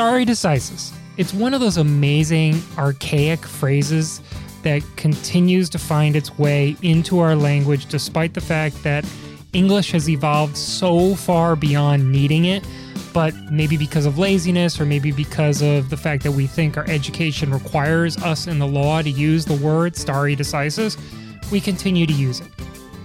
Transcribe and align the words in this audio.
Stare 0.00 0.24
decisis. 0.24 0.94
It's 1.18 1.34
one 1.34 1.52
of 1.52 1.60
those 1.60 1.76
amazing, 1.76 2.62
archaic 2.78 3.44
phrases 3.44 4.22
that 4.62 4.82
continues 4.96 5.68
to 5.68 5.78
find 5.78 6.16
its 6.16 6.38
way 6.38 6.74
into 6.80 7.18
our 7.18 7.36
language 7.36 7.84
despite 7.84 8.32
the 8.32 8.40
fact 8.40 8.82
that 8.82 9.04
English 9.52 9.90
has 9.90 10.08
evolved 10.08 10.56
so 10.56 11.14
far 11.16 11.54
beyond 11.54 12.10
needing 12.10 12.46
it. 12.46 12.66
But 13.12 13.34
maybe 13.52 13.76
because 13.76 14.06
of 14.06 14.16
laziness, 14.16 14.80
or 14.80 14.86
maybe 14.86 15.12
because 15.12 15.60
of 15.60 15.90
the 15.90 15.98
fact 15.98 16.22
that 16.22 16.32
we 16.32 16.46
think 16.46 16.78
our 16.78 16.88
education 16.88 17.50
requires 17.50 18.16
us 18.22 18.46
in 18.46 18.58
the 18.58 18.66
law 18.66 19.02
to 19.02 19.10
use 19.10 19.44
the 19.44 19.56
word 19.56 19.96
stare 19.96 20.34
decisis, 20.34 20.96
we 21.50 21.60
continue 21.60 22.06
to 22.06 22.14
use 22.14 22.40
it. 22.40 22.48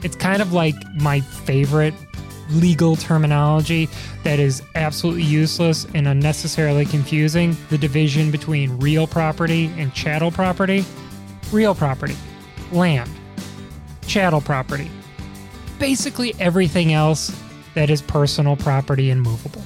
It's 0.02 0.16
kind 0.16 0.42
of 0.42 0.54
like 0.54 0.76
my 0.96 1.20
favorite 1.20 1.94
legal 2.50 2.96
terminology 2.96 3.90
that 4.24 4.40
is 4.40 4.62
absolutely 4.76 5.24
useless 5.24 5.86
and 5.94 6.08
unnecessarily 6.08 6.86
confusing. 6.86 7.56
The 7.70 7.78
division 7.78 8.32
between 8.32 8.78
real 8.80 9.08
property 9.08 9.72
and 9.78 9.94
chattel 9.94 10.32
property. 10.32 10.86
Real 11.52 11.76
property, 11.76 12.16
land, 12.72 13.10
chattel 14.08 14.42
property, 14.42 14.90
basically 15.78 16.34
everything 16.40 16.92
else 16.92 17.32
that 17.76 17.92
is 17.92 18.02
personal 18.02 18.56
property 18.56 19.12
and 19.12 19.22
movable. 19.22 19.62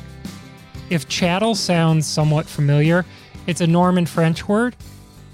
If 0.90 1.08
chattel 1.08 1.56
sounds 1.56 2.06
somewhat 2.06 2.48
familiar, 2.48 3.06
it's 3.48 3.62
a 3.62 3.68
Norman 3.68 4.06
French 4.06 4.48
word 4.48 4.76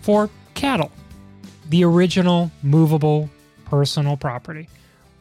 for 0.02 0.30
cattle, 0.54 0.92
the 1.70 1.84
original 1.84 2.52
movable 2.62 3.30
personal 3.66 4.18
property 4.18 4.70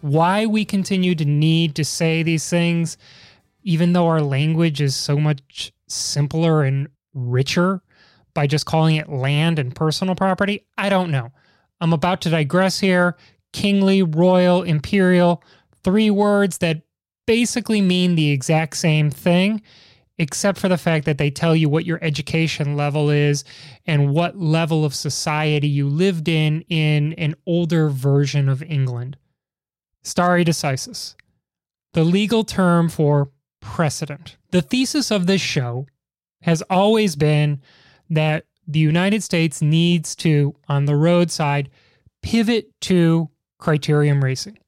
why 0.05 0.45
we 0.45 0.67
continue 0.67 1.15
to 1.15 1.25
need 1.25 1.75
to 1.75 1.83
say 1.83 2.23
these 2.23 2.47
things, 2.51 2.99
even 3.63 3.95
though 3.95 4.07
our 4.07 4.21
language 4.21 4.83
is 4.83 4.95
so 4.95 5.17
much 5.17 5.73
simpler 5.89 6.63
and 6.63 6.89
richer 7.15 7.81
by 8.35 8.47
just 8.47 8.67
calling 8.67 8.97
it 8.97 9.09
land 9.09 9.59
and 9.59 9.75
personal 9.75 10.15
property, 10.15 10.67
I 10.77 10.91
don't 10.91 11.11
know. 11.11 11.33
I'm 11.81 11.95
about 11.95 12.21
to 12.21 12.29
digress 12.29 12.79
here. 12.79 13.17
Kingly, 13.55 14.03
royal, 14.03 14.63
imperial, 14.63 15.43
three 15.85 16.11
words 16.11 16.59
that 16.59 16.83
basically 17.27 17.81
mean 17.81 18.15
the 18.15 18.31
exact 18.31 18.77
same 18.77 19.11
thing, 19.11 19.63
except 20.19 20.59
for 20.59 20.69
the 20.69 20.77
fact 20.77 21.07
that 21.07 21.17
they 21.17 21.31
tell 21.31 21.57
you 21.57 21.71
what 21.71 21.87
your 21.87 21.99
education 22.03 22.77
level 22.77 23.09
is 23.09 23.43
and 23.87 24.11
what 24.11 24.39
level 24.39 24.85
of 24.85 24.95
society 24.95 25.69
you 25.69 25.89
lived 25.89 26.29
in 26.29 26.61
in 26.69 27.15
an 27.15 27.35
older 27.47 27.89
version 27.89 28.51
of 28.51 28.63
England. 28.63 29.17
Stare 30.05 30.45
decisis, 30.45 31.15
the 31.95 32.05
legal 32.05 32.45
term 32.45 32.89
for 32.89 33.31
precedent. 33.61 34.37
The 34.51 34.63
thesis 34.63 35.11
of 35.11 35.27
this 35.27 35.41
show 35.41 35.87
has 36.43 36.63
always 36.69 37.17
been 37.17 37.61
that 38.11 38.45
the 38.67 38.79
United 38.79 39.23
States 39.23 39.63
needs 39.63 40.15
to, 40.17 40.55
on 40.69 40.85
the 40.85 40.97
road 40.97 41.31
side, 41.31 41.71
pivot 42.23 42.69
to 42.83 43.31
criterium 43.61 44.23
racing, 44.23 44.59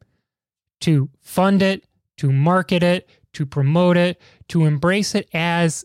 to 0.80 1.10
fund 1.20 1.62
it, 1.62 1.84
to 2.16 2.32
market 2.32 2.82
it, 2.82 3.08
to 3.34 3.44
promote 3.44 3.98
it, 3.98 4.20
to 4.48 4.64
embrace 4.64 5.14
it 5.14 5.28
as 5.34 5.84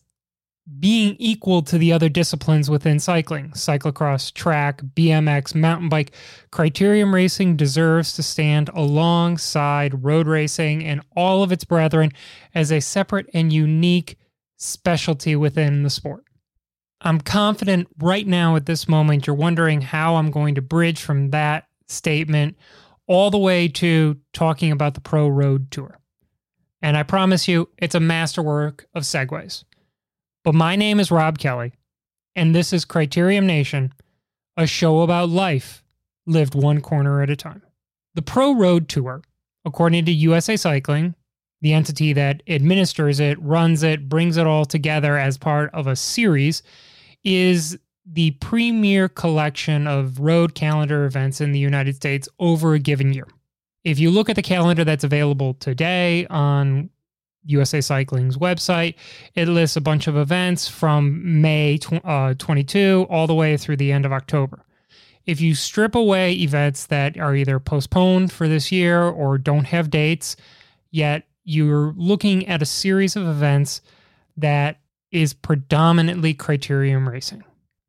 being 0.80 1.16
equal 1.18 1.62
to 1.64 1.78
the 1.78 1.92
other 1.92 2.10
disciplines 2.10 2.70
within 2.70 3.00
cycling 3.00 3.50
cyclocross, 3.52 4.34
track, 4.34 4.82
BMX, 4.96 5.56
mountain 5.56 5.90
bike. 5.90 6.12
Criterium 6.52 7.14
racing 7.14 7.56
deserves 7.56 8.14
to 8.14 8.24
stand 8.24 8.70
alongside 8.70 10.04
road 10.04 10.28
racing 10.28 10.84
and 10.84 11.02
all 11.16 11.44
of 11.44 11.52
its 11.52 11.64
brethren 11.64 12.12
as 12.54 12.72
a 12.72 12.80
separate 12.80 13.30
and 13.34 13.52
unique 13.52 14.18
specialty 14.58 15.36
within 15.36 15.84
the 15.84 15.90
sport. 15.90 16.26
I'm 17.02 17.20
confident 17.20 17.88
right 17.98 18.28
now 18.28 18.56
at 18.56 18.68
this 18.68 18.88
moment 18.88 19.26
you're 19.26 19.36
wondering 19.36 19.82
how 19.82 20.16
I'm 20.16 20.30
going 20.30 20.56
to 20.56 20.62
bridge 20.62 21.02
from 21.02 21.32
that 21.32 21.66
statement 21.88 22.56
all 23.08 23.32
the 23.32 23.38
way 23.38 23.68
to 23.68 24.18
talking 24.34 24.72
about 24.72 24.94
the 24.94 25.02
Pro 25.02 25.28
Road 25.28 25.72
Tour. 25.72 26.00
And 26.82 26.96
I 26.96 27.04
promise 27.04 27.48
you, 27.48 27.70
it's 27.78 27.96
a 27.96 28.00
masterwork 28.00 28.88
of 28.94 29.04
segues. 29.04 29.64
But 30.44 30.56
my 30.56 30.76
name 30.76 31.00
is 31.00 31.12
Rob 31.12 31.38
Kelly, 31.38 31.74
and 32.36 32.56
this 32.56 32.74
is 32.74 32.84
Criterium 32.84 33.46
Nation, 33.46 33.94
a 34.58 34.66
show 34.66 35.02
about 35.02 35.30
life 35.30 35.84
lived 36.26 36.56
one 36.56 36.82
corner 36.82 37.22
at 37.22 37.30
a 37.30 37.36
time. 37.36 37.62
The 38.16 38.24
Pro 38.24 38.56
Road 38.56 38.90
Tour, 38.90 39.22
according 39.66 40.06
to 40.06 40.12
USA 40.12 40.58
Cycling, 40.58 41.14
the 41.62 41.74
entity 41.74 42.12
that 42.14 42.42
administers 42.48 43.20
it, 43.20 43.40
runs 43.40 43.84
it, 43.84 44.10
brings 44.10 44.38
it 44.38 44.48
all 44.48 44.66
together 44.66 45.16
as 45.16 45.38
part 45.38 45.70
of 45.76 45.86
a 45.86 45.96
series, 45.96 46.64
is 47.24 47.78
the 48.04 48.32
premier 48.32 49.08
collection 49.08 49.86
of 49.86 50.20
road 50.20 50.56
calendar 50.56 51.06
events 51.06 51.40
in 51.40 51.52
the 51.52 51.60
United 51.60 51.96
States 51.96 52.28
over 52.40 52.74
a 52.74 52.80
given 52.80 53.14
year. 53.14 53.28
If 53.84 54.00
you 54.00 54.10
look 54.10 54.28
at 54.28 54.36
the 54.36 54.42
calendar 54.42 54.84
that's 54.84 55.04
available 55.04 55.54
today 55.54 56.26
on 56.28 56.90
USA 57.44 57.82
Cycling's 57.82 58.38
website. 58.38 58.96
It 59.36 59.48
lists 59.48 59.76
a 59.76 59.82
bunch 59.82 60.08
of 60.08 60.18
events 60.18 60.68
from 60.68 61.42
May 61.42 61.78
tw- 61.78 62.06
uh, 62.06 62.34
22 62.38 63.08
all 63.10 63.28
the 63.28 63.36
way 63.36 63.58
through 63.58 63.78
the 63.78 63.92
end 63.92 64.06
of 64.06 64.14
October. 64.14 64.66
If 65.26 65.40
you 65.40 65.54
strip 65.56 65.96
away 65.96 66.34
events 66.34 66.88
that 66.88 67.18
are 67.18 67.36
either 67.36 67.60
postponed 67.60 68.32
for 68.32 68.48
this 68.48 68.72
year 68.72 69.04
or 69.04 69.38
don't 69.38 69.66
have 69.66 69.90
dates, 69.90 70.36
yet 70.90 71.28
you're 71.44 71.94
looking 71.96 72.48
at 72.48 72.62
a 72.62 72.66
series 72.66 73.16
of 73.16 73.28
events 73.28 73.82
that 74.38 74.80
is 75.12 75.34
predominantly 75.34 76.34
criterium 76.34 77.08
racing. 77.08 77.44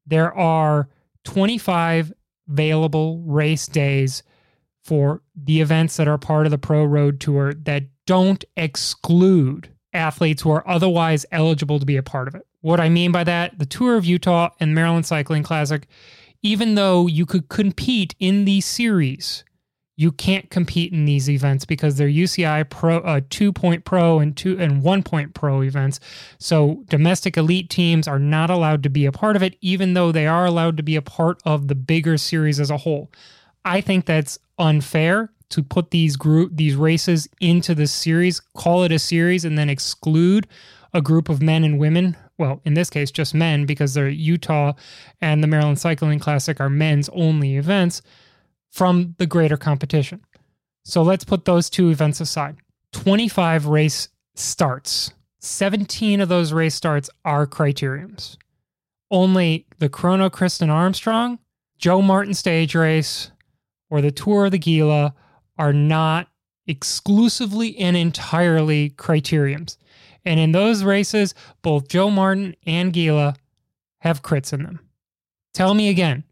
There 0.06 0.34
are 0.34 0.88
25 1.24 2.12
available 2.48 3.22
race 3.24 3.66
days 3.66 4.22
for 4.82 5.22
the 5.36 5.60
events 5.60 5.96
that 5.96 6.08
are 6.08 6.18
part 6.18 6.46
of 6.46 6.50
the 6.50 6.58
Pro 6.58 6.84
Road 6.84 7.20
Tour 7.20 7.54
that 7.54 7.84
don't 8.06 8.44
exclude 8.56 9.68
athletes 9.92 10.42
who 10.42 10.50
are 10.50 10.66
otherwise 10.68 11.26
eligible 11.30 11.78
to 11.78 11.86
be 11.86 11.96
a 11.96 12.02
part 12.02 12.28
of 12.28 12.34
it. 12.34 12.46
What 12.60 12.80
I 12.80 12.88
mean 12.88 13.12
by 13.12 13.24
that, 13.24 13.58
the 13.58 13.66
Tour 13.66 13.96
of 13.96 14.04
Utah 14.04 14.50
and 14.60 14.74
Maryland 14.74 15.06
Cycling 15.06 15.42
Classic, 15.42 15.86
even 16.42 16.74
though 16.74 17.06
you 17.06 17.26
could 17.26 17.48
compete 17.48 18.14
in 18.18 18.44
these 18.44 18.64
series, 18.64 19.44
you 19.96 20.10
can't 20.10 20.50
compete 20.50 20.92
in 20.92 21.04
these 21.04 21.28
events 21.28 21.64
because 21.64 21.96
they're 21.96 22.08
UCI 22.08 22.68
Pro, 22.68 22.98
uh, 22.98 23.20
two 23.28 23.52
point 23.52 23.84
pro 23.84 24.20
and 24.20 24.36
two 24.36 24.58
and 24.58 24.82
one 24.82 25.02
point 25.02 25.34
pro 25.34 25.62
events. 25.62 26.00
So 26.38 26.82
domestic 26.88 27.36
elite 27.36 27.68
teams 27.68 28.08
are 28.08 28.18
not 28.18 28.48
allowed 28.48 28.82
to 28.84 28.90
be 28.90 29.06
a 29.06 29.12
part 29.12 29.36
of 29.36 29.42
it, 29.42 29.56
even 29.60 29.94
though 29.94 30.10
they 30.10 30.26
are 30.26 30.46
allowed 30.46 30.76
to 30.78 30.82
be 30.82 30.96
a 30.96 31.02
part 31.02 31.40
of 31.44 31.68
the 31.68 31.74
bigger 31.74 32.16
series 32.16 32.58
as 32.58 32.70
a 32.70 32.78
whole. 32.78 33.12
I 33.64 33.80
think 33.80 34.06
that's 34.06 34.38
unfair 34.58 35.30
to 35.52 35.62
put 35.62 35.90
these 35.90 36.16
group 36.16 36.50
these 36.54 36.74
races 36.74 37.28
into 37.40 37.74
the 37.74 37.86
series, 37.86 38.40
call 38.56 38.84
it 38.84 38.92
a 38.92 38.98
series, 38.98 39.44
and 39.44 39.56
then 39.56 39.70
exclude 39.70 40.46
a 40.94 41.00
group 41.00 41.28
of 41.28 41.42
men 41.42 41.64
and 41.64 41.78
women. 41.78 42.16
Well, 42.38 42.60
in 42.64 42.74
this 42.74 42.90
case, 42.90 43.10
just 43.10 43.34
men 43.34 43.66
because 43.66 43.94
the 43.94 44.12
Utah 44.12 44.72
and 45.20 45.42
the 45.42 45.46
Maryland 45.46 45.78
Cycling 45.78 46.18
Classic 46.18 46.60
are 46.60 46.70
men's 46.70 47.08
only 47.10 47.56
events 47.56 48.02
from 48.70 49.14
the 49.18 49.26
greater 49.26 49.56
competition. 49.56 50.24
So 50.84 51.02
let's 51.02 51.24
put 51.24 51.44
those 51.44 51.70
two 51.70 51.90
events 51.90 52.20
aside. 52.20 52.56
25 52.92 53.66
race 53.66 54.08
starts. 54.34 55.12
17 55.40 56.20
of 56.20 56.28
those 56.28 56.52
race 56.52 56.74
starts 56.74 57.10
are 57.24 57.46
criteriums. 57.46 58.36
Only 59.10 59.66
the 59.78 59.88
Chrono 59.88 60.30
Kristin 60.30 60.70
Armstrong, 60.70 61.38
Joe 61.78 62.00
Martin 62.00 62.34
stage 62.34 62.74
race, 62.74 63.30
or 63.90 64.00
the 64.00 64.10
Tour 64.10 64.46
of 64.46 64.52
the 64.52 64.58
Gila 64.58 65.14
are 65.58 65.72
not 65.72 66.28
exclusively 66.66 67.76
and 67.78 67.96
entirely 67.96 68.90
criteriums. 68.90 69.76
And 70.24 70.38
in 70.38 70.52
those 70.52 70.84
races, 70.84 71.34
both 71.62 71.88
Joe 71.88 72.10
Martin 72.10 72.54
and 72.66 72.92
Gila 72.92 73.34
have 73.98 74.22
crits 74.22 74.52
in 74.52 74.62
them. 74.62 74.80
Tell 75.52 75.74
me 75.74 75.88
again, 75.88 76.24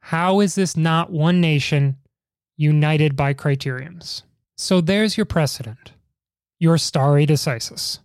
how 0.00 0.40
is 0.40 0.54
this 0.54 0.76
not 0.76 1.10
one 1.10 1.40
nation 1.40 1.96
united 2.56 3.16
by 3.16 3.34
criteriums? 3.34 4.22
So 4.56 4.80
there's 4.80 5.16
your 5.16 5.26
precedent, 5.26 5.92
your 6.58 6.78
stare 6.78 7.26
decisis. 7.26 8.00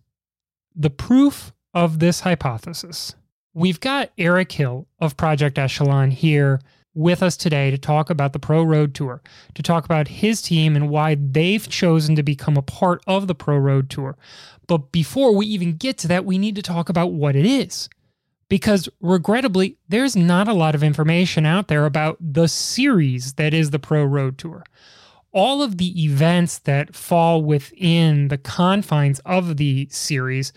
The 0.75 0.89
proof 0.89 1.51
of 1.73 1.99
this 1.99 2.21
hypothesis. 2.21 3.15
We've 3.53 3.79
got 3.79 4.11
Eric 4.17 4.51
Hill 4.53 4.87
of 4.99 5.17
Project 5.17 5.59
Echelon 5.59 6.11
here 6.11 6.61
with 6.99 7.23
us 7.23 7.37
today 7.37 7.71
to 7.71 7.77
talk 7.77 8.09
about 8.09 8.33
the 8.33 8.39
Pro 8.39 8.61
Road 8.61 8.93
Tour, 8.93 9.21
to 9.53 9.63
talk 9.63 9.85
about 9.85 10.09
his 10.09 10.41
team 10.41 10.75
and 10.75 10.89
why 10.89 11.15
they've 11.15 11.67
chosen 11.67 12.15
to 12.17 12.23
become 12.23 12.57
a 12.57 12.61
part 12.61 13.01
of 13.07 13.27
the 13.27 13.33
Pro 13.33 13.57
Road 13.57 13.89
Tour. 13.89 14.17
But 14.67 14.91
before 14.91 15.33
we 15.33 15.45
even 15.47 15.77
get 15.77 15.97
to 15.99 16.07
that, 16.09 16.25
we 16.25 16.37
need 16.37 16.55
to 16.55 16.61
talk 16.61 16.89
about 16.89 17.13
what 17.13 17.37
it 17.37 17.45
is. 17.45 17.89
Because 18.49 18.89
regrettably, 18.99 19.77
there's 19.87 20.15
not 20.15 20.47
a 20.47 20.53
lot 20.53 20.75
of 20.75 20.83
information 20.83 21.45
out 21.45 21.69
there 21.69 21.85
about 21.85 22.17
the 22.19 22.47
series 22.47 23.33
that 23.33 23.53
is 23.53 23.69
the 23.69 23.79
Pro 23.79 24.03
Road 24.03 24.37
Tour. 24.37 24.63
All 25.31 25.61
of 25.61 25.77
the 25.77 26.03
events 26.03 26.59
that 26.59 26.95
fall 26.95 27.43
within 27.43 28.27
the 28.27 28.37
confines 28.37 29.19
of 29.19 29.57
the 29.57 29.87
series 29.89 30.51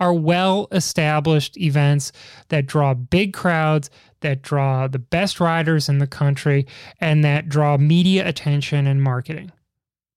are 0.00 0.14
well 0.14 0.68
established 0.70 1.56
events 1.56 2.12
that 2.48 2.66
draw 2.66 2.94
big 2.94 3.32
crowds, 3.32 3.90
that 4.20 4.42
draw 4.42 4.88
the 4.88 4.98
best 4.98 5.40
riders 5.40 5.88
in 5.88 5.98
the 5.98 6.06
country, 6.06 6.66
and 7.00 7.24
that 7.24 7.48
draw 7.48 7.76
media 7.76 8.26
attention 8.26 8.86
and 8.86 9.02
marketing. 9.02 9.52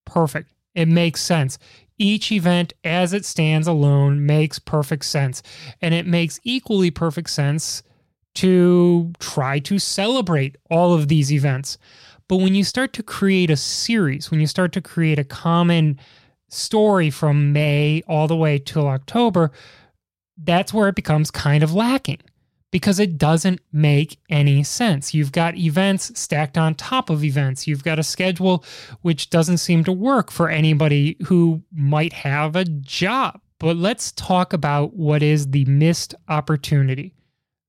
Perfect. 0.05 0.51
It 0.75 0.87
makes 0.87 1.21
sense. 1.21 1.57
Each 1.97 2.31
event 2.31 2.73
as 2.83 3.13
it 3.13 3.25
stands 3.25 3.67
alone 3.67 4.25
makes 4.25 4.57
perfect 4.57 5.05
sense. 5.05 5.43
And 5.81 5.93
it 5.93 6.07
makes 6.07 6.39
equally 6.43 6.89
perfect 6.89 7.29
sense 7.29 7.83
to 8.35 9.11
try 9.19 9.59
to 9.59 9.77
celebrate 9.77 10.55
all 10.69 10.93
of 10.93 11.09
these 11.09 11.31
events. 11.31 11.77
But 12.27 12.37
when 12.37 12.55
you 12.55 12.63
start 12.63 12.93
to 12.93 13.03
create 13.03 13.49
a 13.49 13.57
series, 13.57 14.31
when 14.31 14.39
you 14.39 14.47
start 14.47 14.71
to 14.73 14.81
create 14.81 15.19
a 15.19 15.23
common 15.23 15.99
story 16.49 17.09
from 17.09 17.53
May 17.53 18.01
all 18.07 18.27
the 18.27 18.35
way 18.35 18.57
till 18.57 18.87
October, 18.87 19.51
that's 20.37 20.73
where 20.73 20.87
it 20.87 20.95
becomes 20.95 21.29
kind 21.29 21.61
of 21.61 21.73
lacking 21.73 22.19
because 22.71 22.99
it 22.99 23.17
doesn't 23.17 23.59
make 23.71 24.19
any 24.29 24.63
sense. 24.63 25.13
You've 25.13 25.31
got 25.31 25.57
events 25.57 26.17
stacked 26.19 26.57
on 26.57 26.75
top 26.75 27.09
of 27.09 27.23
events. 27.23 27.67
You've 27.67 27.83
got 27.83 27.99
a 27.99 28.03
schedule 28.03 28.63
which 29.01 29.29
doesn't 29.29 29.57
seem 29.57 29.83
to 29.83 29.91
work 29.91 30.31
for 30.31 30.49
anybody 30.49 31.17
who 31.25 31.61
might 31.71 32.13
have 32.13 32.55
a 32.55 32.65
job. 32.65 33.41
But 33.59 33.77
let's 33.77 34.11
talk 34.13 34.53
about 34.53 34.95
what 34.95 35.21
is 35.21 35.51
the 35.51 35.65
missed 35.65 36.15
opportunity. 36.29 37.13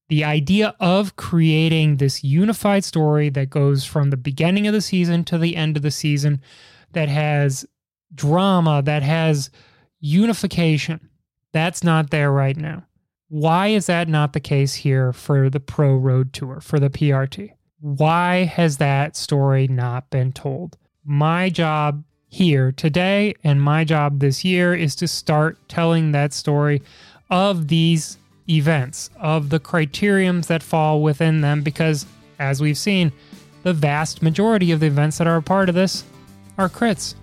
The 0.09 0.25
idea 0.25 0.75
of 0.79 1.17
creating 1.17 1.97
this 1.97 2.23
unified 2.23 2.85
story 2.85 3.29
that 3.31 3.51
goes 3.51 3.85
from 3.85 4.11
the 4.11 4.17
beginning 4.17 4.67
of 4.67 4.73
the 4.73 4.81
season 4.81 5.25
to 5.25 5.39
the 5.39 5.57
end 5.57 5.77
of 5.77 5.83
the 5.83 5.91
season, 5.91 6.41
that 6.93 7.09
has 7.09 7.67
drama, 8.15 8.83
that 8.83 9.03
has 9.03 9.51
unification, 10.01 11.09
that's 11.53 11.83
not 11.83 12.11
there 12.11 12.31
right 12.31 12.57
now. 12.57 12.85
Why 13.33 13.69
is 13.69 13.87
that 13.87 14.09
not 14.09 14.35
the 14.35 14.41
case 14.41 14.75
here 14.75 15.11
for 15.11 15.49
the 15.49 15.59
Pro 15.59 15.97
Road 15.97 16.35
Tour, 16.35 16.61
for 16.61 16.79
the 16.79 16.91
PRT? 16.91 17.53
Why 17.81 18.45
has 18.45 18.77
that 18.77 19.17
story 19.17 19.67
not 19.67 20.11
been 20.11 20.33
told? 20.33 20.77
My 21.03 21.49
job 21.49 22.05
here 22.29 22.73
today 22.73 23.35
and 23.43 23.63
my 23.63 23.85
job 23.85 24.19
this 24.19 24.45
year 24.45 24.75
is 24.75 24.95
to 24.97 25.09
start 25.09 25.57
telling 25.67 26.13
that 26.13 26.35
story 26.35 26.83
of 27.31 27.69
these 27.69 28.19
events, 28.51 29.09
of 29.19 29.49
the 29.49 29.61
criteriums 29.61 30.49
that 30.49 30.63
fall 30.63 31.01
within 31.01 31.41
them, 31.41 31.63
because 31.63 32.05
as 32.39 32.61
we've 32.61 32.77
seen, 32.77 33.13
the 33.63 33.73
vast 33.73 34.21
majority 34.21 34.73
of 34.73 34.81
the 34.81 34.89
events 34.89 35.17
that 35.17 35.27
are 35.27 35.37
a 35.37 35.43
part 35.43 35.71
of 35.71 35.75
this 35.75 36.05
are 36.59 36.69
crits. 36.69 37.15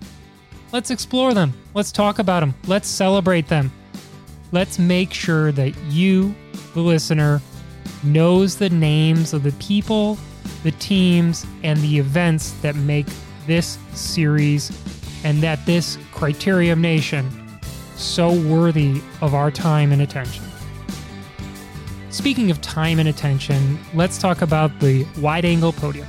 Let's 0.72 0.90
explore 0.90 1.34
them. 1.34 1.52
Let's 1.72 1.92
talk 1.92 2.18
about 2.18 2.40
them. 2.40 2.56
Let's 2.66 2.88
celebrate 2.88 3.46
them 3.46 3.70
let's 4.52 4.78
make 4.78 5.12
sure 5.12 5.52
that 5.52 5.76
you, 5.88 6.34
the 6.74 6.80
listener, 6.80 7.40
knows 8.02 8.56
the 8.56 8.70
names 8.70 9.32
of 9.32 9.42
the 9.42 9.52
people, 9.52 10.18
the 10.62 10.72
teams, 10.72 11.46
and 11.62 11.78
the 11.80 11.98
events 11.98 12.52
that 12.62 12.74
make 12.76 13.06
this 13.46 13.78
series 13.92 14.70
and 15.24 15.42
that 15.42 15.64
this 15.66 15.96
Criterium 16.12 16.80
Nation 16.80 17.30
so 17.96 18.32
worthy 18.48 19.00
of 19.20 19.34
our 19.34 19.50
time 19.50 19.92
and 19.92 20.02
attention. 20.02 20.44
Speaking 22.10 22.50
of 22.50 22.60
time 22.60 22.98
and 22.98 23.08
attention, 23.08 23.78
let's 23.94 24.18
talk 24.18 24.42
about 24.42 24.80
the 24.80 25.06
wide 25.20 25.44
angle 25.44 25.72
podium. 25.72 26.08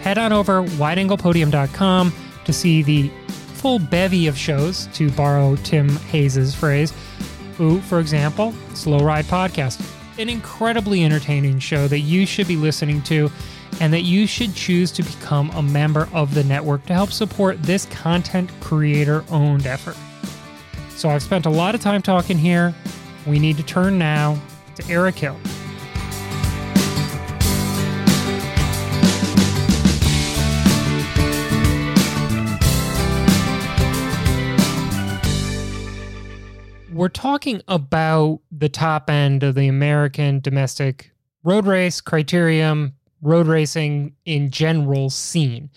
Head 0.00 0.18
on 0.18 0.32
over 0.32 0.62
wideanglepodium.com 0.62 2.12
to 2.44 2.52
see 2.52 2.82
the 2.82 3.10
full 3.54 3.78
bevy 3.78 4.28
of 4.28 4.38
shows, 4.38 4.86
to 4.94 5.10
borrow 5.10 5.56
Tim 5.56 5.88
Hayes' 5.88 6.54
phrase, 6.54 6.92
who, 7.56 7.80
for 7.80 8.00
example, 8.00 8.52
Slow 8.74 8.98
Ride 8.98 9.24
Podcast, 9.26 9.80
an 10.18 10.28
incredibly 10.28 11.04
entertaining 11.04 11.58
show 11.58 11.88
that 11.88 12.00
you 12.00 12.26
should 12.26 12.48
be 12.48 12.56
listening 12.56 13.02
to 13.02 13.30
and 13.80 13.92
that 13.92 14.02
you 14.02 14.26
should 14.26 14.54
choose 14.54 14.90
to 14.92 15.02
become 15.02 15.50
a 15.50 15.62
member 15.62 16.08
of 16.12 16.34
the 16.34 16.44
network 16.44 16.84
to 16.86 16.94
help 16.94 17.10
support 17.10 17.62
this 17.62 17.86
content 17.86 18.50
creator 18.60 19.24
owned 19.30 19.66
effort. 19.66 19.96
So 20.90 21.10
I've 21.10 21.22
spent 21.22 21.46
a 21.46 21.50
lot 21.50 21.74
of 21.74 21.80
time 21.80 22.00
talking 22.00 22.38
here. 22.38 22.74
We 23.26 23.38
need 23.38 23.56
to 23.58 23.62
turn 23.62 23.98
now 23.98 24.40
to 24.76 24.90
Eric 24.90 25.16
Hill. 25.16 25.36
We're 37.06 37.10
talking 37.10 37.62
about 37.68 38.40
the 38.50 38.68
top 38.68 39.08
end 39.08 39.44
of 39.44 39.54
the 39.54 39.68
American 39.68 40.40
domestic 40.40 41.12
road 41.44 41.64
race 41.64 42.00
criterium, 42.00 42.94
road 43.22 43.46
racing 43.46 44.12
in 44.24 44.50
general 44.50 45.08
scene. 45.08 45.70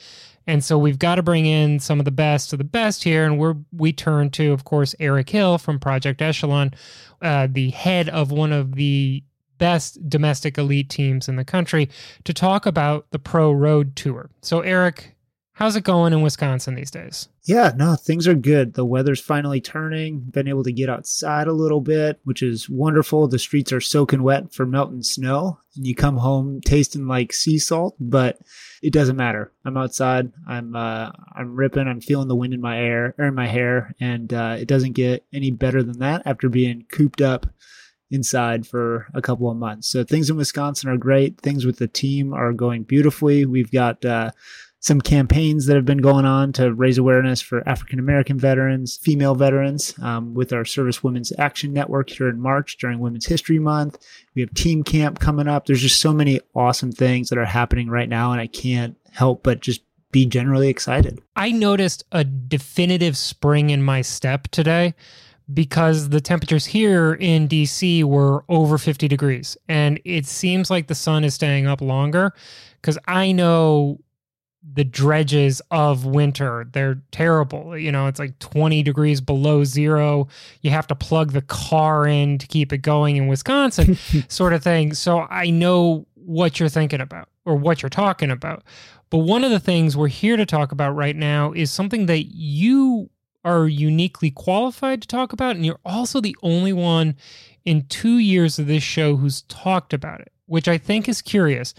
And 0.47 0.63
so 0.63 0.75
we've 0.75 0.97
got 0.97 1.15
to 1.15 1.21
bring 1.21 1.45
in 1.45 1.79
some 1.79 1.99
of 1.99 2.05
the 2.05 2.09
best 2.09 2.51
of 2.51 2.57
the 2.57 2.63
best 2.63 3.03
here. 3.03 3.25
And 3.25 3.37
we're, 3.37 3.53
we 3.71 3.93
turn 3.93 4.31
to, 4.31 4.51
of 4.51 4.63
course, 4.63 4.95
Eric 4.99 5.29
Hill 5.29 5.59
from 5.59 5.79
Project 5.79 6.19
Echelon, 6.19 6.73
uh, 7.21 7.47
the 7.47 7.69
head 7.69 8.09
of 8.09 8.31
one 8.31 8.51
of 8.51 8.73
the 8.73 9.23
best 9.59 10.09
domestic 10.09 10.57
elite 10.57 10.89
teams 10.89 11.29
in 11.29 11.35
the 11.35 11.45
country, 11.45 11.91
to 12.23 12.33
talk 12.33 12.65
about 12.65 13.05
the 13.11 13.19
Pro 13.19 13.51
Road 13.51 13.95
Tour. 13.95 14.31
So, 14.41 14.61
Eric, 14.61 15.15
How's 15.59 15.75
it 15.75 15.83
going 15.83 16.13
in 16.13 16.21
Wisconsin 16.21 16.75
these 16.75 16.89
days? 16.89 17.27
Yeah, 17.43 17.73
no, 17.75 17.95
things 17.95 18.29
are 18.29 18.33
good. 18.33 18.75
The 18.75 18.85
weather's 18.85 19.19
finally 19.19 19.59
turning. 19.59 20.21
Been 20.21 20.47
able 20.47 20.63
to 20.63 20.71
get 20.71 20.87
outside 20.87 21.47
a 21.47 21.51
little 21.51 21.81
bit, 21.81 22.21
which 22.23 22.41
is 22.41 22.69
wonderful. 22.69 23.27
The 23.27 23.39
streets 23.39 23.73
are 23.73 23.81
soaking 23.81 24.23
wet 24.23 24.53
from 24.53 24.71
melting 24.71 25.03
snow. 25.03 25.59
And 25.75 25.85
you 25.85 25.95
come 25.95 26.15
home 26.15 26.61
tasting 26.61 27.07
like 27.07 27.33
sea 27.33 27.59
salt, 27.59 27.97
but 27.99 28.39
it 28.81 28.93
doesn't 28.93 29.17
matter. 29.17 29.51
I'm 29.65 29.75
outside. 29.75 30.31
I'm 30.47 30.77
uh, 30.77 31.11
I'm 31.35 31.57
ripping. 31.57 31.89
I'm 31.89 31.99
feeling 31.99 32.29
the 32.29 32.37
wind 32.37 32.53
in 32.53 32.61
my 32.61 32.79
air 32.79 33.13
or 33.17 33.25
in 33.25 33.35
my 33.35 33.47
hair, 33.47 33.93
and 33.99 34.33
uh, 34.33 34.55
it 34.57 34.69
doesn't 34.69 34.93
get 34.93 35.25
any 35.33 35.51
better 35.51 35.83
than 35.83 35.99
that 35.99 36.21
after 36.25 36.47
being 36.47 36.85
cooped 36.89 37.19
up 37.19 37.47
inside 38.09 38.65
for 38.65 39.07
a 39.13 39.21
couple 39.21 39.51
of 39.51 39.57
months. 39.57 39.89
So 39.89 40.05
things 40.05 40.29
in 40.29 40.37
Wisconsin 40.37 40.89
are 40.89 40.97
great. 40.97 41.41
Things 41.41 41.65
with 41.65 41.79
the 41.79 41.87
team 41.87 42.33
are 42.33 42.53
going 42.53 42.83
beautifully. 42.83 43.45
We've 43.45 43.71
got 43.71 44.03
uh, 44.05 44.31
some 44.81 45.01
campaigns 45.01 45.65
that 45.65 45.75
have 45.75 45.85
been 45.85 45.99
going 45.99 46.25
on 46.25 46.53
to 46.53 46.73
raise 46.73 46.97
awareness 46.97 47.41
for 47.41 47.67
African 47.67 47.99
American 47.99 48.39
veterans, 48.39 48.97
female 48.97 49.35
veterans, 49.35 49.93
um, 50.01 50.33
with 50.33 50.53
our 50.53 50.63
Service 50.63 51.03
Women's 51.03 51.33
Action 51.37 51.73
Network 51.73 52.09
here 52.09 52.29
in 52.29 52.39
March 52.39 52.77
during 52.77 52.99
Women's 52.99 53.25
History 53.25 53.59
Month. 53.59 53.97
We 54.35 54.41
have 54.41 54.53
Team 54.53 54.83
Camp 54.83 55.19
coming 55.19 55.47
up. 55.47 55.65
There's 55.65 55.81
just 55.81 55.99
so 55.99 56.13
many 56.13 56.39
awesome 56.55 56.91
things 56.91 57.29
that 57.29 57.37
are 57.37 57.45
happening 57.45 57.89
right 57.89 58.07
now, 58.07 58.31
and 58.31 58.39
I 58.39 58.47
can't 58.47 58.95
help 59.11 59.43
but 59.43 59.59
just 59.59 59.81
be 60.11 60.25
generally 60.25 60.69
excited. 60.69 61.21
I 61.35 61.51
noticed 61.51 62.03
a 62.11 62.23
definitive 62.23 63.17
spring 63.17 63.69
in 63.69 63.83
my 63.83 64.01
step 64.01 64.47
today 64.47 64.95
because 65.53 66.09
the 66.09 66.21
temperatures 66.21 66.65
here 66.65 67.13
in 67.13 67.47
DC 67.47 68.03
were 68.03 68.43
over 68.49 68.77
50 68.77 69.07
degrees. 69.07 69.57
And 69.67 69.99
it 70.05 70.25
seems 70.25 70.69
like 70.69 70.87
the 70.87 70.95
sun 70.95 71.23
is 71.23 71.33
staying 71.33 71.67
up 71.67 71.81
longer 71.81 72.33
because 72.81 72.97
I 73.07 73.31
know 73.31 73.99
the 74.61 74.83
dredges 74.83 75.61
of 75.71 76.05
winter. 76.05 76.67
They're 76.71 77.01
terrible. 77.11 77.77
You 77.77 77.91
know, 77.91 78.07
it's 78.07 78.19
like 78.19 78.37
20 78.39 78.83
degrees 78.83 79.21
below 79.21 79.63
zero. 79.63 80.27
You 80.61 80.71
have 80.71 80.87
to 80.87 80.95
plug 80.95 81.31
the 81.31 81.41
car 81.41 82.05
in 82.05 82.37
to 82.39 82.47
keep 82.47 82.73
it 82.73 82.79
going 82.79 83.15
in 83.15 83.27
Wisconsin, 83.27 83.95
sort 84.27 84.53
of 84.53 84.63
thing. 84.63 84.93
So 84.93 85.21
I 85.29 85.49
know 85.49 86.05
what 86.15 86.59
you're 86.59 86.69
thinking 86.69 87.01
about 87.01 87.29
or 87.45 87.55
what 87.55 87.81
you're 87.81 87.89
talking 87.89 88.31
about. 88.31 88.63
But 89.09 89.19
one 89.19 89.43
of 89.43 89.51
the 89.51 89.59
things 89.59 89.97
we're 89.97 90.07
here 90.07 90.37
to 90.37 90.45
talk 90.45 90.71
about 90.71 90.95
right 90.95 91.15
now 91.15 91.51
is 91.53 91.71
something 91.71 92.05
that 92.07 92.25
you 92.25 93.09
are 93.43 93.67
uniquely 93.67 94.29
qualified 94.29 95.01
to 95.01 95.07
talk 95.07 95.33
about. 95.33 95.55
And 95.55 95.65
you're 95.65 95.79
also 95.85 96.19
the 96.21 96.35
only 96.43 96.73
one 96.73 97.15
in 97.65 97.87
two 97.87 98.17
years 98.17 98.59
of 98.59 98.67
this 98.67 98.83
show 98.83 99.15
who's 99.15 99.43
talked 99.43 99.93
about 99.93 100.19
it, 100.19 100.31
which 100.45 100.67
I 100.67 100.77
think 100.77 101.07
is 101.07 101.21
curious 101.21 101.73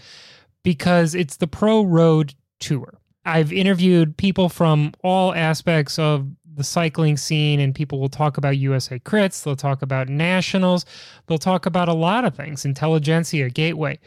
because 0.63 1.15
it's 1.15 1.37
the 1.37 1.47
Pro 1.47 1.83
Road 1.83 2.33
tour. 2.61 2.97
I've 3.25 3.51
interviewed 3.51 4.17
people 4.17 4.49
from 4.49 4.93
all 5.03 5.33
aspects 5.35 5.99
of 5.99 6.27
the 6.53 6.63
cycling 6.63 7.17
scene, 7.17 7.59
and 7.59 7.73
people 7.73 7.99
will 7.99 8.09
talk 8.09 8.37
about 8.37 8.57
USA 8.57 8.99
Crits, 8.99 9.43
they'll 9.43 9.55
talk 9.55 9.81
about 9.81 10.09
nationals, 10.09 10.85
they'll 11.27 11.37
talk 11.37 11.65
about 11.65 11.87
a 11.87 11.93
lot 11.93 12.25
of 12.25 12.35
things, 12.35 12.65
intelligentsia, 12.65 13.49
gateway. 13.49 13.99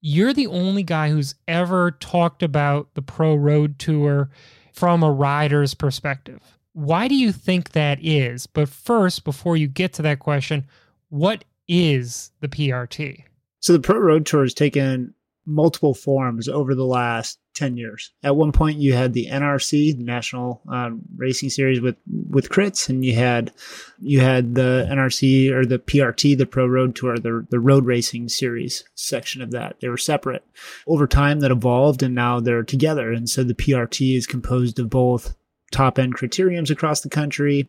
You're 0.00 0.32
the 0.32 0.48
only 0.48 0.82
guy 0.82 1.10
who's 1.10 1.34
ever 1.48 1.92
talked 1.92 2.42
about 2.42 2.92
the 2.94 3.02
pro 3.02 3.34
road 3.34 3.78
tour 3.78 4.30
from 4.72 5.02
a 5.02 5.10
rider's 5.10 5.72
perspective. 5.74 6.40
Why 6.72 7.06
do 7.06 7.14
you 7.14 7.32
think 7.32 7.70
that 7.70 7.98
is? 8.02 8.46
But 8.46 8.68
first, 8.68 9.24
before 9.24 9.56
you 9.56 9.68
get 9.68 9.92
to 9.94 10.02
that 10.02 10.18
question, 10.18 10.66
what 11.08 11.44
is 11.68 12.32
the 12.40 12.48
PRT? 12.48 13.22
So 13.60 13.72
the 13.72 13.80
Pro 13.80 13.98
Road 13.98 14.26
Tour 14.26 14.42
has 14.42 14.52
taken 14.52 15.14
multiple 15.46 15.94
forms 15.94 16.48
over 16.48 16.74
the 16.74 16.84
last 16.84 17.38
10 17.54 17.76
years. 17.76 18.12
At 18.22 18.36
one 18.36 18.52
point, 18.52 18.78
you 18.78 18.92
had 18.94 19.12
the 19.12 19.28
NRC, 19.30 19.96
the 19.96 20.02
National 20.02 20.60
uh, 20.70 20.90
Racing 21.16 21.50
Series 21.50 21.80
with, 21.80 21.96
with 22.28 22.48
crits, 22.48 22.88
and 22.88 23.04
you 23.04 23.14
had 23.14 23.52
you 24.00 24.20
had 24.20 24.54
the 24.54 24.86
NRC 24.90 25.50
or 25.52 25.64
the 25.64 25.78
PRT, 25.78 26.36
the 26.36 26.46
Pro 26.46 26.66
Road 26.66 26.96
Tour, 26.96 27.16
the, 27.16 27.46
the 27.50 27.60
road 27.60 27.86
racing 27.86 28.28
series 28.28 28.84
section 28.94 29.40
of 29.40 29.52
that. 29.52 29.76
They 29.80 29.88
were 29.88 29.96
separate. 29.96 30.44
Over 30.86 31.06
time, 31.06 31.40
that 31.40 31.52
evolved, 31.52 32.02
and 32.02 32.14
now 32.14 32.40
they're 32.40 32.64
together. 32.64 33.12
And 33.12 33.28
so 33.28 33.44
the 33.44 33.54
PRT 33.54 34.16
is 34.16 34.26
composed 34.26 34.78
of 34.78 34.90
both 34.90 35.36
top 35.70 35.98
end 35.98 36.16
criteriums 36.16 36.70
across 36.70 37.02
the 37.02 37.10
country, 37.10 37.68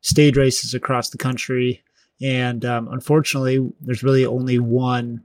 stage 0.00 0.36
races 0.36 0.74
across 0.74 1.10
the 1.10 1.18
country, 1.18 1.82
and 2.22 2.64
um, 2.64 2.88
unfortunately, 2.88 3.72
there's 3.80 4.02
really 4.02 4.24
only 4.24 4.58
one 4.58 5.24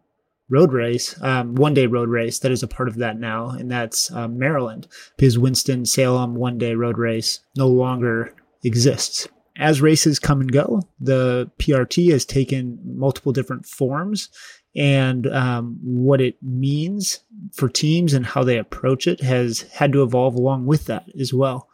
road 0.50 0.74
race, 0.74 1.20
um, 1.22 1.56
one 1.56 1.74
day 1.74 1.86
road 1.86 2.10
race 2.10 2.40
that 2.40 2.52
is 2.52 2.64
a 2.64 2.68
part 2.68 2.90
of 2.90 2.96
that 2.96 3.20
now, 3.20 3.50
and 3.50 3.72
that's 3.72 4.12
um, 4.12 4.38
Maryland, 4.38 4.88
because 5.16 5.38
Winston 5.38 5.86
Salem 5.86 6.36
one 6.36 6.58
day 6.58 6.76
road 6.76 6.98
race 6.98 7.42
no 7.56 7.68
longer 7.68 8.34
exists. 8.64 9.28
As 9.58 9.82
races 9.82 10.20
come 10.20 10.40
and 10.42 10.52
go, 10.52 10.82
the 11.00 11.52
PRT 11.60 12.12
has 12.12 12.26
taken 12.26 12.80
multiple 12.84 13.34
different 13.34 13.66
forms, 13.66 14.30
and 14.76 15.28
um, 15.28 15.78
what 15.82 16.22
it 16.22 16.42
means 16.42 17.20
for 17.52 17.68
teams 17.68 18.14
and 18.14 18.26
how 18.26 18.44
they 18.44 18.58
approach 18.58 19.08
it 19.08 19.20
has 19.22 19.62
had 19.74 19.92
to 19.94 20.04
evolve 20.04 20.36
along 20.36 20.66
with 20.66 20.86
that 20.86 21.06
as 21.20 21.34
well. 21.34 21.70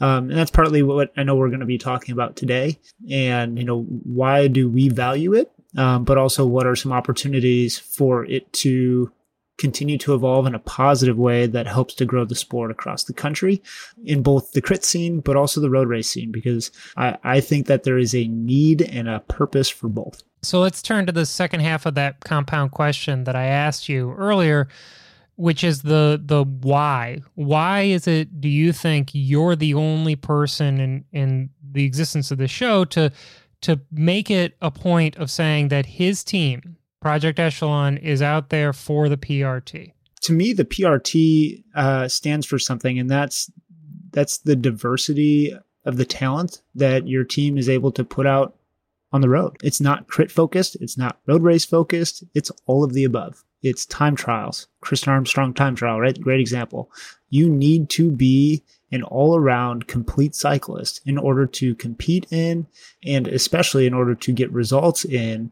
Um, 0.00 0.30
and 0.30 0.38
that's 0.38 0.50
partly 0.50 0.82
what 0.82 1.12
I 1.16 1.24
know 1.24 1.36
we're 1.36 1.48
going 1.48 1.60
to 1.60 1.66
be 1.66 1.78
talking 1.78 2.12
about 2.12 2.36
today. 2.36 2.78
And, 3.10 3.58
you 3.58 3.64
know, 3.64 3.82
why 3.82 4.48
do 4.48 4.68
we 4.68 4.88
value 4.88 5.34
it? 5.34 5.50
Um, 5.78 6.04
but 6.04 6.18
also 6.18 6.44
what 6.44 6.66
are 6.66 6.76
some 6.76 6.92
opportunities 6.92 7.78
for 7.78 8.24
it 8.24 8.52
to 8.52 9.10
continue 9.58 9.98
to 9.98 10.14
evolve 10.14 10.46
in 10.46 10.54
a 10.54 10.60
positive 10.60 11.18
way 11.18 11.46
that 11.46 11.66
helps 11.66 11.94
to 11.94 12.04
grow 12.04 12.24
the 12.24 12.34
sport 12.34 12.70
across 12.70 13.04
the 13.04 13.12
country 13.12 13.62
in 14.04 14.22
both 14.22 14.52
the 14.52 14.60
crit 14.60 14.84
scene, 14.84 15.20
but 15.20 15.36
also 15.36 15.60
the 15.60 15.70
road 15.70 15.88
race 15.88 16.08
scene, 16.08 16.30
because 16.30 16.70
I, 16.96 17.18
I 17.24 17.40
think 17.40 17.66
that 17.66 17.82
there 17.82 17.98
is 17.98 18.14
a 18.14 18.28
need 18.28 18.82
and 18.82 19.08
a 19.08 19.20
purpose 19.20 19.68
for 19.68 19.88
both. 19.88 20.22
So 20.42 20.60
let's 20.60 20.82
turn 20.82 21.06
to 21.06 21.12
the 21.12 21.26
second 21.26 21.60
half 21.60 21.86
of 21.86 21.94
that 21.94 22.20
compound 22.20 22.70
question 22.70 23.24
that 23.24 23.34
I 23.34 23.46
asked 23.46 23.88
you 23.88 24.12
earlier, 24.12 24.68
which 25.34 25.64
is 25.64 25.82
the 25.82 26.20
the 26.24 26.44
why. 26.44 27.22
Why 27.34 27.82
is 27.82 28.06
it 28.06 28.40
do 28.40 28.48
you 28.48 28.72
think 28.72 29.10
you're 29.12 29.56
the 29.56 29.74
only 29.74 30.14
person 30.14 30.80
in 30.80 31.04
in 31.12 31.50
the 31.72 31.84
existence 31.84 32.30
of 32.30 32.38
the 32.38 32.48
show 32.48 32.84
to 32.86 33.10
to 33.62 33.80
make 33.90 34.30
it 34.30 34.56
a 34.60 34.70
point 34.70 35.16
of 35.16 35.30
saying 35.30 35.68
that 35.68 35.86
his 35.86 36.24
team, 36.24 36.76
Project 37.00 37.38
Echelon, 37.38 37.96
is 37.96 38.22
out 38.22 38.50
there 38.50 38.72
for 38.72 39.08
the 39.08 39.16
PRT. 39.16 39.92
To 40.22 40.32
me, 40.32 40.52
the 40.52 40.64
PRT 40.64 41.64
uh, 41.74 42.08
stands 42.08 42.46
for 42.46 42.58
something, 42.58 42.98
and 42.98 43.10
that's 43.10 43.50
that's 44.10 44.38
the 44.38 44.56
diversity 44.56 45.56
of 45.84 45.96
the 45.96 46.04
talent 46.04 46.62
that 46.74 47.06
your 47.06 47.24
team 47.24 47.56
is 47.56 47.68
able 47.68 47.92
to 47.92 48.04
put 48.04 48.26
out 48.26 48.56
on 49.12 49.20
the 49.20 49.28
road. 49.28 49.56
It's 49.62 49.80
not 49.80 50.06
crit 50.06 50.30
focused. 50.30 50.76
It's 50.80 50.98
not 50.98 51.18
road 51.26 51.42
race 51.42 51.64
focused. 51.64 52.24
It's 52.34 52.50
all 52.66 52.84
of 52.84 52.92
the 52.92 53.04
above. 53.04 53.44
It's 53.62 53.86
time 53.86 54.14
trials. 54.14 54.68
Chris 54.80 55.06
Armstrong 55.08 55.54
time 55.54 55.74
trial, 55.74 56.00
right? 56.00 56.20
Great 56.20 56.40
example. 56.40 56.90
You 57.30 57.48
need 57.48 57.88
to 57.90 58.10
be 58.10 58.62
an 58.90 59.02
all 59.02 59.36
around 59.36 59.86
complete 59.86 60.34
cyclist 60.34 61.00
in 61.04 61.18
order 61.18 61.46
to 61.46 61.74
compete 61.74 62.26
in 62.30 62.66
and 63.04 63.28
especially 63.28 63.86
in 63.86 63.94
order 63.94 64.14
to 64.14 64.32
get 64.32 64.50
results 64.52 65.04
in 65.04 65.50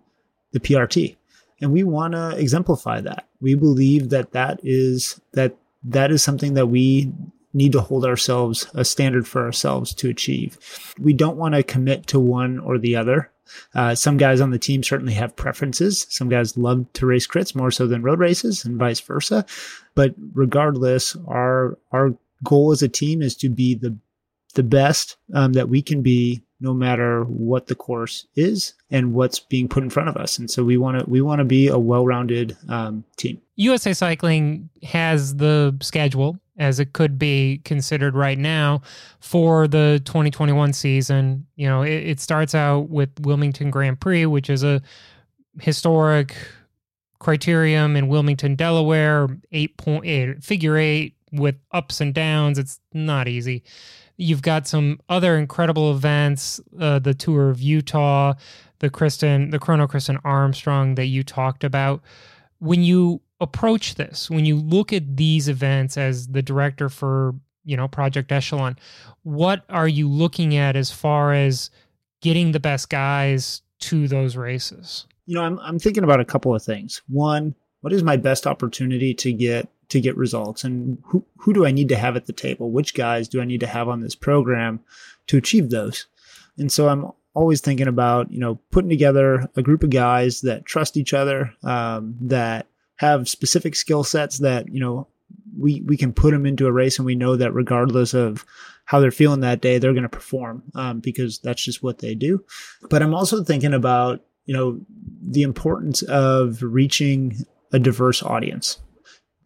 the 0.52 0.60
PRT. 0.60 1.16
And 1.60 1.72
we 1.72 1.82
want 1.84 2.14
to 2.14 2.36
exemplify 2.36 3.00
that. 3.02 3.26
We 3.40 3.54
believe 3.54 4.10
that 4.10 4.32
that 4.32 4.60
is 4.62 5.20
that 5.32 5.56
that 5.84 6.10
is 6.10 6.22
something 6.22 6.54
that 6.54 6.66
we 6.66 7.12
need 7.52 7.72
to 7.72 7.80
hold 7.80 8.04
ourselves 8.04 8.66
a 8.74 8.84
standard 8.84 9.26
for 9.26 9.44
ourselves 9.44 9.94
to 9.94 10.10
achieve. 10.10 10.58
We 11.00 11.14
don't 11.14 11.38
want 11.38 11.54
to 11.54 11.62
commit 11.62 12.06
to 12.08 12.20
one 12.20 12.58
or 12.58 12.76
the 12.76 12.96
other. 12.96 13.30
Uh, 13.74 13.94
some 13.94 14.16
guys 14.16 14.40
on 14.40 14.50
the 14.50 14.58
team 14.58 14.82
certainly 14.82 15.14
have 15.14 15.36
preferences. 15.36 16.06
Some 16.10 16.28
guys 16.28 16.58
love 16.58 16.84
to 16.94 17.06
race 17.06 17.26
crits 17.26 17.54
more 17.54 17.70
so 17.70 17.86
than 17.86 18.02
road 18.02 18.18
races, 18.18 18.64
and 18.64 18.76
vice 18.76 19.00
versa. 19.00 19.46
But 19.94 20.14
regardless, 20.34 21.16
our 21.26 21.78
our 21.92 22.14
goal 22.44 22.72
as 22.72 22.82
a 22.82 22.88
team 22.88 23.22
is 23.22 23.36
to 23.36 23.48
be 23.48 23.74
the 23.74 23.96
the 24.54 24.62
best 24.62 25.16
um, 25.34 25.52
that 25.52 25.68
we 25.68 25.82
can 25.82 26.02
be 26.02 26.42
no 26.60 26.72
matter 26.72 27.24
what 27.24 27.66
the 27.66 27.74
course 27.74 28.26
is 28.34 28.74
and 28.90 29.12
what's 29.12 29.38
being 29.38 29.68
put 29.68 29.82
in 29.82 29.90
front 29.90 30.08
of 30.08 30.16
us. 30.16 30.38
And 30.38 30.50
so 30.50 30.64
we 30.64 30.76
want 30.76 30.98
to 30.98 31.08
we 31.08 31.20
want 31.20 31.38
to 31.38 31.44
be 31.44 31.68
a 31.68 31.78
well-rounded 31.78 32.56
um, 32.68 33.04
team. 33.16 33.40
Usa 33.56 33.92
cycling 33.92 34.68
has 34.82 35.36
the 35.36 35.76
schedule 35.80 36.38
as 36.58 36.80
it 36.80 36.94
could 36.94 37.18
be 37.18 37.60
considered 37.64 38.14
right 38.14 38.38
now 38.38 38.80
for 39.20 39.68
the 39.68 40.00
2021 40.06 40.72
season. 40.72 41.46
You 41.56 41.68
know 41.68 41.82
it, 41.82 41.90
it 41.90 42.20
starts 42.20 42.54
out 42.54 42.88
with 42.88 43.10
wilmington 43.20 43.70
grand 43.70 44.00
prix 44.00 44.26
which 44.26 44.48
is 44.48 44.64
a 44.64 44.80
historic 45.60 46.36
criterium 47.20 47.96
in 47.96 48.08
wilmington 48.08 48.54
delaware 48.54 49.26
eight 49.52 49.76
point 49.78 50.04
eight 50.04 50.44
figure 50.44 50.76
eight 50.76 51.15
with 51.36 51.56
ups 51.72 52.00
and 52.00 52.14
downs. 52.14 52.58
It's 52.58 52.80
not 52.92 53.28
easy. 53.28 53.62
You've 54.16 54.42
got 54.42 54.66
some 54.66 55.00
other 55.08 55.36
incredible 55.36 55.90
events, 55.92 56.60
uh, 56.80 56.98
the 56.98 57.14
tour 57.14 57.50
of 57.50 57.60
Utah, 57.60 58.34
the 58.78 58.90
Kristin, 58.90 59.50
the 59.50 59.58
Chrono 59.58 59.86
Kristin 59.86 60.20
Armstrong 60.24 60.94
that 60.94 61.06
you 61.06 61.22
talked 61.22 61.64
about. 61.64 62.02
When 62.58 62.82
you 62.82 63.20
approach 63.40 63.96
this, 63.96 64.30
when 64.30 64.46
you 64.46 64.56
look 64.56 64.92
at 64.92 65.16
these 65.16 65.48
events 65.48 65.96
as 65.96 66.28
the 66.28 66.42
director 66.42 66.88
for, 66.88 67.34
you 67.64 67.76
know, 67.76 67.88
Project 67.88 68.32
Echelon, 68.32 68.78
what 69.22 69.64
are 69.68 69.88
you 69.88 70.08
looking 70.08 70.56
at 70.56 70.76
as 70.76 70.90
far 70.90 71.32
as 71.32 71.70
getting 72.22 72.52
the 72.52 72.60
best 72.60 72.88
guys 72.88 73.62
to 73.80 74.08
those 74.08 74.36
races? 74.36 75.06
You 75.26 75.34
know, 75.34 75.42
I'm 75.42 75.58
I'm 75.58 75.78
thinking 75.78 76.04
about 76.04 76.20
a 76.20 76.24
couple 76.24 76.54
of 76.54 76.62
things. 76.62 77.02
One, 77.08 77.54
what 77.80 77.92
is 77.92 78.02
my 78.02 78.16
best 78.16 78.46
opportunity 78.46 79.12
to 79.14 79.32
get 79.32 79.68
to 79.88 80.00
get 80.00 80.16
results 80.16 80.64
and 80.64 80.98
who, 81.04 81.24
who 81.38 81.52
do 81.52 81.64
I 81.64 81.70
need 81.70 81.88
to 81.90 81.96
have 81.96 82.16
at 82.16 82.26
the 82.26 82.32
table? 82.32 82.70
Which 82.70 82.94
guys 82.94 83.28
do 83.28 83.40
I 83.40 83.44
need 83.44 83.60
to 83.60 83.66
have 83.66 83.88
on 83.88 84.00
this 84.00 84.14
program 84.14 84.80
to 85.28 85.36
achieve 85.36 85.70
those? 85.70 86.06
And 86.58 86.70
so 86.72 86.88
I'm 86.88 87.10
always 87.34 87.60
thinking 87.60 87.86
about, 87.86 88.30
you 88.30 88.40
know, 88.40 88.56
putting 88.70 88.88
together 88.88 89.48
a 89.56 89.62
group 89.62 89.82
of 89.82 89.90
guys 89.90 90.40
that 90.40 90.64
trust 90.64 90.96
each 90.96 91.12
other, 91.12 91.52
um, 91.62 92.16
that 92.22 92.66
have 92.96 93.28
specific 93.28 93.76
skill 93.76 94.02
sets 94.02 94.38
that, 94.38 94.72
you 94.72 94.80
know, 94.80 95.06
we, 95.58 95.82
we 95.82 95.96
can 95.96 96.12
put 96.12 96.32
them 96.32 96.46
into 96.46 96.66
a 96.66 96.72
race 96.72 96.98
and 96.98 97.06
we 97.06 97.14
know 97.14 97.36
that 97.36 97.52
regardless 97.52 98.14
of 98.14 98.44
how 98.86 99.00
they're 99.00 99.10
feeling 99.10 99.40
that 99.40 99.60
day, 99.60 99.78
they're 99.78 99.92
going 99.92 100.02
to 100.02 100.08
perform 100.08 100.62
um, 100.74 101.00
because 101.00 101.38
that's 101.40 101.62
just 101.62 101.82
what 101.82 101.98
they 101.98 102.14
do. 102.14 102.44
But 102.88 103.02
I'm 103.02 103.14
also 103.14 103.44
thinking 103.44 103.74
about, 103.74 104.22
you 104.44 104.54
know, 104.54 104.80
the 105.20 105.42
importance 105.42 106.02
of 106.02 106.62
reaching 106.62 107.44
a 107.72 107.78
diverse 107.78 108.22
audience. 108.22 108.78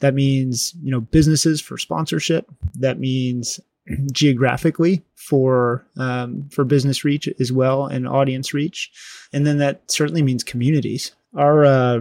That 0.00 0.14
means, 0.14 0.75
you 0.83 0.90
know, 0.90 1.00
businesses 1.00 1.61
for 1.61 1.78
sponsorship. 1.78 2.50
That 2.75 2.99
means 2.99 3.61
geographically 4.12 5.02
for 5.14 5.87
um, 5.97 6.49
for 6.50 6.64
business 6.64 7.04
reach 7.04 7.28
as 7.38 7.52
well 7.52 7.87
and 7.87 8.09
audience 8.09 8.52
reach, 8.52 8.90
and 9.33 9.47
then 9.47 9.59
that 9.59 9.90
certainly 9.90 10.23
means 10.23 10.42
communities. 10.42 11.12
Our 11.37 11.64
uh, 11.64 12.00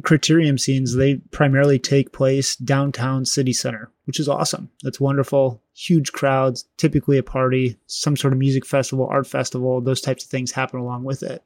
criterium 0.00 0.58
scenes 0.58 0.94
they 0.94 1.16
primarily 1.32 1.78
take 1.78 2.12
place 2.12 2.56
downtown 2.56 3.24
city 3.24 3.52
center, 3.52 3.90
which 4.04 4.18
is 4.18 4.28
awesome. 4.28 4.70
That's 4.82 5.00
wonderful. 5.00 5.62
Huge 5.74 6.12
crowds, 6.12 6.66
typically 6.76 7.18
a 7.18 7.22
party, 7.22 7.78
some 7.86 8.16
sort 8.16 8.32
of 8.32 8.38
music 8.38 8.64
festival, 8.64 9.06
art 9.10 9.26
festival, 9.26 9.80
those 9.80 10.00
types 10.00 10.24
of 10.24 10.30
things 10.30 10.52
happen 10.52 10.80
along 10.80 11.04
with 11.04 11.22
it. 11.22 11.42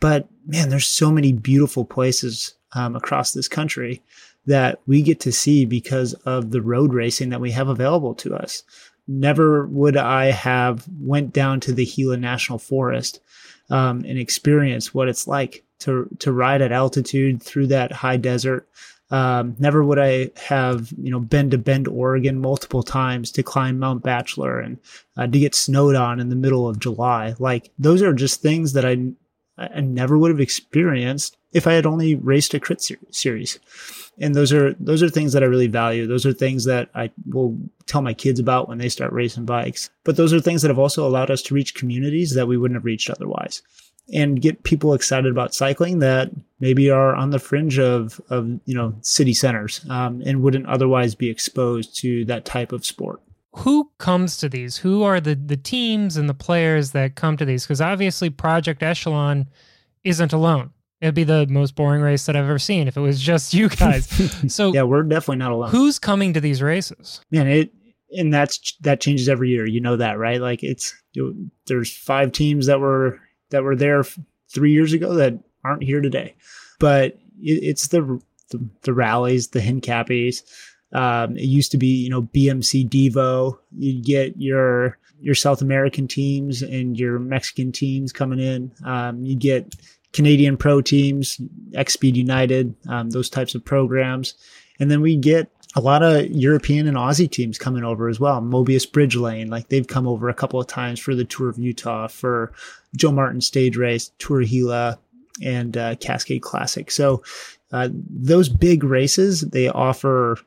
But 0.00 0.28
man, 0.46 0.68
there's 0.68 0.86
so 0.86 1.10
many 1.10 1.32
beautiful 1.32 1.84
places 1.84 2.54
um, 2.72 2.96
across 2.96 3.32
this 3.32 3.48
country 3.48 4.02
that 4.46 4.80
we 4.86 5.02
get 5.02 5.20
to 5.20 5.32
see 5.32 5.64
because 5.64 6.14
of 6.24 6.50
the 6.50 6.62
road 6.62 6.94
racing 6.94 7.30
that 7.30 7.40
we 7.40 7.50
have 7.50 7.68
available 7.68 8.14
to 8.14 8.34
us. 8.34 8.62
Never 9.08 9.66
would 9.66 9.96
I 9.96 10.26
have 10.26 10.86
went 11.00 11.32
down 11.32 11.60
to 11.60 11.72
the 11.72 11.86
Gila 11.86 12.16
National 12.16 12.58
Forest 12.58 13.20
um, 13.70 14.04
and 14.04 14.18
experienced 14.18 14.94
what 14.94 15.08
it's 15.08 15.26
like 15.26 15.64
to 15.80 16.08
to 16.20 16.32
ride 16.32 16.62
at 16.62 16.72
altitude 16.72 17.42
through 17.42 17.68
that 17.68 17.92
high 17.92 18.16
desert. 18.16 18.68
Um, 19.08 19.54
never 19.60 19.84
would 19.84 20.00
I 20.00 20.30
have 20.36 20.92
you 20.98 21.10
know 21.10 21.20
been 21.20 21.50
to 21.50 21.58
Bend, 21.58 21.86
Oregon 21.86 22.40
multiple 22.40 22.82
times 22.82 23.30
to 23.32 23.42
climb 23.42 23.78
Mount 23.78 24.02
Bachelor 24.02 24.58
and 24.58 24.78
uh, 25.16 25.26
to 25.26 25.38
get 25.38 25.54
snowed 25.54 25.94
on 25.94 26.18
in 26.18 26.28
the 26.28 26.36
middle 26.36 26.68
of 26.68 26.80
July. 26.80 27.34
Like 27.38 27.70
those 27.78 28.02
are 28.02 28.12
just 28.12 28.42
things 28.42 28.72
that 28.72 28.84
I 28.84 29.12
I 29.58 29.80
never 29.80 30.18
would 30.18 30.30
have 30.30 30.40
experienced 30.40 31.36
if 31.52 31.66
I 31.66 31.74
had 31.74 31.86
only 31.86 32.14
raced 32.14 32.54
a 32.54 32.60
crit 32.60 32.82
ser- 32.82 32.98
series 33.10 33.58
and 34.18 34.34
those 34.34 34.52
are 34.52 34.74
those 34.74 35.02
are 35.02 35.08
things 35.10 35.32
that 35.32 35.42
I 35.42 35.46
really 35.46 35.66
value. 35.66 36.06
Those 36.06 36.26
are 36.26 36.32
things 36.32 36.64
that 36.64 36.88
I 36.94 37.10
will 37.26 37.58
tell 37.86 38.02
my 38.02 38.14
kids 38.14 38.40
about 38.40 38.68
when 38.68 38.78
they 38.78 38.88
start 38.88 39.12
racing 39.12 39.44
bikes. 39.44 39.90
But 40.04 40.16
those 40.16 40.32
are 40.32 40.40
things 40.40 40.62
that 40.62 40.68
have 40.68 40.78
also 40.78 41.06
allowed 41.06 41.30
us 41.30 41.42
to 41.42 41.54
reach 41.54 41.74
communities 41.74 42.34
that 42.34 42.48
we 42.48 42.56
wouldn't 42.56 42.76
have 42.76 42.84
reached 42.84 43.10
otherwise. 43.10 43.62
and 44.12 44.40
get 44.40 44.62
people 44.62 44.94
excited 44.94 45.30
about 45.30 45.54
cycling 45.54 45.98
that 45.98 46.30
maybe 46.60 46.90
are 46.90 47.14
on 47.14 47.30
the 47.30 47.38
fringe 47.38 47.78
of, 47.78 48.20
of 48.30 48.48
you 48.64 48.74
know 48.74 48.94
city 49.00 49.34
centers 49.34 49.84
um, 49.90 50.22
and 50.24 50.42
wouldn't 50.42 50.66
otherwise 50.66 51.14
be 51.14 51.28
exposed 51.28 51.96
to 51.98 52.24
that 52.26 52.44
type 52.44 52.72
of 52.72 52.84
sport 52.86 53.20
who 53.56 53.90
comes 53.98 54.36
to 54.36 54.48
these 54.48 54.76
who 54.78 55.02
are 55.02 55.20
the 55.20 55.34
the 55.34 55.56
teams 55.56 56.16
and 56.16 56.28
the 56.28 56.34
players 56.34 56.92
that 56.92 57.16
come 57.16 57.36
to 57.36 57.44
these 57.44 57.64
because 57.64 57.80
obviously 57.80 58.30
project 58.30 58.82
echelon 58.82 59.46
isn't 60.04 60.32
alone 60.32 60.70
it'd 61.00 61.14
be 61.14 61.24
the 61.24 61.46
most 61.48 61.74
boring 61.74 62.02
race 62.02 62.26
that 62.26 62.36
i've 62.36 62.44
ever 62.44 62.58
seen 62.58 62.88
if 62.88 62.96
it 62.96 63.00
was 63.00 63.20
just 63.20 63.54
you 63.54 63.68
guys 63.68 64.06
so 64.52 64.72
yeah 64.72 64.82
we're 64.82 65.02
definitely 65.02 65.36
not 65.36 65.52
alone 65.52 65.70
who's 65.70 65.98
coming 65.98 66.32
to 66.32 66.40
these 66.40 66.62
races 66.62 67.20
man 67.30 67.46
it 67.46 67.72
and 68.12 68.32
that's 68.32 68.76
that 68.80 69.00
changes 69.00 69.28
every 69.28 69.50
year 69.50 69.66
you 69.66 69.80
know 69.80 69.96
that 69.96 70.18
right 70.18 70.40
like 70.40 70.62
it's 70.62 70.94
there's 71.66 71.94
five 71.96 72.32
teams 72.32 72.66
that 72.66 72.80
were 72.80 73.20
that 73.50 73.62
were 73.62 73.76
there 73.76 74.04
three 74.48 74.72
years 74.72 74.92
ago 74.92 75.14
that 75.14 75.38
aren't 75.64 75.82
here 75.82 76.00
today. 76.00 76.34
But 76.78 77.18
it, 77.40 77.62
it's 77.62 77.88
the, 77.88 78.20
the, 78.50 78.68
the 78.82 78.92
rallies, 78.92 79.48
the 79.48 79.60
Hincapies. 79.60 80.42
Um, 80.92 81.36
it 81.36 81.44
used 81.44 81.72
to 81.72 81.78
be, 81.78 81.88
you 81.88 82.10
know, 82.10 82.22
BMC 82.22 82.88
Devo. 82.88 83.58
You 83.76 84.02
get 84.02 84.34
your 84.36 84.98
your 85.18 85.34
South 85.34 85.62
American 85.62 86.06
teams 86.06 86.60
and 86.60 86.98
your 86.98 87.18
Mexican 87.18 87.72
teams 87.72 88.12
coming 88.12 88.38
in. 88.38 88.70
Um, 88.84 89.24
you 89.24 89.34
get 89.34 89.74
Canadian 90.12 90.56
pro 90.56 90.80
teams, 90.80 91.40
X 91.74 91.94
Speed 91.94 92.16
United, 92.16 92.74
um, 92.88 93.10
those 93.10 93.28
types 93.28 93.54
of 93.54 93.64
programs, 93.64 94.34
and 94.78 94.90
then 94.90 95.00
we 95.00 95.16
get 95.16 95.50
a 95.74 95.80
lot 95.80 96.02
of 96.02 96.26
European 96.30 96.88
and 96.88 96.96
Aussie 96.96 97.30
teams 97.30 97.58
coming 97.58 97.84
over 97.84 98.08
as 98.08 98.18
well. 98.18 98.40
Mobius 98.40 98.90
Bridge 98.90 99.14
Lane, 99.14 99.48
like 99.48 99.68
they've 99.68 99.86
come 99.86 100.08
over 100.08 100.28
a 100.28 100.34
couple 100.34 100.58
of 100.58 100.66
times 100.66 100.98
for 100.98 101.14
the 101.14 101.24
Tour 101.24 101.50
of 101.50 101.58
Utah, 101.58 102.08
for 102.08 102.52
Joe 102.96 103.12
Martin 103.12 103.42
Stage 103.42 103.76
Race, 103.76 104.10
Tour 104.18 104.42
Gila, 104.42 104.98
and 105.42 105.76
uh, 105.76 105.96
Cascade 105.96 106.40
Classic. 106.40 106.90
So 106.90 107.22
uh, 107.72 107.90
those 107.92 108.48
big 108.48 108.84
races 108.84 109.42
they 109.42 109.68
offer 109.68 110.38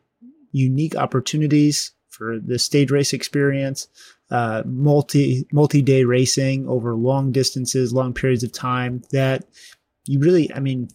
unique 0.52 0.96
opportunities 0.96 1.92
for 2.10 2.40
the 2.40 2.58
stage 2.58 2.92
race 2.92 3.14
experience, 3.14 3.88
uh, 4.32 4.64
multi 4.66 5.48
multi 5.52 5.82
day 5.82 6.04
racing 6.04 6.68
over 6.68 6.96
long 6.96 7.32
distances, 7.32 7.94
long 7.94 8.14
periods 8.14 8.44
of 8.44 8.52
time 8.52 9.02
that 9.12 9.46
you 10.06 10.20
really, 10.20 10.54
I 10.54 10.60
mean, 10.60 10.90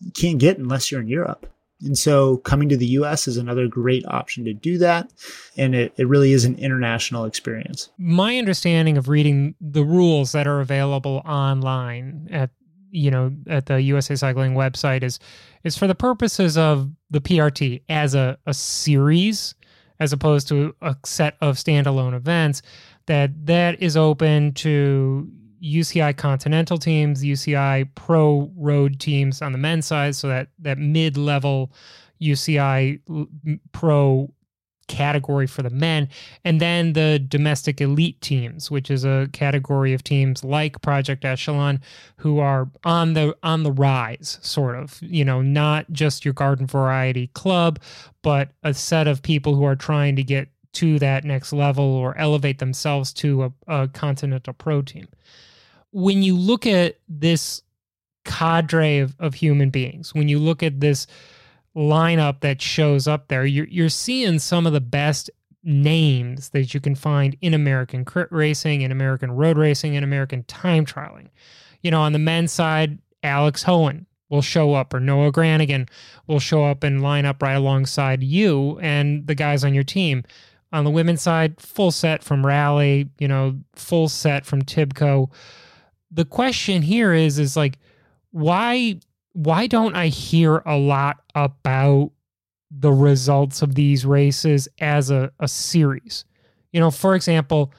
you 0.00 0.12
can't 0.12 0.38
get 0.38 0.58
unless 0.58 0.90
you're 0.90 1.00
in 1.00 1.08
Europe. 1.08 1.46
And 1.82 1.96
so 1.96 2.38
coming 2.38 2.68
to 2.68 2.76
the 2.76 2.86
US 2.86 3.26
is 3.26 3.36
another 3.36 3.66
great 3.66 4.04
option 4.06 4.44
to 4.44 4.52
do 4.52 4.78
that. 4.78 5.10
And 5.56 5.74
it, 5.74 5.92
it 5.96 6.08
really 6.08 6.32
is 6.32 6.44
an 6.44 6.56
international 6.56 7.24
experience. 7.24 7.90
My 7.98 8.36
understanding 8.36 8.98
of 8.98 9.08
reading 9.08 9.54
the 9.60 9.84
rules 9.84 10.32
that 10.32 10.46
are 10.46 10.60
available 10.60 11.22
online 11.24 12.28
at 12.30 12.50
you 12.92 13.10
know 13.10 13.32
at 13.46 13.66
the 13.66 13.80
USA 13.82 14.16
Cycling 14.16 14.54
website 14.54 15.04
is 15.04 15.20
is 15.62 15.76
for 15.76 15.86
the 15.86 15.94
purposes 15.94 16.58
of 16.58 16.90
the 17.08 17.20
PRT 17.20 17.82
as 17.88 18.16
a, 18.16 18.36
a 18.46 18.54
series 18.54 19.54
as 20.00 20.12
opposed 20.12 20.48
to 20.48 20.74
a 20.80 20.96
set 21.04 21.36
of 21.40 21.56
standalone 21.56 22.14
events 22.14 22.62
that 23.06 23.46
that 23.46 23.80
is 23.82 23.96
open 23.96 24.52
to 24.54 25.30
UCI 25.62 26.16
Continental 26.16 26.78
teams, 26.78 27.22
UCI 27.22 27.88
Pro 27.94 28.50
Road 28.56 28.98
teams 28.98 29.42
on 29.42 29.52
the 29.52 29.58
men's 29.58 29.86
side, 29.86 30.16
so 30.16 30.28
that 30.28 30.48
that 30.58 30.78
mid 30.78 31.16
level 31.16 31.70
UCI 32.20 33.00
mm, 33.08 33.60
Pro 33.72 34.32
category 34.90 35.46
for 35.46 35.62
the 35.62 35.70
men, 35.70 36.08
and 36.44 36.60
then 36.60 36.92
the 36.92 37.18
domestic 37.18 37.80
elite 37.80 38.20
teams, 38.20 38.70
which 38.70 38.90
is 38.90 39.04
a 39.04 39.28
category 39.32 39.94
of 39.94 40.04
teams 40.04 40.44
like 40.44 40.82
Project 40.82 41.24
Echelon, 41.24 41.80
who 42.16 42.38
are 42.40 42.68
on 42.84 43.14
the 43.14 43.34
on 43.42 43.62
the 43.62 43.72
rise, 43.72 44.38
sort 44.42 44.76
of. 44.76 44.98
You 45.00 45.24
know, 45.24 45.40
not 45.40 45.90
just 45.92 46.24
your 46.24 46.34
garden 46.34 46.66
variety 46.66 47.28
club, 47.28 47.78
but 48.22 48.50
a 48.62 48.74
set 48.74 49.08
of 49.08 49.22
people 49.22 49.54
who 49.54 49.64
are 49.64 49.76
trying 49.76 50.16
to 50.16 50.22
get 50.22 50.48
to 50.72 50.98
that 50.98 51.24
next 51.24 51.52
level 51.52 51.84
or 51.84 52.16
elevate 52.18 52.58
themselves 52.58 53.12
to 53.12 53.44
a, 53.44 53.52
a 53.66 53.88
continental 53.88 54.52
pro 54.52 54.82
team 54.82 55.08
when 55.92 56.22
you 56.22 56.36
look 56.36 56.66
at 56.66 56.96
this 57.08 57.62
cadre 58.24 58.98
of, 58.98 59.14
of 59.18 59.34
human 59.34 59.70
beings, 59.70 60.14
when 60.14 60.28
you 60.28 60.38
look 60.38 60.62
at 60.62 60.80
this 60.80 61.06
lineup 61.76 62.40
that 62.40 62.60
shows 62.60 63.06
up 63.06 63.28
there, 63.28 63.44
you're, 63.44 63.66
you're 63.66 63.88
seeing 63.88 64.38
some 64.38 64.66
of 64.66 64.72
the 64.72 64.80
best 64.80 65.30
names 65.62 66.50
that 66.50 66.72
you 66.72 66.80
can 66.80 66.94
find 66.94 67.36
in 67.40 67.54
American 67.54 68.04
crit 68.04 68.28
racing, 68.30 68.82
in 68.82 68.92
American 68.92 69.32
road 69.32 69.58
racing, 69.58 69.94
in 69.94 70.04
American 70.04 70.42
time 70.44 70.84
trialing. 70.84 71.28
You 71.82 71.90
know, 71.90 72.00
on 72.00 72.12
the 72.12 72.18
men's 72.18 72.52
side, 72.52 72.98
Alex 73.22 73.64
Hoehn 73.64 74.06
will 74.28 74.42
show 74.42 74.74
up, 74.74 74.94
or 74.94 75.00
Noah 75.00 75.32
Granigan 75.32 75.88
will 76.26 76.40
show 76.40 76.64
up 76.64 76.84
and 76.84 77.02
line 77.02 77.26
up 77.26 77.42
right 77.42 77.54
alongside 77.54 78.22
you 78.22 78.78
and 78.80 79.26
the 79.26 79.34
guys 79.34 79.64
on 79.64 79.74
your 79.74 79.84
team. 79.84 80.24
On 80.72 80.84
the 80.84 80.90
women's 80.90 81.22
side, 81.22 81.60
full 81.60 81.90
set 81.90 82.22
from 82.22 82.46
Rally, 82.46 83.10
you 83.18 83.26
know, 83.26 83.58
full 83.74 84.08
set 84.08 84.46
from 84.46 84.62
Tibco 84.62 85.30
the 86.10 86.24
question 86.24 86.82
here 86.82 87.12
is 87.12 87.38
is 87.38 87.56
like 87.56 87.78
why 88.32 88.98
why 89.32 89.66
don't 89.66 89.94
I 89.94 90.08
hear 90.08 90.58
a 90.66 90.76
lot 90.76 91.18
about 91.34 92.10
the 92.70 92.92
results 92.92 93.62
of 93.62 93.74
these 93.74 94.04
races 94.06 94.68
as 94.80 95.10
a, 95.10 95.32
a 95.38 95.48
series? 95.48 96.24
You 96.72 96.80
know, 96.80 96.90
for 96.90 97.14
example, 97.14 97.72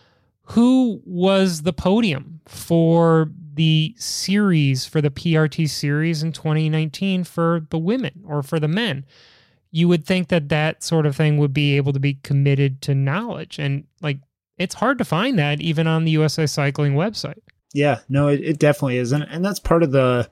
who 0.43 1.01
was 1.05 1.61
the 1.61 1.73
podium 1.73 2.41
for 2.47 3.31
the 3.53 3.93
series 3.97 4.85
for 4.85 5.01
the 5.01 5.11
PRT 5.11 5.69
series 5.69 6.23
in 6.23 6.31
2019 6.31 7.23
for 7.23 7.65
the 7.69 7.77
women 7.77 8.23
or 8.25 8.43
for 8.43 8.59
the 8.59 8.67
men? 8.67 9.05
You 9.71 9.87
would 9.87 10.05
think 10.05 10.27
that 10.27 10.49
that 10.49 10.83
sort 10.83 11.05
of 11.05 11.15
thing 11.15 11.37
would 11.37 11.53
be 11.53 11.77
able 11.77 11.93
to 11.93 11.99
be 11.99 12.15
committed 12.15 12.81
to 12.83 12.95
knowledge. 12.95 13.59
And 13.59 13.85
like, 14.01 14.19
it's 14.57 14.75
hard 14.75 14.97
to 14.97 15.05
find 15.05 15.39
that 15.39 15.61
even 15.61 15.87
on 15.87 16.03
the 16.03 16.11
USA 16.11 16.45
Cycling 16.45 16.93
website. 16.93 17.39
Yeah, 17.73 17.99
no, 18.09 18.27
it, 18.27 18.41
it 18.41 18.59
definitely 18.59 18.97
is. 18.97 19.13
And, 19.13 19.23
and 19.23 19.45
that's 19.45 19.59
part 19.59 19.83
of 19.83 19.93
the, 19.93 20.29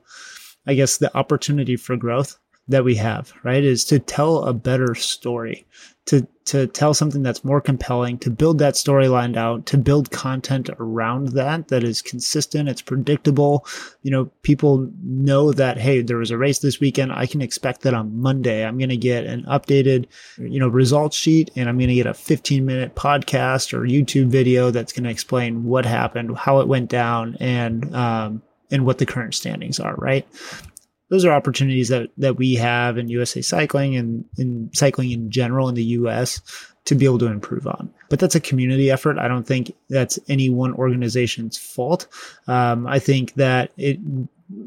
I 0.70 0.74
guess, 0.74 0.98
the 0.98 1.14
opportunity 1.16 1.76
for 1.76 1.96
growth 1.96 2.38
that 2.68 2.84
we 2.84 2.94
have, 2.94 3.32
right? 3.42 3.64
Is 3.64 3.84
to 3.86 3.98
tell 3.98 4.44
a 4.44 4.54
better 4.54 4.94
story, 4.94 5.66
to 6.06 6.26
to 6.44 6.68
tell 6.68 6.94
something 6.94 7.24
that's 7.24 7.44
more 7.44 7.60
compelling, 7.60 8.18
to 8.18 8.30
build 8.30 8.58
that 8.58 8.74
storyline 8.74 9.36
out, 9.36 9.66
to 9.66 9.76
build 9.76 10.12
content 10.12 10.70
around 10.78 11.30
that 11.30 11.66
that 11.68 11.82
is 11.82 12.00
consistent, 12.00 12.68
it's 12.68 12.82
predictable. 12.82 13.66
You 14.02 14.12
know, 14.12 14.24
people 14.42 14.88
know 15.02 15.52
that 15.52 15.78
hey, 15.78 16.02
there 16.02 16.18
was 16.18 16.30
a 16.30 16.38
race 16.38 16.60
this 16.60 16.78
weekend. 16.78 17.12
I 17.12 17.26
can 17.26 17.42
expect 17.42 17.82
that 17.82 17.94
on 17.94 18.16
Monday 18.16 18.64
I'm 18.64 18.78
going 18.78 18.90
to 18.90 18.96
get 18.96 19.26
an 19.26 19.42
updated, 19.48 20.06
you 20.38 20.60
know, 20.60 20.68
results 20.68 21.16
sheet 21.16 21.50
and 21.56 21.68
I'm 21.68 21.78
going 21.78 21.88
to 21.88 21.94
get 21.94 22.06
a 22.06 22.14
15 22.14 22.64
minute 22.64 22.94
podcast 22.94 23.74
or 23.74 23.80
YouTube 23.80 24.28
video 24.28 24.70
that's 24.70 24.92
going 24.92 25.04
to 25.04 25.10
explain 25.10 25.64
what 25.64 25.84
happened, 25.84 26.38
how 26.38 26.60
it 26.60 26.68
went 26.68 26.88
down, 26.88 27.36
and 27.40 27.92
um, 27.96 28.42
and 28.70 28.86
what 28.86 28.98
the 28.98 29.06
current 29.06 29.34
standings 29.34 29.80
are, 29.80 29.94
right? 29.96 30.26
those 31.10 31.24
are 31.24 31.32
opportunities 31.32 31.88
that 31.88 32.08
that 32.16 32.36
we 32.36 32.54
have 32.54 32.96
in 32.96 33.08
USA 33.08 33.42
Cycling 33.42 33.96
and 33.96 34.24
in 34.38 34.70
cycling 34.72 35.10
in 35.10 35.30
general 35.30 35.68
in 35.68 35.74
the 35.74 35.84
US 35.84 36.40
to 36.86 36.94
be 36.94 37.04
able 37.04 37.18
to 37.18 37.26
improve 37.26 37.66
on. 37.66 37.92
But 38.08 38.20
that's 38.20 38.34
a 38.34 38.40
community 38.40 38.90
effort. 38.90 39.18
I 39.18 39.28
don't 39.28 39.46
think 39.46 39.74
that's 39.90 40.18
any 40.28 40.48
one 40.48 40.72
organization's 40.74 41.58
fault. 41.58 42.06
Um, 42.46 42.86
I 42.86 42.98
think 42.98 43.34
that 43.34 43.72
it 43.76 43.98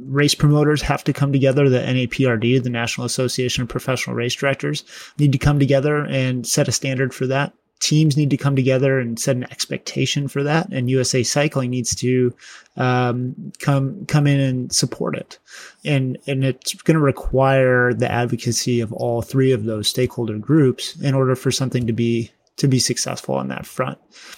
race 0.06 0.36
promoters 0.36 0.82
have 0.82 1.04
to 1.06 1.14
come 1.14 1.34
together. 1.34 1.68
The 1.68 1.80
NAPRD, 1.80 2.64
the 2.64 2.70
National 2.70 3.06
Association 3.06 3.64
of 3.64 3.70
Professional 3.70 4.16
Race 4.16 4.36
Directors, 4.36 4.84
need 5.18 5.32
to 5.32 5.38
come 5.38 5.60
together 5.60 6.06
and 6.06 6.46
set 6.46 6.68
a 6.68 6.72
standard 6.72 7.14
for 7.14 7.26
that 7.28 7.54
teams 7.84 8.16
need 8.16 8.30
to 8.30 8.38
come 8.38 8.56
together 8.56 8.98
and 8.98 9.20
set 9.20 9.36
an 9.36 9.44
expectation 9.52 10.30
for 10.30 10.42
that, 10.42 10.70
and 10.72 10.90
USA 10.90 11.22
Cycling 11.22 11.70
needs 11.70 11.94
to 11.96 12.34
um, 12.78 13.52
come 13.60 14.06
come 14.06 14.26
in 14.26 14.40
and 14.40 14.72
support 14.72 15.18
it. 15.18 15.38
And 15.84 16.18
and 16.26 16.46
it's 16.46 16.74
going 16.76 16.96
to 16.96 17.04
require 17.04 17.94
the 17.94 18.10
advocacy 18.10 18.80
of 18.80 18.94
all 18.94 19.22
three 19.22 19.52
of 19.52 19.66
those 19.66 19.90
stakeholder 19.90 20.38
groups 20.38 20.96
in 21.02 21.14
order 21.14 21.36
for 21.36 21.52
something 21.52 21.86
to 21.86 21.94
be 21.94 22.32
to 22.56 22.68
be 22.70 22.80
successful 22.80 23.36
on 23.36 23.50
that 23.50 23.66
front. 23.66 23.98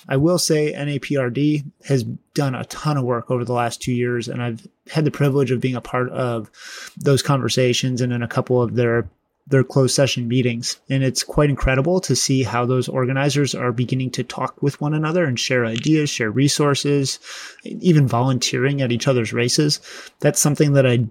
I 0.09 0.17
will 0.17 0.39
say 0.39 0.73
NAPRD 0.73 1.65
has 1.85 2.03
done 2.33 2.55
a 2.55 2.65
ton 2.65 2.97
of 2.97 3.03
work 3.03 3.29
over 3.29 3.45
the 3.45 3.53
last 3.53 3.79
two 3.79 3.93
years, 3.93 4.27
and 4.27 4.41
I've 4.41 4.65
had 4.89 5.05
the 5.05 5.11
privilege 5.11 5.51
of 5.51 5.59
being 5.59 5.75
a 5.75 5.81
part 5.81 6.09
of 6.09 6.49
those 6.97 7.21
conversations 7.21 8.01
and 8.01 8.11
in 8.11 8.23
a 8.23 8.27
couple 8.27 8.59
of 8.59 8.73
their 8.73 9.07
their 9.47 9.63
closed 9.63 9.93
session 9.93 10.27
meetings. 10.27 10.79
And 10.89 11.03
it's 11.03 11.23
quite 11.23 11.49
incredible 11.49 11.99
to 12.01 12.15
see 12.15 12.43
how 12.43 12.65
those 12.65 12.89
organizers 12.89 13.53
are 13.53 13.71
beginning 13.71 14.11
to 14.11 14.23
talk 14.23 14.61
with 14.61 14.81
one 14.81 14.93
another 14.93 15.25
and 15.25 15.39
share 15.39 15.65
ideas, 15.65 16.09
share 16.09 16.31
resources, 16.31 17.19
even 17.63 18.07
volunteering 18.07 18.81
at 18.81 18.91
each 18.91 19.07
other's 19.07 19.33
races. 19.33 19.79
That's 20.19 20.39
something 20.39 20.73
that 20.73 20.87
I, 20.87 21.07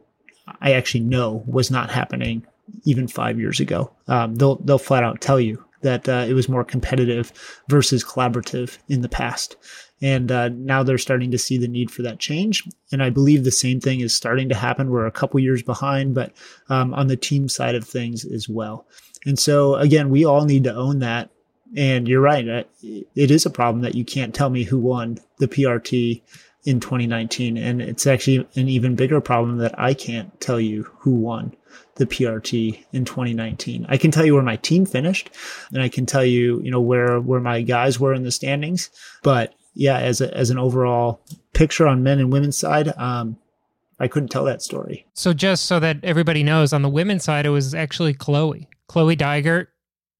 I 0.60 0.72
actually 0.72 1.04
know 1.04 1.44
was 1.46 1.70
not 1.70 1.90
happening 1.90 2.44
even 2.84 3.06
five 3.06 3.38
years 3.38 3.60
ago. 3.60 3.92
Um, 4.08 4.34
they'll, 4.34 4.56
they'll 4.56 4.78
flat 4.78 5.04
out 5.04 5.20
tell 5.20 5.38
you 5.38 5.64
that 5.82 6.08
uh, 6.08 6.24
it 6.26 6.32
was 6.32 6.48
more 6.48 6.64
competitive 6.64 7.32
versus 7.68 8.02
collaborative 8.02 8.78
in 8.88 9.02
the 9.02 9.08
past. 9.08 9.56
And 10.02 10.30
uh, 10.30 10.48
now 10.50 10.82
they're 10.82 10.98
starting 10.98 11.30
to 11.30 11.38
see 11.38 11.56
the 11.56 11.68
need 11.68 11.90
for 11.90 12.02
that 12.02 12.18
change. 12.18 12.62
And 12.92 13.02
I 13.02 13.10
believe 13.10 13.44
the 13.44 13.50
same 13.50 13.80
thing 13.80 14.00
is 14.00 14.14
starting 14.14 14.48
to 14.48 14.54
happen. 14.54 14.90
We're 14.90 15.06
a 15.06 15.12
couple 15.12 15.40
years 15.40 15.62
behind, 15.62 16.14
but 16.14 16.32
um, 16.68 16.92
on 16.94 17.06
the 17.06 17.16
team 17.16 17.48
side 17.48 17.74
of 17.74 17.86
things 17.86 18.24
as 18.24 18.48
well. 18.48 18.86
And 19.24 19.38
so, 19.38 19.76
again, 19.76 20.10
we 20.10 20.24
all 20.24 20.44
need 20.44 20.64
to 20.64 20.74
own 20.74 20.98
that. 20.98 21.30
And 21.76 22.06
you're 22.06 22.20
right. 22.20 22.48
Uh, 22.48 22.64
it 22.82 23.30
is 23.30 23.46
a 23.46 23.50
problem 23.50 23.82
that 23.82 23.94
you 23.94 24.04
can't 24.04 24.34
tell 24.34 24.50
me 24.50 24.62
who 24.62 24.78
won 24.78 25.18
the 25.38 25.48
PRT 25.48 26.22
in 26.64 26.80
2019. 26.80 27.56
And 27.56 27.82
it's 27.82 28.06
actually 28.06 28.46
an 28.56 28.68
even 28.68 28.96
bigger 28.96 29.20
problem 29.20 29.58
that 29.58 29.78
I 29.78 29.94
can't 29.94 30.38
tell 30.40 30.60
you 30.60 30.84
who 30.98 31.12
won 31.12 31.54
the 31.96 32.06
PRT 32.06 32.84
in 32.92 33.04
2019. 33.04 33.86
I 33.88 33.96
can 33.96 34.10
tell 34.10 34.24
you 34.24 34.34
where 34.34 34.42
my 34.42 34.56
team 34.56 34.86
finished 34.86 35.30
and 35.72 35.82
I 35.82 35.88
can 35.88 36.06
tell 36.06 36.24
you, 36.24 36.60
you 36.62 36.70
know, 36.70 36.80
where, 36.80 37.20
where 37.20 37.40
my 37.40 37.62
guys 37.62 38.00
were 38.00 38.14
in 38.14 38.22
the 38.22 38.30
standings. 38.30 38.90
But 39.22 39.54
yeah, 39.74 39.98
as 39.98 40.20
a, 40.20 40.34
as 40.36 40.50
an 40.50 40.58
overall 40.58 41.20
picture 41.52 41.86
on 41.86 42.02
men 42.02 42.18
and 42.18 42.32
women's 42.32 42.56
side, 42.56 42.88
um, 42.96 43.36
I 44.00 44.08
couldn't 44.08 44.30
tell 44.30 44.44
that 44.44 44.62
story. 44.62 45.06
So 45.14 45.32
just 45.32 45.66
so 45.66 45.78
that 45.80 45.98
everybody 46.02 46.42
knows, 46.42 46.72
on 46.72 46.82
the 46.82 46.88
women's 46.88 47.24
side, 47.24 47.46
it 47.46 47.50
was 47.50 47.74
actually 47.74 48.14
Chloe. 48.14 48.68
Chloe 48.88 49.16
Dygert 49.16 49.68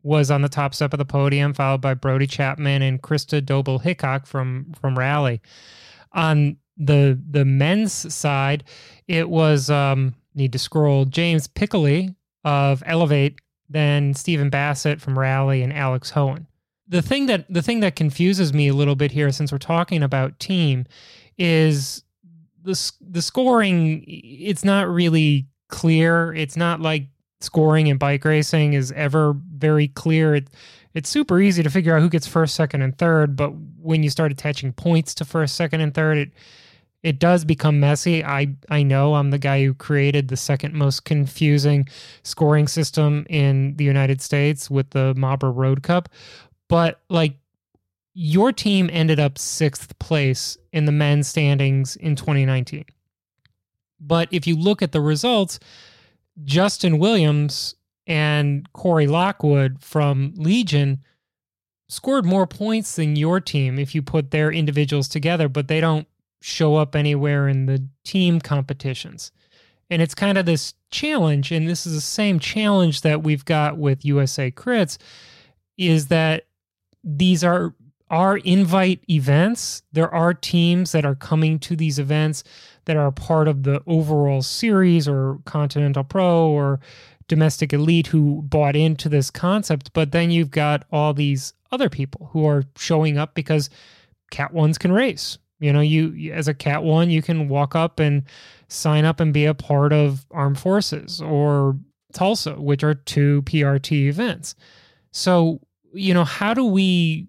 was 0.03 0.31
on 0.31 0.43
the 0.43 0.49
top 0.49 0.75
step 0.75 0.93
of 0.93 0.99
the 0.99 1.05
podium, 1.05 1.55
followed 1.55 1.81
by 1.81 1.95
Brodie 1.95 2.27
Chapman 2.27 2.83
and 2.83 3.03
Krista 3.03 3.41
Doebel-Hickok 3.41 4.27
from 4.27 4.73
from 4.81 4.99
Rally. 4.99 5.41
On 6.13 6.57
the 6.77 7.21
the 7.31 7.45
men's 7.45 8.15
side, 8.15 8.65
it 9.09 9.29
was 9.29 9.71
um, 9.71 10.15
need 10.35 10.53
to 10.53 10.59
scroll 10.59 11.05
James 11.05 11.49
Piccoli 11.49 12.15
of 12.45 12.83
Elevate, 12.87 13.41
then 13.69 14.15
Stephen 14.15 14.51
Bassett 14.51 15.01
from 15.01 15.19
Rally, 15.19 15.63
and 15.63 15.73
Alex 15.73 16.13
Hoehn. 16.13 16.47
The 16.87 17.03
thing 17.03 17.27
that 17.27 17.53
the 17.53 17.63
thing 17.63 17.81
that 17.81 17.97
confuses 17.97 18.53
me 18.53 18.69
a 18.69 18.75
little 18.75 18.97
bit 18.97 19.13
here, 19.13 19.31
since 19.33 19.51
we're 19.51 19.59
talking 19.59 20.03
about 20.03 20.39
team, 20.39 20.87
is 21.39 22.03
the 22.63 22.93
the 23.01 23.23
scoring. 23.23 24.05
It's 24.07 24.65
not 24.65 24.89
really 24.89 25.47
clear. 25.69 26.35
It's 26.35 26.57
not 26.57 26.81
like 26.81 27.09
scoring 27.41 27.87
in 27.87 27.99
bike 27.99 28.25
racing 28.25 28.73
is 28.73 28.93
ever 28.93 29.35
very 29.55 29.89
clear. 29.89 30.35
It, 30.35 30.49
it's 30.95 31.09
super 31.09 31.41
easy 31.41 31.63
to 31.63 31.71
figure 31.71 31.97
out 31.97 32.01
who 32.01 32.09
gets 32.09 32.27
first, 32.27 32.55
second, 32.55 32.83
and 32.83 32.97
third, 32.97 33.37
but 33.37 33.53
when 33.81 34.03
you 34.03 34.11
start 34.11 34.33
attaching 34.33 34.73
points 34.73 35.15
to 35.17 35.25
first, 35.25 35.57
second, 35.57 35.81
and 35.81 35.93
third, 35.95 36.19
it 36.19 36.31
it 37.03 37.19
does 37.19 37.45
become 37.45 37.81
messy. 37.81 38.25
I 38.25 38.55
I 38.71 38.83
know 38.83 39.15
I'm 39.15 39.31
the 39.31 39.39
guy 39.39 39.65
who 39.65 39.75
created 39.75 40.29
the 40.29 40.37
second 40.37 40.75
most 40.75 41.05
confusing 41.05 41.87
scoring 42.23 42.69
system 42.69 43.27
in 43.29 43.77
the 43.77 43.85
United 43.85 44.23
States 44.23 44.71
with 44.71 44.91
the 44.91 45.15
Marlboro 45.17 45.51
Road 45.51 45.83
Cup, 45.83 46.09
but 46.69 47.01
like 47.09 47.37
your 48.15 48.53
team 48.53 48.89
ended 48.93 49.19
up 49.19 49.35
6th 49.35 49.99
place 49.99 50.57
in 50.73 50.85
the 50.85 50.93
men's 50.93 51.29
standings 51.29 51.97
in 51.97 52.17
2019. 52.17 52.85
But 54.01 54.29
if 54.31 54.47
you 54.47 54.57
look 54.57 54.83
at 54.83 54.93
the 54.93 55.01
results, 55.01 55.59
Justin 56.45 56.99
Williams 56.99 57.75
and 58.07 58.71
Corey 58.73 59.07
Lockwood 59.07 59.83
from 59.83 60.35
Legion 60.37 61.03
scored 61.89 62.25
more 62.25 62.47
points 62.47 62.97
than 62.97 63.17
your 63.17 63.41
team 63.41 63.79
if 63.79 63.95
you 63.95 64.03
put 64.03 64.31
their 64.31 64.51
individuals 64.51 65.09
together, 65.09 65.49
but 65.49 65.69
they 65.69 65.81
don't 65.81 66.07
show 66.41 66.77
up 66.77 66.95
anywhere 66.95 67.49
in 67.49 67.67
the 67.67 67.87
team 68.05 68.41
competitions. 68.41 69.33
And 69.91 70.03
it's 70.03 70.15
kind 70.15 70.39
of 70.39 70.47
this 70.47 70.75
challenge, 70.91 71.53
and 71.53 71.69
this 71.69 71.87
is 71.87 71.95
the 71.95 72.01
same 72.01 72.39
challenge 72.39 73.03
that 73.03 73.23
we've 73.23 73.45
got 73.45 73.77
with 73.79 74.05
USA 74.05 74.51
Crits, 74.51 74.99
is 75.77 76.09
that 76.09 76.47
these 77.05 77.45
are 77.45 77.75
are 78.11 78.37
invite 78.39 79.03
events. 79.09 79.83
There 79.93 80.13
are 80.13 80.35
teams 80.35 80.93
that 80.93 81.05
are 81.05 81.15
coming 81.15 81.59
to 81.61 81.75
these 81.75 81.99
events 81.99 82.45
that 82.85 82.97
are 82.97 83.11
part 83.11 83.49
of 83.49 83.63
the 83.63 83.83
overall 83.87 84.43
series 84.43 85.09
or 85.09 85.39
Continental 85.47 86.05
Pro 86.05 86.49
or 86.49 86.81
domestic 87.29 87.73
elite 87.73 88.09
who 88.09 88.43
bought 88.43 88.77
into 88.77 89.09
this 89.09 89.31
concept. 89.31 89.93
But 89.95 90.13
then 90.13 90.31
you've 90.31 90.51
got 90.51 90.85
all 90.93 91.15
these 91.15 91.55
other 91.73 91.89
people 91.89 92.29
who 92.33 92.47
are 92.47 92.65
showing 92.77 93.19
up 93.19 93.35
because 93.35 93.71
Cat 94.31 94.53
ones 94.53 94.79
can 94.79 94.93
race. 94.93 95.39
You 95.61 95.73
know, 95.73 95.81
you 95.81 96.33
as 96.33 96.49
a 96.49 96.55
Cat 96.55 96.83
1, 96.83 97.11
you 97.11 97.23
can 97.23 97.49
walk 97.49 97.75
up 97.75 98.01
and 98.01 98.25
sign 98.69 99.05
up 99.05 99.21
and 99.21 99.33
be 99.33 99.47
a 99.47 99.55
part 99.55 99.93
of 99.93 100.27
Armed 100.31 100.59
Forces 100.59 101.21
or 101.23 101.79
Tulsa, 102.13 102.55
which 102.55 102.85
are 102.85 102.95
two 102.95 103.43
PRT 103.43 104.09
events. 104.09 104.55
So, 105.13 105.61
you 105.95 106.15
know, 106.15 106.25
how 106.25 106.55
do 106.55 106.65
we 106.65 107.29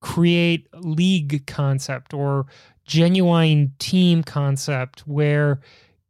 create 0.00 0.68
league 0.74 1.46
concept 1.46 2.14
or 2.14 2.46
genuine 2.84 3.72
team 3.78 4.22
concept 4.22 5.00
where 5.06 5.60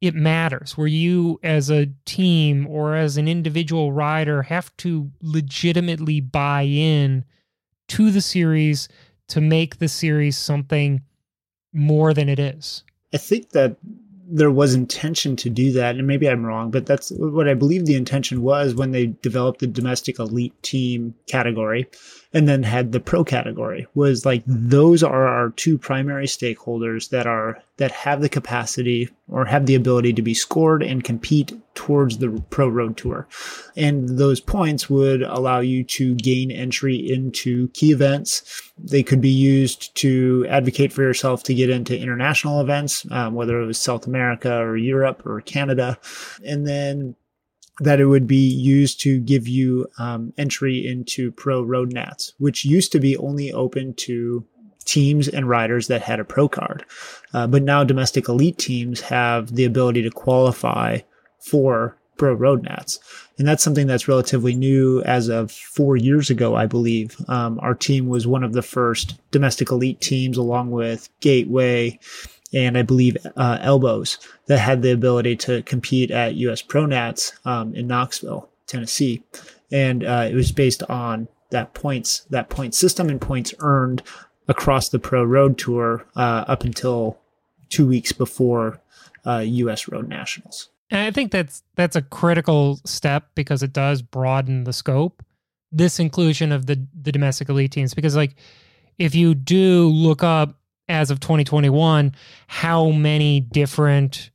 it 0.00 0.14
matters, 0.14 0.78
where 0.78 0.86
you 0.86 1.38
as 1.42 1.70
a 1.70 1.86
team 2.06 2.66
or 2.66 2.94
as 2.94 3.16
an 3.16 3.28
individual 3.28 3.92
rider 3.92 4.42
have 4.42 4.74
to 4.78 5.10
legitimately 5.20 6.20
buy 6.20 6.62
in 6.62 7.24
to 7.88 8.10
the 8.10 8.22
series 8.22 8.88
to 9.28 9.40
make 9.40 9.78
the 9.78 9.88
series 9.88 10.38
something 10.38 11.02
more 11.72 12.14
than 12.14 12.28
it 12.28 12.38
is. 12.38 12.82
I 13.12 13.18
think 13.18 13.50
that 13.50 13.76
there 14.30 14.50
was 14.50 14.74
intention 14.74 15.36
to 15.36 15.50
do 15.50 15.72
that, 15.72 15.96
and 15.96 16.06
maybe 16.06 16.28
I'm 16.28 16.44
wrong, 16.44 16.70
but 16.70 16.86
that's 16.86 17.10
what 17.10 17.48
I 17.48 17.54
believe 17.54 17.86
the 17.86 17.96
intention 17.96 18.42
was 18.42 18.74
when 18.74 18.92
they 18.92 19.06
developed 19.22 19.60
the 19.60 19.66
domestic 19.66 20.18
elite 20.18 20.54
team 20.62 21.14
category 21.26 21.88
and 22.32 22.48
then 22.48 22.62
had 22.62 22.92
the 22.92 23.00
pro 23.00 23.24
category 23.24 23.86
was 23.94 24.24
like 24.24 24.42
those 24.46 25.02
are 25.02 25.26
our 25.26 25.50
two 25.50 25.76
primary 25.76 26.26
stakeholders 26.26 27.10
that 27.10 27.26
are 27.26 27.60
that 27.76 27.90
have 27.90 28.20
the 28.20 28.28
capacity 28.28 29.08
or 29.28 29.44
have 29.44 29.66
the 29.66 29.74
ability 29.74 30.12
to 30.12 30.22
be 30.22 30.34
scored 30.34 30.82
and 30.82 31.02
compete 31.02 31.52
towards 31.74 32.18
the 32.18 32.28
pro 32.50 32.68
road 32.68 32.96
tour. 32.96 33.26
And 33.76 34.18
those 34.18 34.38
points 34.38 34.90
would 34.90 35.22
allow 35.22 35.60
you 35.60 35.82
to 35.84 36.14
gain 36.16 36.50
entry 36.50 36.96
into 36.96 37.68
key 37.68 37.90
events. 37.90 38.70
They 38.76 39.02
could 39.02 39.20
be 39.20 39.30
used 39.30 39.94
to 39.96 40.46
advocate 40.48 40.92
for 40.92 41.02
yourself 41.02 41.42
to 41.44 41.54
get 41.54 41.70
into 41.70 41.98
international 41.98 42.60
events 42.60 43.06
um, 43.10 43.34
whether 43.34 43.60
it 43.60 43.66
was 43.66 43.78
south 43.78 44.06
america 44.06 44.58
or 44.58 44.76
europe 44.76 45.24
or 45.24 45.40
canada. 45.40 45.98
And 46.44 46.66
then 46.66 47.16
that 47.80 48.00
it 48.00 48.06
would 48.06 48.26
be 48.26 48.36
used 48.36 49.00
to 49.00 49.18
give 49.20 49.48
you 49.48 49.88
um, 49.98 50.32
entry 50.38 50.86
into 50.86 51.32
pro 51.32 51.62
road 51.62 51.92
nats, 51.92 52.34
which 52.38 52.64
used 52.64 52.92
to 52.92 53.00
be 53.00 53.16
only 53.16 53.52
open 53.52 53.94
to 53.94 54.44
teams 54.84 55.28
and 55.28 55.48
riders 55.48 55.88
that 55.88 56.02
had 56.02 56.20
a 56.20 56.24
pro 56.24 56.48
card. 56.48 56.84
Uh, 57.32 57.46
but 57.46 57.62
now 57.62 57.84
domestic 57.84 58.28
elite 58.28 58.58
teams 58.58 59.00
have 59.00 59.54
the 59.54 59.64
ability 59.64 60.02
to 60.02 60.10
qualify 60.10 60.98
for 61.38 61.96
pro 62.16 62.34
road 62.34 62.62
nats. 62.62 62.98
And 63.38 63.48
that's 63.48 63.62
something 63.62 63.86
that's 63.86 64.08
relatively 64.08 64.54
new 64.54 65.00
as 65.02 65.28
of 65.28 65.50
four 65.50 65.96
years 65.96 66.28
ago, 66.28 66.54
I 66.54 66.66
believe. 66.66 67.16
Um, 67.28 67.58
our 67.62 67.74
team 67.74 68.08
was 68.08 68.26
one 68.26 68.44
of 68.44 68.52
the 68.52 68.62
first 68.62 69.18
domestic 69.30 69.70
elite 69.70 70.02
teams 70.02 70.36
along 70.36 70.70
with 70.70 71.08
Gateway 71.20 71.98
and 72.52 72.76
I 72.76 72.82
believe 72.82 73.16
uh, 73.36 73.58
Elbowz 73.58 74.18
that 74.46 74.58
had 74.58 74.82
the 74.82 74.92
ability 74.92 75.36
to 75.36 75.62
compete 75.62 76.10
at 76.10 76.34
US 76.34 76.62
Pro 76.62 76.86
Nats 76.86 77.32
um, 77.44 77.74
in 77.74 77.86
Knoxville, 77.86 78.48
Tennessee, 78.66 79.22
and 79.70 80.04
uh, 80.04 80.28
it 80.30 80.34
was 80.34 80.52
based 80.52 80.82
on 80.84 81.28
that 81.50 81.74
points 81.74 82.20
that 82.30 82.48
point 82.48 82.74
system 82.74 83.08
and 83.08 83.20
points 83.20 83.54
earned 83.60 84.02
across 84.48 84.88
the 84.88 84.98
Pro 84.98 85.22
Road 85.24 85.58
Tour 85.58 86.04
uh, 86.16 86.44
up 86.48 86.64
until 86.64 87.18
two 87.68 87.86
weeks 87.86 88.12
before 88.12 88.80
US 89.24 89.88
uh, 89.88 89.92
Road 89.92 90.08
Nationals. 90.08 90.68
And 90.90 91.00
I 91.02 91.10
think 91.12 91.30
that's 91.30 91.62
that's 91.76 91.96
a 91.96 92.02
critical 92.02 92.80
step 92.84 93.28
because 93.34 93.62
it 93.62 93.72
does 93.72 94.02
broaden 94.02 94.64
the 94.64 94.72
scope. 94.72 95.24
This 95.70 96.00
inclusion 96.00 96.50
of 96.50 96.66
the 96.66 96.84
the 97.00 97.12
domestic 97.12 97.48
elite 97.48 97.70
teams, 97.70 97.94
because 97.94 98.16
like 98.16 98.34
if 98.98 99.14
you 99.14 99.34
do 99.34 99.88
look 99.88 100.22
up 100.22 100.59
as 100.90 101.10
of 101.10 101.20
2021 101.20 102.14
how 102.48 102.90
many 102.90 103.40
different 103.40 104.30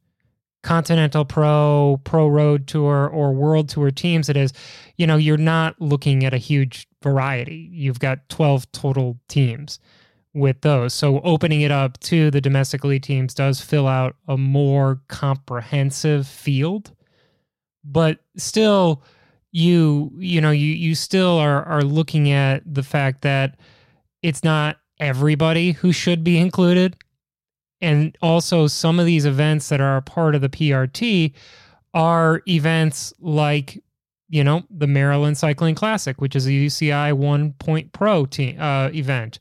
Continental 0.63 1.25
Pro, 1.25 2.01
Pro 2.05 2.27
Road 2.27 2.65
Tour, 2.65 3.07
or 3.07 3.33
World 3.33 3.69
Tour 3.69 3.91
teams 3.91 4.29
it 4.29 4.35
is, 4.35 4.51
you 4.97 5.05
know, 5.05 5.15
you're 5.15 5.37
not 5.37 5.79
looking 5.79 6.25
at 6.25 6.33
a 6.33 6.39
huge 6.39 6.87
variety. 7.03 7.69
You've 7.71 7.99
got 7.99 8.27
12 8.29 8.71
total 8.71 9.19
teams 9.27 9.77
with 10.33 10.61
those. 10.61 10.91
So 10.95 11.21
opening 11.21 11.61
it 11.61 11.69
up 11.69 11.99
to 12.01 12.31
the 12.31 12.41
domestic 12.41 12.83
elite 12.83 13.03
teams 13.03 13.35
does 13.35 13.61
fill 13.61 13.87
out 13.87 14.15
a 14.27 14.37
more 14.37 15.01
comprehensive 15.07 16.25
field. 16.25 16.91
But 17.83 18.17
still 18.35 19.03
you 19.51 20.11
you 20.17 20.41
know 20.41 20.51
you 20.51 20.67
you 20.73 20.95
still 20.95 21.37
are 21.37 21.63
are 21.63 21.83
looking 21.83 22.29
at 22.29 22.61
the 22.65 22.83
fact 22.83 23.21
that 23.21 23.57
it's 24.21 24.43
not 24.43 24.77
everybody 24.99 25.73
who 25.73 25.91
should 25.91 26.23
be 26.23 26.37
included. 26.37 26.95
And 27.81 28.17
also, 28.21 28.67
some 28.67 28.99
of 28.99 29.05
these 29.05 29.25
events 29.25 29.69
that 29.69 29.81
are 29.81 29.97
a 29.97 30.01
part 30.01 30.35
of 30.35 30.41
the 30.41 30.49
PRT 30.49 31.33
are 31.93 32.41
events 32.47 33.13
like, 33.19 33.83
you 34.29 34.43
know, 34.43 34.63
the 34.69 34.87
Maryland 34.87 35.37
Cycling 35.37 35.75
Classic, 35.75 36.19
which 36.21 36.35
is 36.35 36.47
a 36.47 36.51
UCI 36.51 37.13
One 37.13 37.53
Point 37.53 37.91
Pro 37.91 38.25
team, 38.25 38.59
uh, 38.59 38.89
event, 38.93 39.39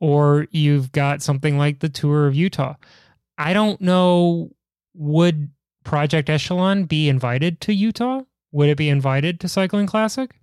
or 0.00 0.46
you've 0.50 0.92
got 0.92 1.22
something 1.22 1.56
like 1.56 1.80
the 1.80 1.88
Tour 1.88 2.26
of 2.26 2.34
Utah. 2.34 2.74
I 3.36 3.52
don't 3.52 3.80
know, 3.80 4.50
would 4.94 5.50
Project 5.84 6.28
Echelon 6.28 6.84
be 6.84 7.08
invited 7.08 7.60
to 7.62 7.72
Utah? 7.72 8.22
Would 8.52 8.68
it 8.68 8.76
be 8.76 8.88
invited 8.88 9.40
to 9.40 9.48
Cycling 9.48 9.86
Classic? 9.86 10.34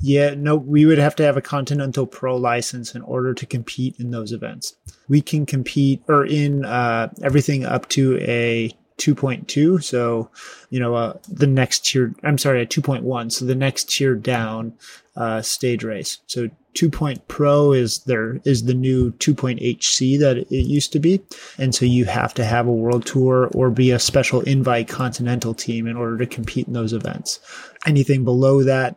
Yeah, 0.00 0.34
no, 0.34 0.54
we 0.54 0.86
would 0.86 0.98
have 0.98 1.16
to 1.16 1.24
have 1.24 1.36
a 1.36 1.42
Continental 1.42 2.06
Pro 2.06 2.36
license 2.36 2.94
in 2.94 3.02
order 3.02 3.34
to 3.34 3.46
compete 3.46 3.98
in 3.98 4.12
those 4.12 4.32
events. 4.32 4.76
We 5.08 5.20
can 5.20 5.44
compete 5.44 6.02
or 6.06 6.24
in 6.24 6.64
uh, 6.64 7.08
everything 7.22 7.64
up 7.64 7.88
to 7.90 8.16
a 8.20 8.70
2.2. 8.98 9.82
So, 9.82 10.30
you 10.70 10.78
know, 10.78 10.94
uh, 10.94 11.18
the 11.28 11.46
next 11.48 11.86
tier, 11.86 12.14
I'm 12.22 12.38
sorry, 12.38 12.62
a 12.62 12.66
2.1. 12.66 13.32
So 13.32 13.44
the 13.44 13.54
next 13.56 13.90
tier 13.90 14.14
down 14.14 14.74
uh, 15.16 15.42
stage 15.42 15.82
race. 15.82 16.18
So 16.26 16.48
2. 16.74 16.90
Pro 17.26 17.72
is 17.72 18.00
there 18.00 18.40
is 18.44 18.64
the 18.64 18.74
new 18.74 19.10
2.HC 19.12 20.18
that 20.20 20.36
it 20.36 20.52
used 20.52 20.92
to 20.92 21.00
be. 21.00 21.20
And 21.58 21.74
so 21.74 21.84
you 21.84 22.04
have 22.04 22.34
to 22.34 22.44
have 22.44 22.68
a 22.68 22.72
world 22.72 23.04
tour 23.04 23.50
or 23.52 23.70
be 23.70 23.90
a 23.90 23.98
special 23.98 24.42
invite 24.42 24.86
continental 24.86 25.54
team 25.54 25.88
in 25.88 25.96
order 25.96 26.18
to 26.18 26.26
compete 26.26 26.68
in 26.68 26.74
those 26.74 26.92
events. 26.92 27.40
Anything 27.84 28.22
below 28.22 28.62
that, 28.62 28.96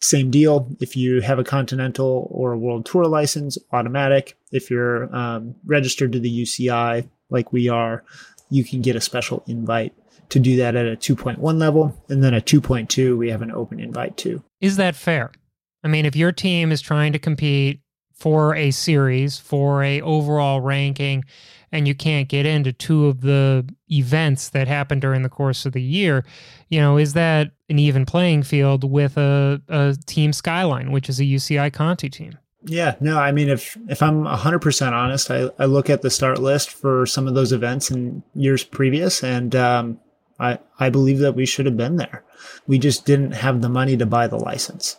same 0.00 0.30
deal. 0.30 0.68
If 0.80 0.96
you 0.96 1.20
have 1.20 1.38
a 1.38 1.44
continental 1.44 2.28
or 2.30 2.52
a 2.52 2.58
world 2.58 2.86
tour 2.86 3.04
license, 3.04 3.58
automatic. 3.72 4.36
If 4.52 4.70
you're 4.70 5.14
um, 5.14 5.54
registered 5.64 6.12
to 6.12 6.20
the 6.20 6.42
UCI, 6.42 7.08
like 7.30 7.52
we 7.52 7.68
are, 7.68 8.04
you 8.50 8.64
can 8.64 8.82
get 8.82 8.96
a 8.96 9.00
special 9.00 9.42
invite 9.46 9.94
to 10.28 10.40
do 10.40 10.56
that 10.56 10.76
at 10.76 10.86
a 10.86 10.96
2.1 10.96 11.58
level. 11.58 11.96
And 12.08 12.22
then 12.22 12.34
a 12.34 12.40
2.2, 12.40 13.16
we 13.16 13.30
have 13.30 13.42
an 13.42 13.50
open 13.50 13.80
invite 13.80 14.16
to. 14.18 14.42
Is 14.60 14.76
that 14.76 14.96
fair? 14.96 15.32
I 15.82 15.88
mean, 15.88 16.04
if 16.04 16.16
your 16.16 16.32
team 16.32 16.72
is 16.72 16.80
trying 16.80 17.12
to 17.12 17.18
compete 17.18 17.80
for 18.16 18.54
a 18.54 18.70
series, 18.70 19.38
for 19.38 19.82
a 19.82 20.00
overall 20.00 20.60
ranking, 20.60 21.24
and 21.70 21.86
you 21.86 21.94
can't 21.94 22.28
get 22.28 22.46
into 22.46 22.72
two 22.72 23.06
of 23.06 23.20
the 23.20 23.68
events 23.90 24.48
that 24.50 24.66
happen 24.66 24.98
during 24.98 25.22
the 25.22 25.28
course 25.28 25.66
of 25.66 25.72
the 25.72 25.82
year, 25.82 26.24
you 26.68 26.80
know, 26.80 26.96
is 26.96 27.12
that 27.12 27.52
an 27.68 27.78
even 27.78 28.06
playing 28.06 28.42
field 28.42 28.90
with 28.90 29.16
a, 29.18 29.60
a 29.68 29.96
team 30.06 30.32
Skyline, 30.32 30.92
which 30.92 31.08
is 31.08 31.20
a 31.20 31.24
UCI 31.24 31.72
Conti 31.72 32.08
team? 32.08 32.38
Yeah, 32.64 32.96
no, 33.00 33.18
I 33.18 33.30
mean, 33.30 33.48
if 33.48 33.76
if 33.88 34.02
I'm 34.02 34.24
100% 34.24 34.92
honest, 34.92 35.30
I, 35.30 35.50
I 35.58 35.66
look 35.66 35.88
at 35.88 36.02
the 36.02 36.10
start 36.10 36.40
list 36.40 36.70
for 36.70 37.06
some 37.06 37.28
of 37.28 37.34
those 37.34 37.52
events 37.52 37.90
in 37.90 38.24
years 38.34 38.64
previous, 38.64 39.22
and 39.22 39.54
um, 39.54 40.00
I, 40.40 40.58
I 40.80 40.90
believe 40.90 41.18
that 41.20 41.34
we 41.34 41.46
should 41.46 41.66
have 41.66 41.76
been 41.76 41.96
there. 41.96 42.24
We 42.66 42.78
just 42.78 43.06
didn't 43.06 43.32
have 43.32 43.62
the 43.62 43.68
money 43.68 43.96
to 43.96 44.06
buy 44.06 44.26
the 44.26 44.38
license. 44.38 44.96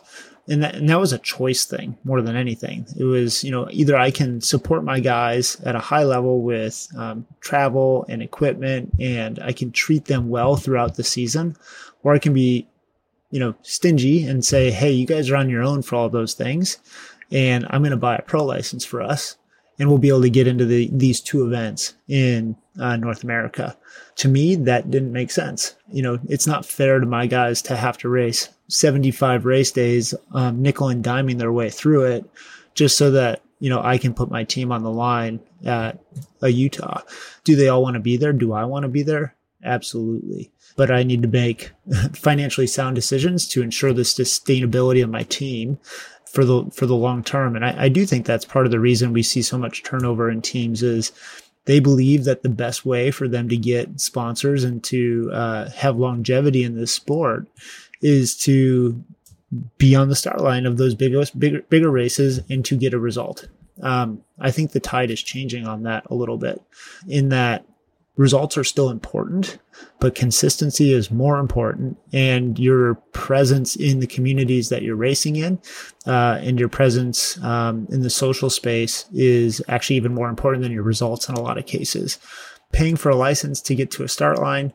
And 0.50 0.62
that, 0.62 0.76
and 0.76 0.88
that 0.88 0.98
was 0.98 1.12
a 1.12 1.18
choice 1.18 1.66
thing 1.66 1.98
more 2.04 2.22
than 2.22 2.34
anything. 2.34 2.86
It 2.96 3.04
was, 3.04 3.44
you 3.44 3.50
know, 3.50 3.68
either 3.70 3.96
I 3.96 4.10
can 4.10 4.40
support 4.40 4.82
my 4.82 4.98
guys 4.98 5.60
at 5.60 5.76
a 5.76 5.80
high 5.80 6.04
level 6.04 6.40
with 6.40 6.88
um, 6.96 7.26
travel 7.40 8.06
and 8.08 8.22
equipment 8.22 8.94
and 8.98 9.38
I 9.40 9.52
can 9.52 9.72
treat 9.72 10.06
them 10.06 10.30
well 10.30 10.56
throughout 10.56 10.94
the 10.94 11.04
season, 11.04 11.54
or 12.02 12.14
I 12.14 12.18
can 12.18 12.32
be, 12.32 12.66
you 13.30 13.40
know, 13.40 13.54
stingy 13.60 14.24
and 14.24 14.42
say, 14.42 14.70
hey, 14.70 14.90
you 14.90 15.06
guys 15.06 15.28
are 15.30 15.36
on 15.36 15.50
your 15.50 15.62
own 15.62 15.82
for 15.82 15.96
all 15.96 16.08
those 16.08 16.32
things 16.32 16.78
and 17.30 17.66
I'm 17.70 17.82
going 17.82 17.90
to 17.90 17.96
buy 17.96 18.16
a 18.16 18.22
pro 18.22 18.44
license 18.44 18.84
for 18.84 19.02
us, 19.02 19.36
and 19.78 19.88
we'll 19.88 19.98
be 19.98 20.08
able 20.08 20.22
to 20.22 20.30
get 20.30 20.46
into 20.46 20.64
the, 20.64 20.90
these 20.92 21.20
two 21.20 21.44
events 21.44 21.94
in 22.08 22.56
uh, 22.80 22.96
North 22.96 23.22
America. 23.22 23.76
To 24.16 24.28
me, 24.28 24.56
that 24.56 24.90
didn't 24.90 25.12
make 25.12 25.30
sense. 25.30 25.76
You 25.92 26.02
know, 26.02 26.18
it's 26.28 26.46
not 26.46 26.66
fair 26.66 26.98
to 26.98 27.06
my 27.06 27.26
guys 27.26 27.62
to 27.62 27.76
have 27.76 27.98
to 27.98 28.08
race 28.08 28.48
75 28.68 29.44
race 29.44 29.70
days, 29.70 30.14
um, 30.32 30.62
nickel 30.62 30.88
and 30.88 31.04
diming 31.04 31.38
their 31.38 31.52
way 31.52 31.70
through 31.70 32.04
it, 32.04 32.24
just 32.74 32.96
so 32.96 33.10
that 33.10 33.42
you 33.58 33.70
know 33.70 33.80
I 33.82 33.98
can 33.98 34.14
put 34.14 34.30
my 34.30 34.44
team 34.44 34.70
on 34.70 34.82
the 34.82 34.90
line 34.90 35.40
at 35.64 35.98
a 36.42 36.48
Utah. 36.48 37.02
Do 37.44 37.56
they 37.56 37.68
all 37.68 37.82
want 37.82 37.94
to 37.94 38.00
be 38.00 38.16
there? 38.16 38.32
Do 38.32 38.52
I 38.52 38.64
want 38.64 38.84
to 38.84 38.88
be 38.88 39.02
there? 39.02 39.34
Absolutely. 39.64 40.52
But 40.76 40.90
I 40.90 41.02
need 41.02 41.22
to 41.22 41.28
make 41.28 41.72
financially 42.14 42.66
sound 42.66 42.94
decisions 42.94 43.48
to 43.48 43.62
ensure 43.62 43.92
the 43.92 44.02
sustainability 44.02 45.02
of 45.02 45.10
my 45.10 45.24
team 45.24 45.78
for 46.26 46.44
the 46.44 46.64
for 46.72 46.86
the 46.86 46.94
long 46.94 47.24
term. 47.24 47.56
And 47.56 47.64
I, 47.64 47.84
I 47.84 47.88
do 47.88 48.06
think 48.06 48.26
that's 48.26 48.44
part 48.44 48.66
of 48.66 48.72
the 48.72 48.80
reason 48.80 49.12
we 49.12 49.22
see 49.22 49.42
so 49.42 49.58
much 49.58 49.82
turnover 49.82 50.30
in 50.30 50.42
teams 50.42 50.82
is 50.82 51.10
they 51.64 51.80
believe 51.80 52.24
that 52.24 52.42
the 52.42 52.48
best 52.48 52.86
way 52.86 53.10
for 53.10 53.28
them 53.28 53.48
to 53.48 53.56
get 53.56 54.00
sponsors 54.00 54.64
and 54.64 54.82
to 54.84 55.30
uh, 55.32 55.68
have 55.70 55.98
longevity 55.98 56.62
in 56.64 56.76
this 56.76 56.92
sport 56.92 57.46
is 58.00 58.36
to 58.36 59.02
be 59.78 59.94
on 59.94 60.08
the 60.08 60.16
start 60.16 60.40
line 60.40 60.66
of 60.66 60.76
those 60.76 60.94
biggest 60.94 61.38
bigger 61.38 61.62
bigger 61.62 61.90
races 61.90 62.40
and 62.50 62.64
to 62.64 62.76
get 62.76 62.94
a 62.94 62.98
result. 62.98 63.48
Um, 63.82 64.22
I 64.38 64.50
think 64.50 64.72
the 64.72 64.80
tide 64.80 65.10
is 65.10 65.22
changing 65.22 65.66
on 65.66 65.84
that 65.84 66.04
a 66.10 66.14
little 66.14 66.36
bit 66.36 66.60
in 67.08 67.28
that 67.30 67.64
results 68.18 68.58
are 68.58 68.64
still 68.64 68.90
important, 68.90 69.58
but 70.00 70.14
consistency 70.16 70.92
is 70.92 71.10
more 71.10 71.38
important. 71.38 71.96
And 72.12 72.58
your 72.58 72.96
presence 73.12 73.76
in 73.76 74.00
the 74.00 74.08
communities 74.08 74.68
that 74.68 74.82
you're 74.82 74.96
racing 74.96 75.36
in, 75.36 75.60
uh, 76.04 76.38
and 76.42 76.58
your 76.58 76.68
presence 76.68 77.42
um, 77.42 77.86
in 77.90 78.02
the 78.02 78.10
social 78.10 78.50
space 78.50 79.06
is 79.14 79.62
actually 79.68 79.96
even 79.96 80.14
more 80.14 80.28
important 80.28 80.64
than 80.64 80.72
your 80.72 80.82
results 80.82 81.28
in 81.28 81.36
a 81.36 81.40
lot 81.40 81.58
of 81.58 81.66
cases. 81.66 82.18
Paying 82.72 82.96
for 82.96 83.08
a 83.08 83.16
license 83.16 83.62
to 83.62 83.74
get 83.74 83.90
to 83.92 84.02
a 84.02 84.08
start 84.08 84.38
line, 84.40 84.74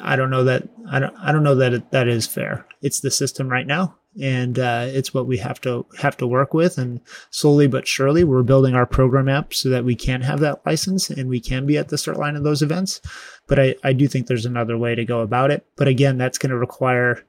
I, 0.00 0.16
don't 0.16 0.30
know 0.30 0.44
that 0.44 0.68
I 0.90 0.98
don't 0.98 1.16
I 1.16 1.32
don't 1.32 1.42
know 1.42 1.54
that 1.56 1.74
it, 1.74 1.90
that 1.90 2.08
is 2.08 2.26
fair. 2.26 2.66
It's 2.82 3.00
the 3.00 3.10
system 3.10 3.48
right 3.48 3.66
now, 3.66 3.96
and 4.20 4.58
uh, 4.58 4.86
it's 4.88 5.12
what 5.12 5.26
we 5.26 5.38
have 5.38 5.60
to 5.62 5.86
have 5.98 6.16
to 6.18 6.26
work 6.26 6.54
with. 6.54 6.78
And 6.78 7.00
slowly 7.30 7.66
but 7.66 7.86
surely, 7.86 8.24
we're 8.24 8.42
building 8.42 8.74
our 8.74 8.86
program 8.86 9.28
app 9.28 9.54
so 9.54 9.68
that 9.68 9.84
we 9.84 9.94
can 9.94 10.22
have 10.22 10.40
that 10.40 10.64
license 10.64 11.10
and 11.10 11.28
we 11.28 11.40
can 11.40 11.66
be 11.66 11.76
at 11.76 11.88
the 11.88 11.98
start 11.98 12.18
line 12.18 12.36
of 12.36 12.44
those 12.44 12.62
events. 12.62 13.00
But 13.46 13.58
I, 13.58 13.74
I 13.84 13.92
do 13.92 14.08
think 14.08 14.26
there's 14.26 14.46
another 14.46 14.78
way 14.78 14.94
to 14.94 15.04
go 15.04 15.20
about 15.20 15.50
it. 15.50 15.66
But 15.76 15.88
again, 15.88 16.18
that's 16.18 16.38
going 16.38 16.50
to 16.50 16.58
require 16.58 17.24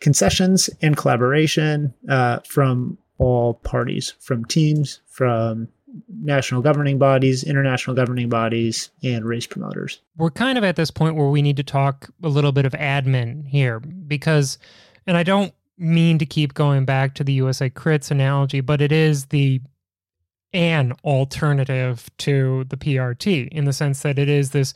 concessions 0.00 0.70
and 0.80 0.96
collaboration 0.96 1.94
uh, 2.08 2.40
from 2.40 2.98
all 3.18 3.54
parties, 3.54 4.14
from 4.20 4.44
teams, 4.44 5.00
from 5.08 5.68
national 6.08 6.62
governing 6.62 6.98
bodies, 6.98 7.44
international 7.44 7.96
governing 7.96 8.28
bodies, 8.28 8.90
and 9.02 9.24
race 9.24 9.46
promoters. 9.46 10.00
We're 10.16 10.30
kind 10.30 10.58
of 10.58 10.64
at 10.64 10.76
this 10.76 10.90
point 10.90 11.16
where 11.16 11.28
we 11.28 11.42
need 11.42 11.56
to 11.56 11.62
talk 11.62 12.10
a 12.22 12.28
little 12.28 12.52
bit 12.52 12.66
of 12.66 12.72
admin 12.72 13.46
here 13.46 13.80
because, 13.80 14.58
and 15.06 15.16
I 15.16 15.22
don't 15.22 15.54
mean 15.78 16.18
to 16.18 16.26
keep 16.26 16.54
going 16.54 16.84
back 16.84 17.14
to 17.14 17.24
the 17.24 17.32
USA 17.34 17.70
Crits 17.70 18.10
analogy, 18.10 18.60
but 18.60 18.80
it 18.80 18.92
is 18.92 19.26
the 19.26 19.60
an 20.54 20.92
alternative 21.04 22.08
to 22.16 22.64
the 22.68 22.76
PRT 22.76 23.48
in 23.48 23.66
the 23.66 23.72
sense 23.72 24.02
that 24.02 24.18
it 24.18 24.30
is 24.30 24.50
this 24.50 24.72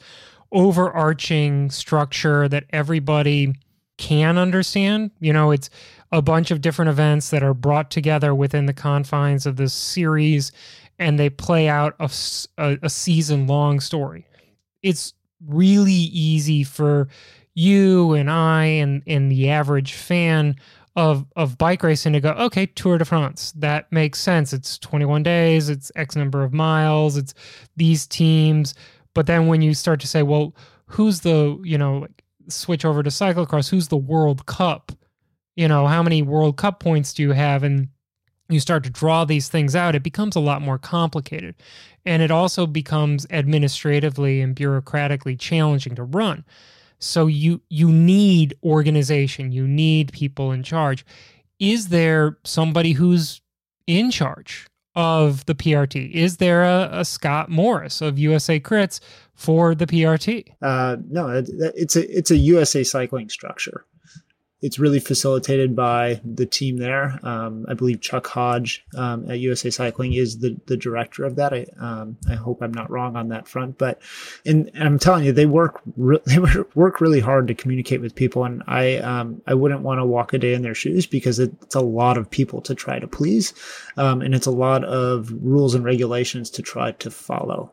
overarching 0.52 1.70
structure 1.70 2.46
that 2.46 2.64
everybody 2.70 3.54
can 3.96 4.36
understand. 4.36 5.10
You 5.18 5.32
know, 5.32 5.50
it's 5.50 5.70
a 6.10 6.20
bunch 6.20 6.50
of 6.50 6.60
different 6.60 6.90
events 6.90 7.30
that 7.30 7.42
are 7.42 7.54
brought 7.54 7.90
together 7.90 8.34
within 8.34 8.66
the 8.66 8.74
confines 8.74 9.46
of 9.46 9.56
this 9.56 9.72
series 9.72 10.52
and 11.02 11.18
they 11.18 11.30
play 11.30 11.68
out 11.68 11.94
a, 12.00 12.10
a, 12.58 12.78
a 12.82 12.90
season 12.90 13.46
long 13.46 13.80
story. 13.80 14.26
It's 14.82 15.14
really 15.46 15.92
easy 15.92 16.64
for 16.64 17.08
you 17.54 18.14
and 18.14 18.30
I 18.30 18.64
and, 18.64 19.02
and 19.06 19.30
the 19.30 19.50
average 19.50 19.92
fan 19.92 20.56
of 20.94 21.24
of 21.36 21.56
bike 21.56 21.82
racing 21.82 22.12
to 22.12 22.20
go 22.20 22.30
okay 22.32 22.66
tour 22.66 22.98
de 22.98 23.04
france. 23.04 23.52
That 23.52 23.90
makes 23.90 24.20
sense. 24.20 24.52
It's 24.52 24.78
21 24.78 25.22
days. 25.22 25.68
It's 25.68 25.90
x 25.96 26.16
number 26.16 26.42
of 26.42 26.52
miles. 26.52 27.16
It's 27.16 27.32
these 27.76 28.06
teams. 28.06 28.74
But 29.14 29.26
then 29.26 29.46
when 29.46 29.62
you 29.62 29.74
start 29.74 30.00
to 30.00 30.06
say 30.06 30.22
well 30.22 30.54
who's 30.86 31.20
the 31.20 31.58
you 31.64 31.78
know 31.78 32.00
like 32.00 32.22
switch 32.48 32.84
over 32.84 33.02
to 33.02 33.10
cyclocross? 33.10 33.70
Who's 33.70 33.88
the 33.88 33.96
world 33.96 34.46
cup? 34.46 34.92
You 35.56 35.68
know 35.68 35.86
how 35.86 36.02
many 36.02 36.22
world 36.22 36.56
cup 36.56 36.80
points 36.80 37.14
do 37.14 37.22
you 37.22 37.32
have? 37.32 37.62
And 37.62 37.88
you 38.52 38.60
start 38.60 38.84
to 38.84 38.90
draw 38.90 39.24
these 39.24 39.48
things 39.48 39.74
out 39.74 39.94
it 39.94 40.02
becomes 40.02 40.36
a 40.36 40.40
lot 40.40 40.62
more 40.62 40.78
complicated 40.78 41.54
and 42.04 42.22
it 42.22 42.30
also 42.30 42.66
becomes 42.66 43.26
administratively 43.30 44.40
and 44.40 44.56
bureaucratically 44.56 45.38
challenging 45.38 45.94
to 45.94 46.02
run 46.02 46.44
so 47.02 47.26
you 47.26 47.60
you 47.68 47.90
need 47.90 48.54
organization, 48.62 49.50
you 49.50 49.66
need 49.66 50.12
people 50.12 50.52
in 50.52 50.62
charge. 50.62 51.04
Is 51.58 51.88
there 51.88 52.38
somebody 52.44 52.92
who's 52.92 53.42
in 53.88 54.12
charge 54.12 54.68
of 54.94 55.44
the 55.46 55.54
PRT? 55.54 56.12
Is 56.12 56.36
there 56.36 56.62
a, 56.62 56.88
a 56.92 57.04
Scott 57.04 57.48
Morris 57.48 58.00
of 58.00 58.20
USA 58.20 58.60
Crits 58.60 59.00
for 59.34 59.74
the 59.74 59.86
PRT? 59.86 60.46
Uh, 60.62 60.96
no, 61.08 61.28
it's 61.28 61.96
a 61.96 62.16
it's 62.16 62.30
a 62.30 62.36
USA 62.36 62.84
cycling 62.84 63.28
structure. 63.28 63.84
It's 64.62 64.78
really 64.78 65.00
facilitated 65.00 65.74
by 65.74 66.20
the 66.24 66.46
team 66.46 66.76
there. 66.76 67.18
Um, 67.24 67.66
I 67.68 67.74
believe 67.74 68.00
Chuck 68.00 68.28
Hodge 68.28 68.84
um, 68.96 69.28
at 69.28 69.40
USA 69.40 69.70
Cycling 69.70 70.14
is 70.14 70.38
the, 70.38 70.56
the 70.66 70.76
director 70.76 71.24
of 71.24 71.34
that. 71.34 71.52
I, 71.52 71.66
um, 71.80 72.16
I 72.30 72.34
hope 72.34 72.62
I'm 72.62 72.72
not 72.72 72.88
wrong 72.88 73.16
on 73.16 73.28
that 73.28 73.48
front, 73.48 73.76
but 73.76 74.00
and, 74.46 74.70
and 74.74 74.84
I'm 74.84 74.98
telling 75.00 75.24
you, 75.24 75.32
they 75.32 75.46
work 75.46 75.80
re- 75.96 76.20
they 76.26 76.38
work 76.38 77.00
really 77.00 77.18
hard 77.20 77.48
to 77.48 77.54
communicate 77.54 78.00
with 78.00 78.14
people, 78.14 78.44
and 78.44 78.62
I 78.68 78.98
um, 78.98 79.42
I 79.48 79.54
wouldn't 79.54 79.82
want 79.82 79.98
to 79.98 80.06
walk 80.06 80.32
a 80.32 80.38
day 80.38 80.54
in 80.54 80.62
their 80.62 80.76
shoes 80.76 81.06
because 81.06 81.40
it's 81.40 81.74
a 81.74 81.80
lot 81.80 82.16
of 82.16 82.30
people 82.30 82.60
to 82.62 82.74
try 82.74 83.00
to 83.00 83.08
please, 83.08 83.52
um, 83.96 84.22
and 84.22 84.32
it's 84.32 84.46
a 84.46 84.52
lot 84.52 84.84
of 84.84 85.32
rules 85.42 85.74
and 85.74 85.84
regulations 85.84 86.50
to 86.50 86.62
try 86.62 86.92
to 86.92 87.10
follow. 87.10 87.72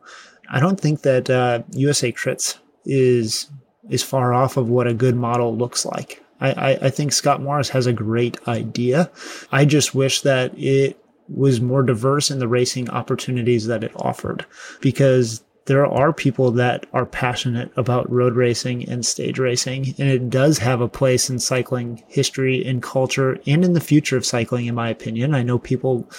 I 0.50 0.58
don't 0.58 0.80
think 0.80 1.02
that 1.02 1.30
uh, 1.30 1.62
USA 1.70 2.10
Crits 2.10 2.58
is 2.84 3.48
is 3.88 4.02
far 4.02 4.34
off 4.34 4.56
of 4.56 4.68
what 4.68 4.88
a 4.88 4.94
good 4.94 5.14
model 5.14 5.56
looks 5.56 5.86
like. 5.86 6.22
I, 6.40 6.78
I, 6.82 6.90
think 6.90 7.12
Scott 7.12 7.42
Morris 7.42 7.68
has 7.70 7.86
a 7.86 7.92
great 7.92 8.36
idea. 8.48 9.10
I 9.52 9.64
just 9.64 9.94
wish 9.94 10.22
that 10.22 10.56
it 10.58 10.98
was 11.28 11.60
more 11.60 11.82
diverse 11.82 12.30
in 12.30 12.38
the 12.38 12.48
racing 12.48 12.90
opportunities 12.90 13.66
that 13.66 13.84
it 13.84 13.92
offered 13.94 14.46
because 14.80 15.42
there 15.66 15.86
are 15.86 16.12
people 16.12 16.50
that 16.52 16.86
are 16.92 17.06
passionate 17.06 17.70
about 17.76 18.10
road 18.10 18.34
racing 18.34 18.88
and 18.88 19.04
stage 19.04 19.38
racing, 19.38 19.94
and 19.98 20.08
it 20.08 20.30
does 20.30 20.58
have 20.58 20.80
a 20.80 20.88
place 20.88 21.30
in 21.30 21.38
cycling 21.38 22.02
history 22.08 22.64
and 22.64 22.82
culture 22.82 23.38
and 23.46 23.64
in 23.64 23.74
the 23.74 23.80
future 23.80 24.16
of 24.16 24.26
cycling, 24.26 24.66
in 24.66 24.74
my 24.74 24.88
opinion. 24.88 25.34
I 25.34 25.42
know 25.42 25.58
people 25.58 26.10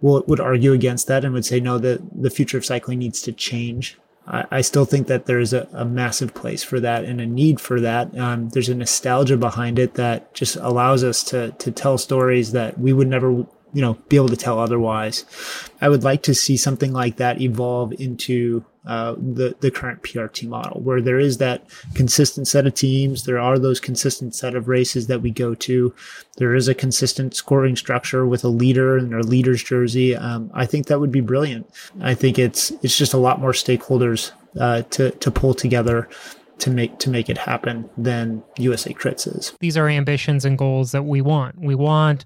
would 0.00 0.40
argue 0.40 0.72
against 0.72 1.06
that 1.06 1.24
and 1.24 1.32
would 1.34 1.44
say, 1.44 1.60
no, 1.60 1.78
that 1.78 2.00
the 2.20 2.30
future 2.30 2.58
of 2.58 2.64
cycling 2.64 2.98
needs 2.98 3.22
to 3.22 3.32
change 3.32 3.96
I, 4.28 4.60
still 4.60 4.84
think 4.84 5.06
that 5.06 5.26
there's 5.26 5.52
a, 5.52 5.68
a, 5.72 5.84
massive 5.84 6.34
place 6.34 6.64
for 6.64 6.80
that 6.80 7.04
and 7.04 7.20
a 7.20 7.26
need 7.26 7.60
for 7.60 7.80
that. 7.80 8.16
Um, 8.18 8.48
there's 8.48 8.68
a 8.68 8.74
nostalgia 8.74 9.36
behind 9.36 9.78
it 9.78 9.94
that 9.94 10.34
just 10.34 10.56
allows 10.56 11.04
us 11.04 11.22
to 11.24 11.52
to 11.52 11.70
tell 11.70 11.96
stories 11.96 12.50
that 12.52 12.76
we 12.78 12.92
would 12.92 13.06
never, 13.06 13.30
you 13.30 13.46
know, 13.72 13.94
be 14.08 14.16
able 14.16 14.28
to 14.28 14.36
tell 14.36 14.58
otherwise. 14.58 15.24
I 15.80 15.88
would 15.88 16.02
like 16.02 16.22
to 16.24 16.34
see 16.34 16.56
something 16.56 16.92
like 16.92 17.16
that 17.16 17.40
evolve 17.40 17.92
into 18.00 18.64
uh, 18.86 19.14
the 19.14 19.56
the 19.60 19.70
current 19.70 20.02
PRT 20.02 20.48
model, 20.48 20.80
where 20.80 21.00
there 21.00 21.18
is 21.18 21.38
that 21.38 21.66
consistent 21.94 22.48
set 22.48 22.66
of 22.66 22.74
teams. 22.74 23.24
There 23.24 23.38
are 23.38 23.58
those 23.58 23.80
consistent 23.80 24.34
set 24.34 24.54
of 24.54 24.68
races 24.68 25.06
that 25.08 25.22
we 25.22 25.30
go 25.30 25.54
to. 25.54 25.94
There 26.36 26.54
is 26.54 26.68
a 26.68 26.74
consistent 26.74 27.34
scoring 27.34 27.76
structure 27.76 28.26
with 28.26 28.44
a 28.44 28.48
leader 28.48 28.96
and 28.96 29.10
their 29.10 29.22
leader's 29.22 29.62
jersey. 29.62 30.14
Um, 30.14 30.50
I 30.54 30.66
think 30.66 30.86
that 30.86 31.00
would 31.00 31.12
be 31.12 31.20
brilliant. 31.20 31.68
I 32.00 32.14
think 32.14 32.38
it's 32.38 32.70
it's 32.82 32.96
just 32.96 33.14
a 33.14 33.18
lot 33.18 33.40
more 33.40 33.52
stakeholders 33.52 34.32
uh, 34.58 34.82
to 34.82 35.10
to 35.10 35.30
pull 35.30 35.54
together 35.54 36.08
to 36.58 36.70
make 36.70 36.98
to 36.98 37.10
make 37.10 37.28
it 37.28 37.38
happen 37.38 37.88
than 37.96 38.42
USA 38.58 38.92
Crits 38.92 39.26
is. 39.26 39.52
These 39.60 39.76
are 39.76 39.88
ambitions 39.88 40.44
and 40.44 40.56
goals 40.56 40.92
that 40.92 41.04
we 41.04 41.20
want. 41.20 41.58
We 41.58 41.74
want 41.74 42.24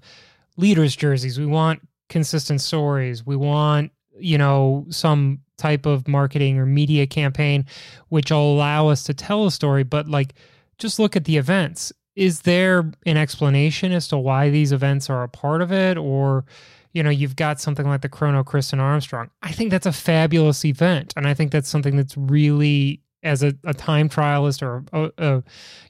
leaders 0.57 0.95
jerseys. 0.95 1.39
We 1.39 1.45
want 1.45 1.81
consistent 2.09 2.61
stories. 2.61 3.25
We 3.25 3.35
want 3.35 3.91
you 4.17 4.37
know 4.37 4.85
some 4.89 5.39
type 5.61 5.85
of 5.85 6.07
marketing 6.07 6.57
or 6.57 6.65
media 6.65 7.05
campaign 7.05 7.65
which 8.09 8.31
will 8.31 8.53
allow 8.53 8.87
us 8.87 9.03
to 9.03 9.13
tell 9.13 9.45
a 9.45 9.51
story 9.51 9.83
but 9.83 10.07
like 10.07 10.33
just 10.81 10.99
look 10.99 11.15
at 11.15 11.25
the 11.25 11.37
events. 11.37 11.93
Is 12.15 12.41
there 12.41 12.91
an 13.05 13.15
explanation 13.15 13.93
as 13.93 14.09
to 14.09 14.17
why 14.17 14.49
these 14.49 14.73
events 14.73 15.09
are 15.09 15.23
a 15.23 15.29
part 15.29 15.61
of 15.61 15.71
it? 15.71 15.97
Or 15.97 16.43
you 16.91 17.01
know 17.01 17.09
you've 17.09 17.37
got 17.37 17.61
something 17.61 17.87
like 17.87 18.01
the 18.01 18.09
chrono 18.09 18.43
Kristin 18.43 18.79
armstrong. 18.79 19.29
I 19.41 19.53
think 19.53 19.71
that's 19.71 19.85
a 19.85 19.93
fabulous 19.93 20.65
event 20.65 21.13
and 21.15 21.25
i 21.25 21.33
think 21.33 21.51
that's 21.51 21.69
something 21.69 21.95
that's 21.95 22.17
really 22.17 23.01
as 23.23 23.43
a, 23.43 23.53
a 23.63 23.73
time 23.73 24.09
trialist 24.09 24.61
or 24.61 24.83
a, 24.91 25.11
a, 25.17 25.43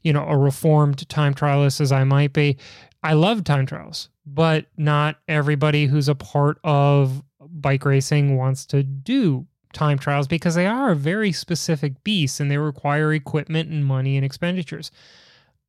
you 0.03 0.13
know 0.13 0.25
a 0.27 0.37
reformed 0.37 1.07
time 1.09 1.33
trialist 1.33 1.81
as 1.81 1.91
i 1.91 2.03
might 2.03 2.33
be 2.33 2.57
i 3.03 3.13
love 3.13 3.43
time 3.43 3.65
trials 3.65 4.09
but 4.25 4.67
not 4.77 5.17
everybody 5.27 5.87
who's 5.87 6.07
a 6.09 6.15
part 6.15 6.59
of 6.63 7.23
bike 7.39 7.85
racing 7.85 8.37
wants 8.37 8.65
to 8.65 8.83
do 8.83 9.47
time 9.73 9.97
trials 9.97 10.27
because 10.27 10.55
they 10.55 10.65
are 10.65 10.91
a 10.91 10.95
very 10.95 11.31
specific 11.31 12.03
beast 12.03 12.39
and 12.39 12.49
they 12.49 12.57
require 12.57 13.13
equipment 13.13 13.69
and 13.69 13.85
money 13.85 14.15
and 14.15 14.25
expenditures. 14.25 14.91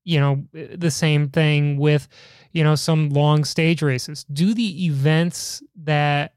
You 0.04 0.18
know, 0.18 0.44
the 0.52 0.90
same 0.90 1.28
thing 1.28 1.76
with, 1.76 2.08
you 2.52 2.64
know, 2.64 2.74
some 2.74 3.10
long 3.10 3.44
stage 3.44 3.82
races. 3.82 4.24
Do 4.24 4.52
the 4.52 4.86
events 4.86 5.62
that 5.84 6.34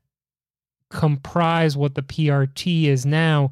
comprise 0.90 1.76
what 1.76 1.96
the 1.96 2.04
PRT 2.04 2.86
is 2.86 3.06
now 3.06 3.52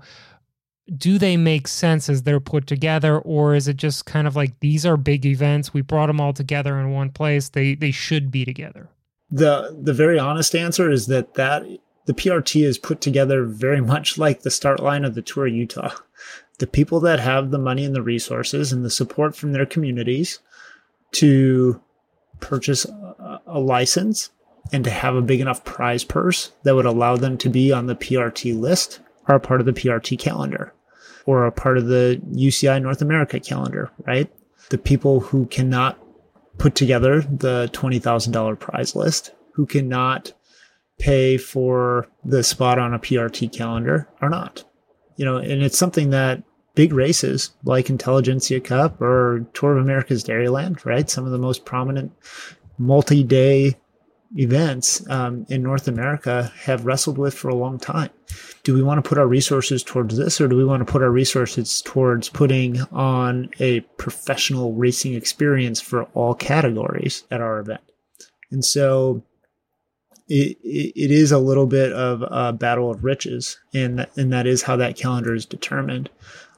do 0.97 1.17
they 1.17 1.37
make 1.37 1.67
sense 1.67 2.09
as 2.09 2.23
they're 2.23 2.39
put 2.39 2.67
together 2.67 3.17
or 3.19 3.55
is 3.55 3.67
it 3.67 3.77
just 3.77 4.05
kind 4.05 4.27
of 4.27 4.35
like 4.35 4.59
these 4.59 4.85
are 4.85 4.97
big 4.97 5.25
events 5.25 5.73
we 5.73 5.81
brought 5.81 6.07
them 6.07 6.19
all 6.19 6.33
together 6.33 6.79
in 6.79 6.91
one 6.91 7.09
place 7.09 7.49
they 7.49 7.75
they 7.75 7.91
should 7.91 8.29
be 8.31 8.43
together 8.43 8.89
the 9.31 9.75
the 9.81 9.93
very 9.93 10.19
honest 10.19 10.53
answer 10.55 10.91
is 10.91 11.07
that 11.07 11.33
that 11.35 11.63
the 12.05 12.13
PRT 12.13 12.63
is 12.63 12.77
put 12.77 13.01
together 13.01 13.45
very 13.45 13.81
much 13.93 14.17
like 14.17 14.41
the 14.41 14.51
start 14.51 14.79
line 14.79 15.05
of 15.05 15.15
the 15.15 15.21
Tour 15.21 15.47
Utah. 15.47 15.91
The 16.59 16.67
people 16.67 16.99
that 17.01 17.19
have 17.19 17.51
the 17.51 17.57
money 17.57 17.83
and 17.83 17.95
the 17.95 18.01
resources 18.01 18.71
and 18.71 18.85
the 18.85 18.89
support 18.89 19.35
from 19.35 19.53
their 19.53 19.65
communities 19.65 20.39
to 21.13 21.81
purchase 22.39 22.85
a, 22.85 23.59
license 23.59 24.29
and 24.71 24.83
to 24.83 24.89
have 24.89 25.15
a 25.15 25.21
big 25.21 25.39
enough 25.39 25.63
prize 25.63 26.03
purse 26.03 26.51
that 26.63 26.75
would 26.75 26.85
allow 26.85 27.15
them 27.15 27.37
to 27.37 27.49
be 27.49 27.71
on 27.71 27.87
the 27.87 27.95
PRT 27.95 28.57
list 28.59 28.99
are 29.27 29.39
part 29.39 29.59
of 29.59 29.65
the 29.65 29.73
PRT 29.73 30.19
calendar 30.19 30.73
or 31.25 31.45
a 31.45 31.51
part 31.51 31.77
of 31.77 31.87
the 31.87 32.21
UCI 32.31 32.81
North 32.81 33.01
America 33.01 33.39
calendar, 33.39 33.91
right? 34.05 34.31
The 34.69 34.77
people 34.77 35.21
who 35.21 35.45
cannot 35.47 35.97
put 36.57 36.75
together 36.75 37.21
the 37.21 37.69
$20,000 37.73 38.59
prize 38.59 38.95
list, 38.95 39.31
who 39.53 39.65
cannot 39.65 40.33
pay 40.99 41.37
for 41.37 42.07
the 42.23 42.43
spot 42.43 42.79
on 42.79 42.93
a 42.93 42.99
PRT 42.99 43.51
calendar 43.51 44.07
or 44.21 44.29
not. 44.29 44.63
You 45.17 45.25
know, 45.25 45.37
and 45.37 45.61
it's 45.61 45.77
something 45.77 46.09
that 46.11 46.43
big 46.75 46.93
races 46.93 47.51
like 47.63 47.89
Intelligentsia 47.89 48.59
Cup 48.61 49.01
or 49.01 49.45
Tour 49.53 49.77
of 49.77 49.83
America's 49.83 50.23
Dairyland, 50.23 50.85
right? 50.85 51.09
Some 51.09 51.25
of 51.25 51.31
the 51.31 51.37
most 51.37 51.65
prominent 51.65 52.11
multi 52.77 53.23
day 53.23 53.75
events 54.35 55.07
um, 55.09 55.45
in 55.49 55.61
North 55.61 55.87
America 55.87 56.51
have 56.63 56.85
wrestled 56.85 57.17
with 57.17 57.33
for 57.33 57.49
a 57.49 57.55
long 57.55 57.77
time. 57.77 58.09
Do 58.63 58.73
we 58.73 58.81
want 58.81 59.03
to 59.03 59.07
put 59.07 59.17
our 59.17 59.27
resources 59.27 59.83
towards 59.83 60.17
this 60.17 60.41
or 60.41 60.47
do 60.47 60.55
we 60.55 60.65
want 60.65 60.85
to 60.85 60.91
put 60.91 61.03
our 61.03 61.11
resources 61.11 61.81
towards 61.83 62.29
putting 62.29 62.81
on 62.91 63.49
a 63.59 63.81
professional 63.97 64.73
racing 64.73 65.13
experience 65.13 65.79
for 65.79 66.03
all 66.13 66.33
categories 66.33 67.25
at 67.29 67.41
our 67.41 67.59
event? 67.59 67.81
And 68.51 68.65
so 68.65 69.23
it, 70.33 70.57
it 70.95 71.11
is 71.11 71.31
a 71.31 71.37
little 71.37 71.67
bit 71.67 71.93
of 71.93 72.23
a 72.29 72.53
battle 72.53 72.89
of 72.89 73.03
riches, 73.03 73.59
and 73.73 73.99
that, 73.99 74.17
and 74.17 74.33
that 74.33 74.47
is 74.47 74.63
how 74.63 74.75
that 74.77 74.97
calendar 74.97 75.33
is 75.35 75.45
determined. 75.45 76.09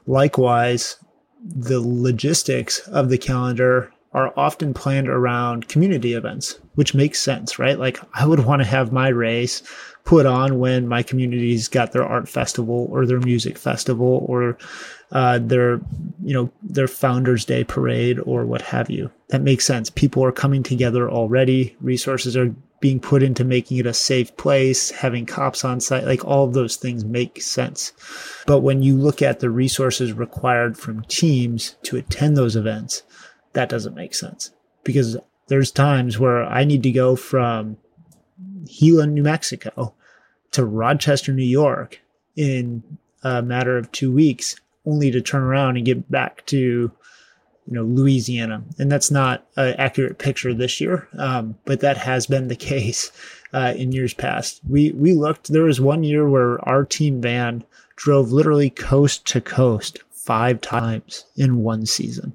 Likewise, 0.08 0.98
the 1.44 1.82
logistics 1.82 2.80
of 2.88 3.10
the 3.10 3.18
calendar 3.18 3.92
are 4.14 4.34
often 4.38 4.74
planned 4.74 5.10
around 5.10 5.68
community 5.68 6.14
events, 6.14 6.58
which 6.76 6.94
makes 6.94 7.20
sense, 7.20 7.60
right? 7.60 7.78
Like 7.78 8.00
I 8.14 8.26
would 8.26 8.46
want 8.46 8.62
to 8.62 8.68
have 8.68 8.94
my 8.94 9.10
race 9.10 9.62
put 10.06 10.26
on 10.26 10.60
when 10.60 10.88
my 10.88 11.04
community's 11.04 11.68
got 11.68 11.92
their 11.92 12.06
art 12.06 12.30
festival 12.30 12.88
or 12.92 13.06
their 13.06 13.20
music 13.20 13.58
festival 13.58 14.26
or 14.30 14.58
uh, 15.12 15.40
their 15.40 15.82
you 16.24 16.34
know 16.34 16.50
their 16.64 16.88
founders 16.88 17.44
day 17.44 17.64
parade 17.64 18.20
or 18.26 18.46
what 18.46 18.62
have 18.62 18.90
you 18.90 19.12
that 19.30 19.42
makes 19.42 19.66
sense 19.66 19.90
people 19.90 20.24
are 20.24 20.32
coming 20.32 20.64
together 20.64 21.10
already 21.10 21.76
resources 21.80 22.36
are 22.38 22.54
being 22.80 23.00
put 23.00 23.24
into 23.24 23.44
making 23.44 23.78
it 23.78 23.86
a 23.86 23.94
safe 23.94 24.36
place, 24.38 24.92
having 24.92 25.26
cops 25.26 25.64
on 25.64 25.80
site, 25.80 26.06
like 26.06 26.26
all 26.26 26.48
those 26.48 26.76
things 26.76 27.06
make 27.06 27.42
sense. 27.42 27.94
But 28.46 28.60
when 28.60 28.82
you 28.82 28.96
look 28.96 29.22
at 29.22 29.40
the 29.40 29.50
resources 29.50 30.14
required 30.14 30.78
from 30.78 31.04
teams 31.04 31.76
to 31.84 31.98
attend 31.98 32.38
those 32.38 32.56
events, 32.56 33.04
that 33.54 33.70
doesn't 33.70 33.96
make 33.96 34.14
sense 34.14 34.52
because 34.84 35.18
there's 35.48 35.72
times 35.72 36.20
where 36.20 36.44
I 36.44 36.64
need 36.64 36.84
to 36.84 36.92
go 36.92 37.16
from 37.16 37.78
Gila, 38.66 39.08
New 39.08 39.24
Mexico 39.24 39.94
to 40.52 40.66
Rochester, 40.66 41.34
New 41.34 41.44
York 41.44 42.02
in 42.36 42.84
a 43.24 43.42
matter 43.42 43.78
of 43.78 43.92
two 43.92 44.12
weeks, 44.12 44.56
only 44.86 45.12
to 45.12 45.22
turn 45.22 45.44
around 45.44 45.78
and 45.78 45.86
get 45.86 46.10
back 46.12 46.46
to 46.48 46.92
you 47.68 47.74
know 47.74 47.84
Louisiana, 47.84 48.64
and 48.78 48.92
that's 48.92 49.12
not 49.12 49.46
an 49.56 49.76
accurate 49.78 50.18
picture 50.18 50.54
this 50.54 50.80
year, 50.80 51.08
um, 51.18 51.56
but 51.66 51.80
that 51.80 51.98
has 51.98 52.28
been 52.28 52.48
the 52.48 52.56
case 52.74 53.12
uh, 53.54 53.74
in 53.76 53.92
years 53.92 54.14
past. 54.14 54.62
We 54.68 54.92
we 54.92 55.14
looked. 55.14 55.52
There 55.52 55.64
was 55.64 55.82
one 55.82 56.04
year 56.04 56.30
where 56.30 56.64
our 56.68 56.86
team 56.86 57.22
van 57.22 57.64
drove 57.96 58.32
literally 58.32 58.70
coast 58.70 59.26
to 59.28 59.42
coast 59.42 60.00
five 60.12 60.62
times 60.62 61.26
in 61.36 61.64
one 61.64 61.86
season. 61.86 62.34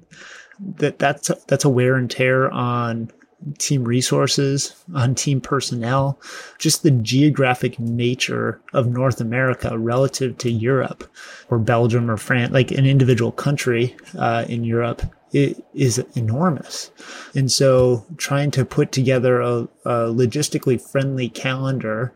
That 0.59 0.99
that's 0.99 1.29
a, 1.29 1.37
that's 1.47 1.65
a 1.65 1.69
wear 1.69 1.95
and 1.95 2.09
tear 2.09 2.51
on 2.51 3.11
team 3.57 3.83
resources, 3.83 4.75
on 4.93 5.15
team 5.15 5.41
personnel, 5.41 6.19
just 6.59 6.83
the 6.83 6.91
geographic 6.91 7.79
nature 7.79 8.61
of 8.73 8.87
North 8.87 9.19
America 9.19 9.77
relative 9.77 10.37
to 10.39 10.51
Europe 10.51 11.03
or 11.49 11.57
Belgium 11.57 12.09
or 12.09 12.17
France, 12.17 12.53
like 12.53 12.71
an 12.71 12.85
individual 12.85 13.31
country 13.31 13.95
uh, 14.17 14.45
in 14.47 14.63
Europe 14.63 15.01
is 15.33 15.99
enormous. 16.15 16.91
And 17.33 17.51
so 17.51 18.05
trying 18.17 18.51
to 18.51 18.65
put 18.65 18.91
together 18.91 19.41
a, 19.41 19.67
a 19.85 19.93
logistically 20.11 20.81
friendly 20.81 21.29
calendar 21.29 22.13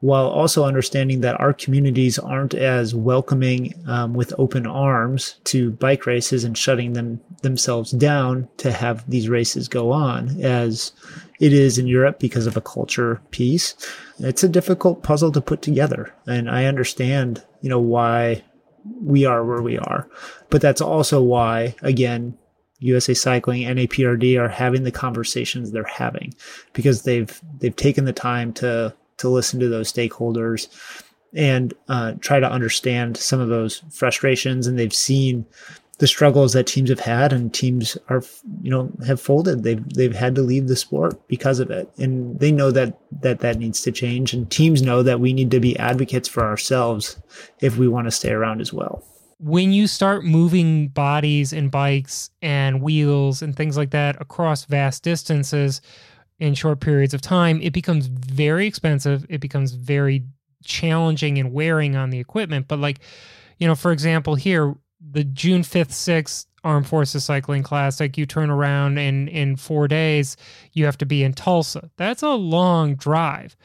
while 0.00 0.28
also 0.28 0.64
understanding 0.64 1.22
that 1.22 1.40
our 1.40 1.52
communities 1.52 2.18
aren't 2.18 2.54
as 2.54 2.94
welcoming 2.94 3.74
um, 3.86 4.14
with 4.14 4.32
open 4.38 4.66
arms 4.66 5.36
to 5.44 5.70
bike 5.72 6.06
races 6.06 6.44
and 6.44 6.56
shutting 6.56 6.92
them 6.92 7.20
themselves 7.42 7.90
down 7.92 8.48
to 8.58 8.70
have 8.70 9.08
these 9.10 9.28
races 9.28 9.68
go 9.68 9.90
on 9.90 10.40
as 10.42 10.92
it 11.40 11.52
is 11.52 11.78
in 11.78 11.86
Europe 11.86 12.18
because 12.18 12.46
of 12.46 12.56
a 12.56 12.60
culture 12.60 13.20
piece. 13.30 13.74
It's 14.18 14.44
a 14.44 14.48
difficult 14.48 15.02
puzzle 15.02 15.32
to 15.32 15.40
put 15.40 15.62
together. 15.62 16.12
And 16.26 16.50
I 16.50 16.66
understand, 16.66 17.42
you 17.60 17.68
know, 17.68 17.80
why 17.80 18.42
we 19.00 19.24
are 19.24 19.44
where 19.44 19.62
we 19.62 19.78
are. 19.78 20.08
But 20.50 20.60
that's 20.60 20.80
also 20.80 21.22
why, 21.22 21.74
again, 21.82 22.36
USA 22.78 23.14
Cycling 23.14 23.64
and 23.64 23.78
APRD 23.78 24.38
are 24.38 24.48
having 24.48 24.84
the 24.84 24.90
conversations 24.90 25.72
they're 25.72 25.84
having 25.84 26.34
because 26.72 27.02
they've 27.02 27.40
they've 27.58 27.76
taken 27.76 28.04
the 28.04 28.12
time 28.12 28.52
to 28.54 28.94
to 29.18 29.28
listen 29.28 29.60
to 29.60 29.68
those 29.68 29.92
stakeholders 29.92 30.68
and 31.32 31.74
uh, 31.88 32.12
try 32.20 32.38
to 32.38 32.50
understand 32.50 33.16
some 33.16 33.40
of 33.40 33.48
those 33.48 33.82
frustrations 33.90 34.66
and 34.66 34.78
they've 34.78 34.94
seen 34.94 35.46
the 35.98 36.06
struggles 36.06 36.52
that 36.52 36.66
teams 36.66 36.90
have 36.90 37.00
had 37.00 37.32
and 37.32 37.54
teams 37.54 37.96
are 38.08 38.22
you 38.60 38.70
know 38.70 38.90
have 39.06 39.20
folded. 39.20 39.62
They've 39.62 39.82
they've 39.94 40.14
had 40.14 40.34
to 40.34 40.42
leave 40.42 40.68
the 40.68 40.76
sport 40.76 41.26
because 41.28 41.58
of 41.58 41.70
it. 41.70 41.90
And 41.98 42.38
they 42.38 42.52
know 42.52 42.70
that 42.70 42.98
that 43.22 43.40
that 43.40 43.58
needs 43.58 43.80
to 43.82 43.92
change. 43.92 44.34
And 44.34 44.50
teams 44.50 44.82
know 44.82 45.02
that 45.02 45.20
we 45.20 45.32
need 45.32 45.50
to 45.52 45.60
be 45.60 45.78
advocates 45.78 46.28
for 46.28 46.44
ourselves 46.44 47.20
if 47.60 47.78
we 47.78 47.88
want 47.88 48.06
to 48.06 48.10
stay 48.10 48.32
around 48.32 48.60
as 48.60 48.72
well. 48.72 49.02
When 49.38 49.72
you 49.72 49.86
start 49.86 50.24
moving 50.24 50.88
bodies 50.88 51.52
and 51.52 51.70
bikes 51.70 52.30
and 52.42 52.82
wheels 52.82 53.42
and 53.42 53.54
things 53.54 53.76
like 53.76 53.90
that 53.90 54.20
across 54.20 54.64
vast 54.64 55.02
distances 55.02 55.80
in 56.38 56.54
short 56.54 56.80
periods 56.80 57.14
of 57.14 57.22
time 57.22 57.60
it 57.62 57.72
becomes 57.72 58.06
very 58.08 58.66
expensive. 58.66 59.24
It 59.30 59.40
becomes 59.40 59.72
very 59.72 60.24
challenging 60.62 61.38
and 61.38 61.52
wearing 61.52 61.96
on 61.96 62.10
the 62.10 62.18
equipment. 62.18 62.68
But 62.68 62.80
like 62.80 62.98
you 63.58 63.66
know 63.66 63.74
for 63.74 63.92
example 63.92 64.34
here 64.34 64.74
the 65.00 65.24
June 65.24 65.62
5th, 65.62 65.90
6th 65.90 66.46
Armed 66.64 66.86
Forces 66.86 67.24
Cycling 67.24 67.62
Classic, 67.62 68.18
you 68.18 68.26
turn 68.26 68.50
around 68.50 68.98
and 68.98 69.28
in 69.28 69.56
four 69.56 69.86
days, 69.86 70.36
you 70.72 70.84
have 70.84 70.98
to 70.98 71.06
be 71.06 71.22
in 71.22 71.32
Tulsa. 71.32 71.90
That's 71.96 72.22
a 72.22 72.30
long 72.30 72.96
drive. 72.96 73.56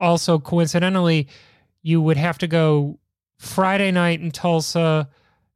Also, 0.00 0.38
coincidentally, 0.38 1.28
you 1.82 2.00
would 2.00 2.16
have 2.16 2.38
to 2.38 2.46
go 2.46 2.98
Friday 3.38 3.90
night 3.90 4.20
in 4.20 4.30
Tulsa, 4.30 5.08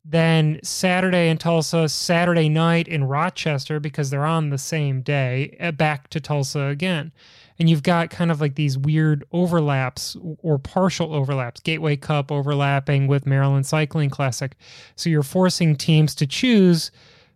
then 0.05 0.61
Saturday 0.63 1.31
in 1.31 1.39
Tulsa, 1.39 1.89
Saturday 1.89 2.49
night 2.49 2.87
in 2.87 3.05
Rochester 3.05 3.81
because 3.81 4.11
they're 4.11 4.27
on 4.27 4.51
the 4.51 4.59
same 4.59 5.01
day, 5.01 5.57
eh, 5.59 5.71
back 5.71 6.11
to 6.11 6.21
Tulsa 6.21 6.67
again. 6.67 7.11
And 7.59 7.71
you've 7.71 7.83
got 7.83 8.11
kind 8.11 8.31
of 8.31 8.41
like 8.41 8.57
these 8.57 8.77
weird 8.77 9.25
overlaps 9.33 10.17
or 10.43 10.59
partial 10.59 11.15
overlaps 11.15 11.61
gateway 11.61 11.97
cup 11.97 12.31
overlapping 12.31 13.07
with 13.07 13.27
maryland 13.27 13.65
cycling 13.65 14.11
classic. 14.11 14.57
So 14.97 15.09
you're 15.09 15.23
forcing 15.23 15.77
teams 15.77 16.15
to 16.17 16.27
choose 16.27 16.91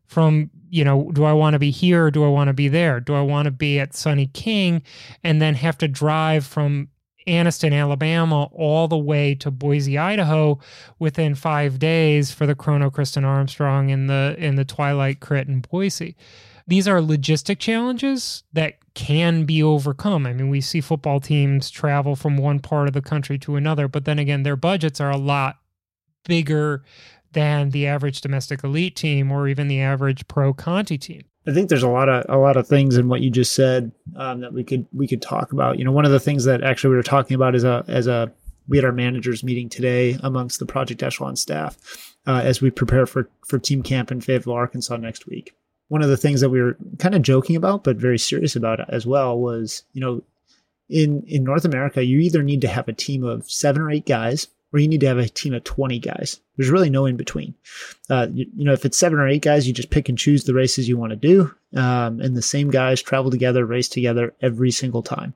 from 0.06 0.50
you 0.70 0.84
know 0.84 1.10
do 1.12 1.24
i 1.24 1.32
want 1.32 1.54
to 1.54 1.58
be 1.58 1.70
here 1.70 2.06
or 2.06 2.10
do 2.10 2.24
i 2.24 2.28
want 2.28 2.48
to 2.48 2.54
be 2.54 2.68
there? 2.68 3.00
Do 3.00 3.14
i 3.14 3.22
want 3.22 3.46
to 3.46 3.50
be 3.50 3.78
at 3.78 3.94
sunny 3.94 4.26
king 4.26 4.82
and 5.22 5.40
then 5.40 5.54
have 5.54 5.78
to 5.78 5.88
drive 5.88 6.44
from 6.44 6.88
Anniston, 7.28 7.72
Alabama, 7.72 8.44
all 8.52 8.88
the 8.88 8.98
way 8.98 9.34
to 9.36 9.50
Boise, 9.50 9.98
Idaho, 9.98 10.58
within 10.98 11.34
five 11.34 11.78
days 11.78 12.32
for 12.32 12.46
the 12.46 12.54
Chrono 12.54 12.90
Kristin 12.90 13.24
Armstrong 13.24 13.90
in 13.90 14.06
the 14.06 14.34
in 14.38 14.56
the 14.56 14.64
Twilight 14.64 15.20
Crit 15.20 15.48
in 15.48 15.60
Boise 15.60 16.16
these 16.68 16.86
are 16.86 17.00
logistic 17.00 17.58
challenges 17.58 18.44
that 18.52 18.74
can 18.94 19.44
be 19.44 19.62
overcome. 19.62 20.26
I 20.26 20.34
mean, 20.34 20.50
we 20.50 20.60
see 20.60 20.82
football 20.82 21.18
teams 21.18 21.70
travel 21.70 22.14
from 22.14 22.36
one 22.36 22.60
part 22.60 22.88
of 22.88 22.94
the 22.94 23.00
country 23.00 23.38
to 23.38 23.56
another, 23.56 23.88
but 23.88 24.04
then 24.04 24.18
again, 24.18 24.42
their 24.42 24.54
budgets 24.54 25.00
are 25.00 25.10
a 25.10 25.16
lot 25.16 25.56
bigger 26.26 26.84
than 27.32 27.70
the 27.70 27.86
average 27.86 28.20
domestic 28.20 28.62
elite 28.62 28.96
team 28.96 29.32
or 29.32 29.48
even 29.48 29.68
the 29.68 29.80
average 29.80 30.28
pro 30.28 30.52
Conti 30.52 30.98
team. 30.98 31.22
I 31.48 31.52
think 31.52 31.68
there's 31.68 31.82
a 31.82 31.88
lot 31.88 32.08
of 32.08 32.26
a 32.28 32.38
lot 32.38 32.56
of 32.56 32.66
things 32.66 32.96
in 32.96 33.08
what 33.08 33.20
you 33.20 33.30
just 33.30 33.54
said 33.54 33.92
um, 34.16 34.40
that 34.40 34.52
we 34.52 34.64
could 34.64 34.86
we 34.92 35.08
could 35.08 35.22
talk 35.22 35.52
about. 35.52 35.78
You 35.78 35.84
know, 35.84 35.92
one 35.92 36.04
of 36.04 36.10
the 36.10 36.20
things 36.20 36.44
that 36.44 36.62
actually 36.62 36.90
we 36.90 36.96
were 36.96 37.02
talking 37.02 37.34
about 37.34 37.54
is 37.54 37.64
a 37.64 37.84
as 37.88 38.06
a 38.06 38.30
we 38.68 38.76
had 38.76 38.84
our 38.84 38.92
managers 38.92 39.42
meeting 39.42 39.68
today 39.68 40.18
amongst 40.22 40.58
the 40.58 40.66
Project 40.66 41.02
Echelon 41.02 41.36
staff 41.36 41.78
uh, 42.26 42.42
as 42.44 42.60
we 42.60 42.70
prepare 42.70 43.06
for 43.06 43.30
for 43.46 43.58
team 43.58 43.82
camp 43.82 44.12
in 44.12 44.20
Fayetteville, 44.20 44.52
Arkansas 44.52 44.96
next 44.96 45.26
week 45.26 45.54
one 45.88 46.02
of 46.02 46.08
the 46.08 46.16
things 46.16 46.40
that 46.40 46.50
we 46.50 46.60
were 46.60 46.76
kind 46.98 47.14
of 47.14 47.22
joking 47.22 47.56
about, 47.56 47.82
but 47.82 47.96
very 47.96 48.18
serious 48.18 48.54
about 48.54 48.80
as 48.90 49.06
well 49.06 49.38
was, 49.38 49.82
you 49.92 50.00
know, 50.00 50.22
in 50.88 51.22
in 51.26 51.44
North 51.44 51.64
America, 51.64 52.04
you 52.04 52.18
either 52.20 52.42
need 52.42 52.60
to 52.62 52.68
have 52.68 52.88
a 52.88 52.92
team 52.92 53.24
of 53.24 53.50
seven 53.50 53.82
or 53.82 53.90
eight 53.90 54.06
guys, 54.06 54.48
or 54.72 54.78
you 54.78 54.88
need 54.88 55.00
to 55.00 55.06
have 55.06 55.18
a 55.18 55.28
team 55.28 55.54
of 55.54 55.64
twenty 55.64 55.98
guys. 55.98 56.40
There's 56.56 56.70
really 56.70 56.90
no 56.90 57.06
in 57.06 57.16
between. 57.16 57.54
Uh, 58.10 58.26
you, 58.32 58.46
you, 58.56 58.64
know, 58.64 58.72
if 58.72 58.84
it's 58.84 58.98
seven 58.98 59.18
or 59.18 59.28
eight 59.28 59.42
guys, 59.42 59.66
you 59.66 59.72
just 59.72 59.90
pick 59.90 60.08
and 60.08 60.18
choose 60.18 60.44
the 60.44 60.54
races 60.54 60.88
you 60.88 60.96
want 60.96 61.10
to 61.10 61.16
do, 61.16 61.54
um, 61.78 62.20
and 62.20 62.36
the 62.36 62.42
same 62.42 62.70
guys 62.70 63.00
travel 63.00 63.30
together, 63.30 63.64
race 63.64 63.88
together 63.88 64.34
every 64.42 64.70
single 64.70 65.02
time. 65.02 65.34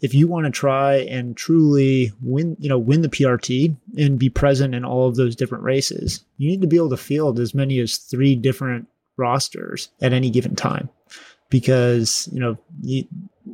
If 0.00 0.14
you 0.14 0.26
want 0.26 0.46
to 0.46 0.50
try 0.50 0.96
and 0.96 1.36
truly 1.36 2.12
win, 2.22 2.56
you 2.58 2.68
know, 2.68 2.78
win 2.78 3.02
the 3.02 3.08
PRT 3.08 3.76
and 3.96 4.18
be 4.18 4.30
present 4.30 4.74
in 4.74 4.84
all 4.84 5.08
of 5.08 5.16
those 5.16 5.36
different 5.36 5.64
races, 5.64 6.24
you 6.38 6.48
need 6.48 6.60
to 6.60 6.66
be 6.66 6.76
able 6.76 6.90
to 6.90 6.96
field 6.96 7.38
as 7.38 7.54
many 7.54 7.78
as 7.78 7.96
three 7.96 8.34
different 8.34 8.88
rosters 9.16 9.90
at 10.02 10.12
any 10.12 10.30
given 10.30 10.56
time 10.56 10.88
because 11.54 12.28
you 12.32 12.40
know 12.40 12.58
you, 12.82 13.04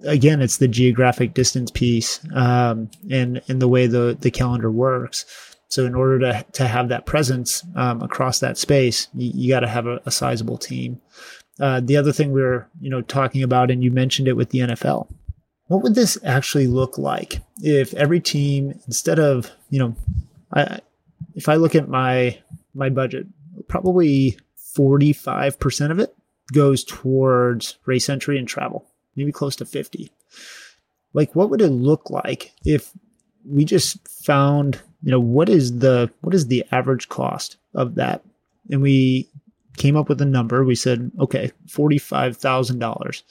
again 0.04 0.40
it's 0.40 0.58
the 0.58 0.68
geographic 0.68 1.34
distance 1.34 1.70
piece 1.70 2.20
um, 2.34 2.90
and 3.10 3.42
and 3.48 3.60
the 3.60 3.68
way 3.68 3.86
the 3.86 4.16
the 4.20 4.30
calendar 4.30 4.70
works. 4.70 5.24
So 5.68 5.86
in 5.86 5.94
order 5.94 6.18
to 6.20 6.46
to 6.52 6.66
have 6.66 6.88
that 6.88 7.06
presence 7.06 7.64
um, 7.76 8.02
across 8.02 8.40
that 8.40 8.58
space 8.58 9.08
you, 9.14 9.30
you 9.34 9.48
got 9.48 9.60
to 9.60 9.68
have 9.68 9.86
a, 9.86 10.00
a, 10.06 10.10
sizable 10.10 10.58
team. 10.58 11.00
Uh, 11.58 11.80
the 11.80 11.96
other 11.96 12.12
thing 12.12 12.32
we 12.32 12.42
were 12.42 12.68
you 12.80 12.90
know 12.90 13.02
talking 13.02 13.42
about 13.42 13.70
and 13.70 13.82
you 13.82 13.90
mentioned 13.90 14.28
it 14.28 14.36
with 14.36 14.50
the 14.50 14.60
NFL 14.60 15.12
what 15.66 15.82
would 15.82 15.94
this 15.94 16.18
actually 16.24 16.66
look 16.66 16.98
like 16.98 17.40
if 17.58 17.94
every 17.94 18.18
team 18.18 18.80
instead 18.86 19.18
of 19.18 19.50
you 19.68 19.78
know 19.78 19.94
I, 20.52 20.80
if 21.34 21.48
I 21.48 21.56
look 21.56 21.74
at 21.74 21.88
my 21.88 22.38
my 22.74 22.88
budget 22.88 23.26
probably 23.68 24.36
45% 24.76 25.90
of 25.90 25.98
it 25.98 26.14
goes 26.52 26.84
towards 26.84 27.78
race 27.86 28.08
entry 28.08 28.38
and 28.38 28.46
travel, 28.46 28.86
maybe 29.16 29.32
close 29.32 29.56
to 29.56 29.64
50. 29.64 30.10
Like 31.12 31.34
what 31.34 31.50
would 31.50 31.60
it 31.60 31.68
look 31.68 32.10
like 32.10 32.52
if 32.64 32.92
we 33.44 33.64
just 33.64 34.06
found, 34.08 34.80
you 35.02 35.10
know, 35.10 35.20
what 35.20 35.48
is 35.48 35.78
the 35.78 36.10
what 36.20 36.34
is 36.34 36.46
the 36.46 36.64
average 36.70 37.08
cost 37.08 37.56
of 37.74 37.96
that? 37.96 38.22
And 38.70 38.82
we 38.82 39.28
came 39.76 39.96
up 39.96 40.08
with 40.08 40.20
a 40.20 40.26
number. 40.26 40.64
We 40.64 40.74
said, 40.74 41.10
okay, 41.18 41.50
$45,000. 41.66 43.22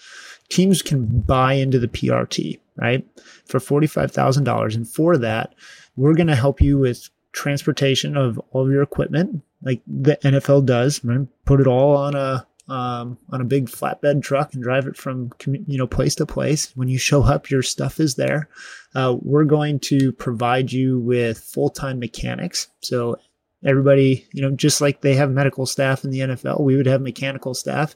Teams 0.50 0.82
can 0.82 1.22
buy 1.22 1.54
into 1.54 1.80
the 1.80 1.88
PRT, 1.88 2.60
right? 2.76 3.06
For 3.46 3.60
$45,000 3.60 4.76
and 4.76 4.88
for 4.88 5.18
that, 5.18 5.54
we're 5.96 6.16
going 6.16 6.28
to 6.28 6.36
help 6.36 6.60
you 6.60 6.78
with 6.78 7.10
transportation 7.32 8.18
of 8.18 8.40
all 8.52 8.66
of 8.66 8.72
your 8.72 8.82
equipment 8.82 9.44
like 9.62 9.82
the 9.88 10.18
NFL 10.24 10.66
does, 10.66 11.04
right? 11.04 11.28
put 11.46 11.60
it 11.60 11.68
all 11.68 11.98
on 11.98 12.16
a 12.16 12.46
um, 12.70 13.18
on 13.32 13.42
a 13.42 13.46
big 13.46 13.68
flatbed 13.68 14.22
truck 14.22 14.54
and 14.54 14.64
drive 14.64 14.88
it 14.88 14.96
from 14.96 15.32
you 15.46 15.78
know 15.78 15.88
place 15.88 16.16
to 16.16 16.26
place. 16.26 16.72
When 16.76 16.88
you 16.88 16.98
show 16.98 17.24
up, 17.24 17.50
your 17.50 17.64
stuff 17.64 18.00
is 18.00 18.16
there. 18.16 18.50
Uh, 18.96 19.18
we're 19.22 19.46
going 19.46 19.80
to 19.80 20.12
provide 20.12 20.72
you 20.72 21.00
with 21.00 21.40
full 21.40 21.70
time 21.70 22.00
mechanics. 22.00 22.68
So 22.82 23.20
everybody, 23.66 24.26
you 24.34 24.42
know, 24.42 24.52
just 24.52 24.82
like 24.82 25.02
they 25.02 25.16
have 25.16 25.32
medical 25.32 25.66
staff 25.66 26.04
in 26.04 26.12
the 26.12 26.20
NFL, 26.20 26.62
we 26.62 26.76
would 26.76 26.86
have 26.86 27.02
mechanical 27.02 27.54
staff, 27.54 27.96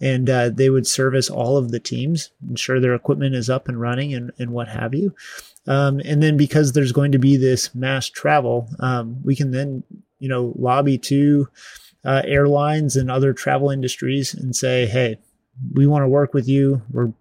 and 0.00 0.30
uh, 0.30 0.50
they 0.50 0.70
would 0.70 0.86
service 0.86 1.28
all 1.28 1.56
of 1.56 1.70
the 1.70 1.80
teams, 1.80 2.30
ensure 2.48 2.80
their 2.80 2.94
equipment 2.94 3.34
is 3.34 3.50
up 3.50 3.68
and 3.68 3.80
running, 3.80 4.14
and 4.14 4.32
and 4.38 4.50
what 4.50 4.68
have 4.68 4.94
you. 4.94 5.14
Um, 5.66 6.00
and 6.04 6.22
then 6.22 6.36
because 6.36 6.72
there's 6.72 6.92
going 6.92 7.12
to 7.12 7.18
be 7.18 7.36
this 7.36 7.74
mass 7.74 8.08
travel, 8.08 8.68
um, 8.80 9.22
we 9.24 9.34
can 9.34 9.50
then 9.50 9.82
you 10.24 10.30
know, 10.30 10.54
lobby 10.56 10.96
to 10.96 11.46
uh, 12.04 12.22
airlines 12.24 12.96
and 12.96 13.10
other 13.10 13.32
travel 13.32 13.70
industries 13.70 14.34
and 14.34 14.54
say, 14.54 14.86
hey, 14.86 15.18
we 15.72 15.86
want 15.86 16.02
to 16.02 16.08
work 16.08 16.34
with 16.34 16.48
you. 16.48 16.82
We're 16.90 17.12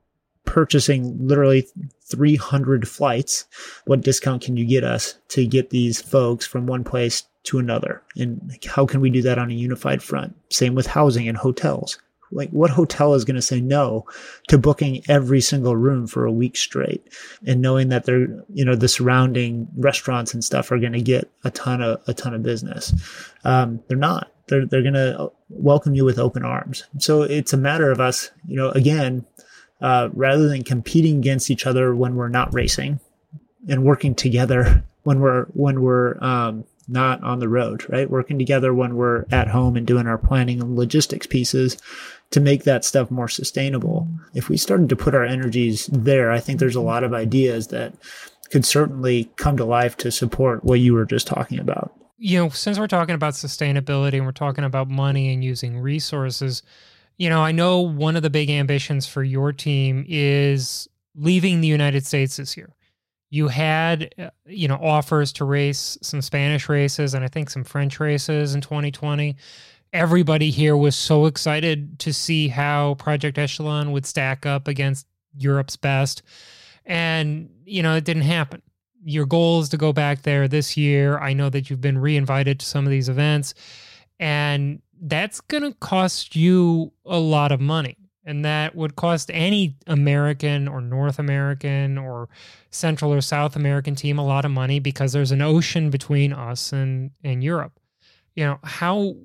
purchasing 0.45 1.27
literally 1.27 1.67
300 2.05 2.88
flights. 2.88 3.45
What 3.86 4.01
discount 4.01 4.43
can 4.43 4.57
you 4.57 4.65
get 4.65 4.84
us 4.84 5.15
to 5.29 5.45
get 5.45 5.69
these 5.69 6.01
folks 6.01 6.45
from 6.45 6.67
one 6.67 6.84
place 6.84 7.23
to 7.43 7.59
another? 7.59 8.01
And 8.15 8.57
how 8.65 8.86
can 8.86 9.01
we 9.01 9.09
do 9.09 9.21
that 9.21 9.39
on 9.39 9.51
a 9.51 9.53
unified 9.55 10.03
front? 10.03 10.36
Same 10.49 10.75
with 10.75 10.88
housing 10.88 11.27
and 11.27 11.38
hotels 11.38 11.99
like 12.34 12.49
what 12.49 12.71
hotel 12.71 13.13
is 13.13 13.25
going 13.25 13.36
to 13.36 13.41
say 13.41 13.61
no 13.61 14.05
to 14.47 14.57
booking 14.57 15.03
every 15.07 15.41
single 15.41 15.75
room 15.75 16.07
for 16.07 16.25
a 16.25 16.31
week 16.31 16.57
straight 16.57 17.07
and 17.45 17.61
knowing 17.61 17.89
that 17.89 18.05
they're 18.05 18.27
you 18.53 18.65
know 18.65 18.75
the 18.75 18.88
surrounding 18.88 19.67
restaurants 19.77 20.34
and 20.34 20.43
stuff 20.43 20.71
are 20.71 20.79
going 20.79 20.93
to 20.93 21.01
get 21.01 21.29
a 21.43 21.51
ton 21.51 21.81
of 21.81 22.01
a 22.07 22.13
ton 22.13 22.34
of 22.34 22.43
business 22.43 22.93
um, 23.43 23.81
they're 23.88 23.97
not 23.97 24.31
they're 24.48 24.66
they're 24.66 24.82
going 24.82 24.94
to 24.94 25.32
welcome 25.50 25.96
you 25.96 26.06
with 26.06 26.20
open 26.20 26.44
arms. 26.44 26.86
So 27.00 27.24
it's 27.24 27.54
a 27.54 27.58
matter 27.58 27.91
of 27.91 28.00
us, 28.00 28.32
you 28.48 28.56
know, 28.56 28.70
again, 28.72 29.26
uh, 29.82 30.10
rather 30.14 30.48
than 30.48 30.64
competing 30.64 31.18
against 31.18 31.50
each 31.50 31.66
other 31.66 31.96
when 31.96 32.16
we're 32.16 32.30
not 32.30 32.54
racing, 32.54 33.00
and 33.70 33.84
working 33.84 34.16
together 34.16 34.84
when 35.04 35.20
we're 35.20 35.46
when 35.48 35.82
we're 35.82 36.22
um, 36.24 36.66
not 36.88 37.24
on 37.24 37.39
the 37.39 37.50
road, 37.50 37.86
right? 37.89 38.10
Working 38.10 38.38
together 38.38 38.74
when 38.74 38.96
we're 38.96 39.26
at 39.32 39.48
home 39.48 39.78
and 39.78 39.88
doing 39.88 40.08
our 40.08 40.18
planning 40.18 40.62
and 40.62 40.76
logistics 40.76 41.28
pieces 41.28 41.78
to 42.32 42.39
make 42.39 42.64
that 42.64 42.84
stuff 42.84 43.12
more 43.12 43.28
sustainable. 43.28 44.08
If 44.34 44.50
we 44.50 44.58
started 44.58 44.89
to 44.89 44.96
put 44.96 45.16
our 45.16 45.24
energies 45.24 45.88
there, 45.88 46.32
I 46.32 46.39
think 46.39 46.60
there's 46.60 46.76
a 46.76 46.82
lot 46.82 47.04
of 47.04 47.14
ideas 47.14 47.68
that 47.68 47.94
could 48.50 48.66
certainly 48.66 49.32
come 49.36 49.58
to 49.58 49.66
life 49.66 49.98
to 49.98 50.12
support 50.12 50.64
what 50.64 50.80
you 50.80 50.94
were 50.94 51.06
just 51.06 51.28
talking 51.28 51.60
about. 51.60 51.94
You 52.18 52.39
know, 52.39 52.49
since 52.49 52.80
we're 52.80 52.88
talking 52.88 53.16
about 53.16 53.34
sustainability 53.34 54.14
and 54.14 54.26
we're 54.26 54.32
talking 54.32 54.64
about 54.64 54.89
money 54.89 55.34
and 55.34 55.43
using 55.43 55.80
resources, 55.80 56.64
you 57.18 57.30
know, 57.30 57.41
I 57.41 57.51
know 57.51 57.82
one 57.82 58.16
of 58.16 58.24
the 58.24 58.30
big 58.30 58.49
ambitions 58.49 59.07
for 59.07 59.24
your 59.24 59.51
team 59.51 60.05
is 60.07 60.88
leaving 61.16 61.61
the 61.61 61.68
United 61.68 62.05
States 62.05 62.38
this 62.38 62.55
year 62.55 62.74
you 63.34 63.47
had 63.47 64.14
uh, 64.20 64.30
you 64.45 64.68
know 64.68 64.76
offers 64.76 65.34
to 65.34 65.43
race 65.43 65.97
some 66.03 66.22
Spanish 66.22 66.70
races 66.70 67.16
and 67.16 67.26
I 67.26 67.28
think 67.28 67.49
some 67.49 67.64
French 67.64 67.99
races 67.99 68.53
in 68.53 68.61
2020. 68.61 69.36
Everybody 69.91 70.51
here 70.51 70.78
was 70.78 70.95
so 70.95 71.26
excited 71.26 71.97
to 71.99 72.14
see 72.14 72.47
how 72.47 72.93
Project 72.93 73.39
Echelon 73.39 73.91
would 73.91 74.05
stack 74.05 74.45
up 74.45 74.68
against 74.68 75.07
Europe's 75.36 75.76
best. 75.76 76.22
And 76.86 77.49
you 77.66 77.82
know, 77.82 77.95
it 77.95 78.03
didn't 78.03 78.22
happen. 78.22 78.61
Your 79.04 79.26
goal 79.26 79.62
is 79.62 79.70
to 79.70 79.78
go 79.78 79.93
back 79.93 80.22
there 80.22 80.47
this 80.47 80.78
year. 80.78 81.18
I 81.20 81.34
know 81.34 81.49
that 81.49 81.70
you've 81.70 81.82
been 81.82 81.97
reinvited 81.97 82.60
to 82.60 82.66
some 82.66 82.86
of 82.86 82.91
these 82.91 83.10
events 83.10 83.54
and 84.20 84.82
that's 85.01 85.41
going 85.41 85.64
to 85.64 85.74
cost 85.80 86.36
you 86.36 86.93
a 87.06 87.20
lot 87.20 87.51
of 87.51 87.60
money 87.60 87.97
and 88.26 88.45
that 88.45 88.76
would 88.76 88.95
cost 88.95 89.30
any 89.34 89.76
American 89.88 90.68
or 90.68 90.82
North 90.82 91.20
American 91.20 91.97
or 91.97 92.30
Central 92.70 93.14
or 93.14 93.22
South 93.22 93.56
American 93.56 93.95
team 93.95 94.18
a 94.18 94.26
lot 94.26 94.45
of 94.45 94.51
money 94.51 94.80
because 94.80 95.12
there's 95.12 95.32
an 95.32 95.41
ocean 95.41 95.89
between 95.89 96.32
us 96.32 96.72
and, 96.72 97.12
and 97.24 97.43
Europe. 97.43 97.80
You 98.36 98.45
know, 98.45 98.60
how 98.64 99.16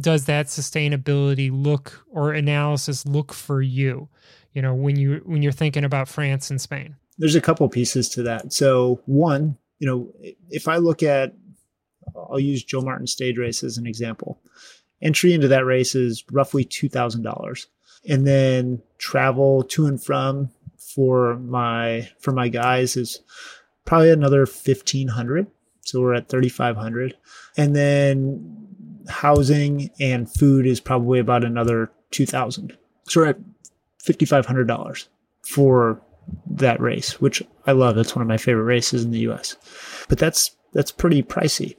does 0.00 0.24
that 0.24 0.46
sustainability 0.46 1.50
look 1.52 2.04
or 2.10 2.32
analysis 2.32 3.06
look 3.06 3.32
for 3.32 3.62
you? 3.62 4.08
You 4.52 4.62
know, 4.62 4.74
when 4.74 4.96
you 4.96 5.20
when 5.24 5.42
you're 5.42 5.52
thinking 5.52 5.84
about 5.84 6.08
France 6.08 6.50
and 6.50 6.60
Spain? 6.60 6.96
There's 7.18 7.34
a 7.34 7.40
couple 7.40 7.68
pieces 7.68 8.08
to 8.10 8.22
that. 8.24 8.52
So 8.52 9.00
one, 9.06 9.56
you 9.78 9.86
know, 9.86 10.12
if 10.50 10.68
I 10.68 10.76
look 10.76 11.02
at 11.02 11.34
I'll 12.14 12.40
use 12.40 12.62
Joe 12.62 12.80
Martin 12.80 13.06
stage 13.06 13.36
race 13.38 13.62
as 13.62 13.78
an 13.78 13.86
example. 13.86 14.40
Entry 15.02 15.34
into 15.34 15.48
that 15.48 15.66
race 15.66 15.94
is 15.94 16.24
roughly 16.30 16.64
two 16.64 16.88
thousand 16.88 17.22
dollars 17.22 17.66
and 18.08 18.26
then 18.26 18.82
travel 18.98 19.62
to 19.62 19.86
and 19.86 20.02
from 20.02 20.50
for 20.78 21.36
my 21.36 22.08
for 22.18 22.32
my 22.32 22.48
guys 22.48 22.96
is 22.96 23.20
probably 23.84 24.10
another 24.10 24.40
1500 24.40 25.46
so 25.80 26.00
we're 26.00 26.14
at 26.14 26.28
3500 26.28 27.16
and 27.56 27.74
then 27.76 28.66
housing 29.08 29.90
and 30.00 30.30
food 30.32 30.66
is 30.66 30.80
probably 30.80 31.18
about 31.18 31.44
another 31.44 31.90
2000 32.10 32.76
so 33.08 33.20
we're 33.20 33.28
at 33.28 33.38
$5500 34.04 35.08
for 35.42 36.00
that 36.50 36.80
race 36.80 37.20
which 37.20 37.42
i 37.66 37.72
love. 37.72 37.96
It's 37.98 38.14
one 38.14 38.22
of 38.22 38.28
my 38.28 38.36
favorite 38.36 38.64
races 38.64 39.04
in 39.04 39.10
the 39.10 39.20
us 39.20 39.56
but 40.08 40.18
that's 40.18 40.56
that's 40.72 40.92
pretty 40.92 41.22
pricey. 41.22 41.76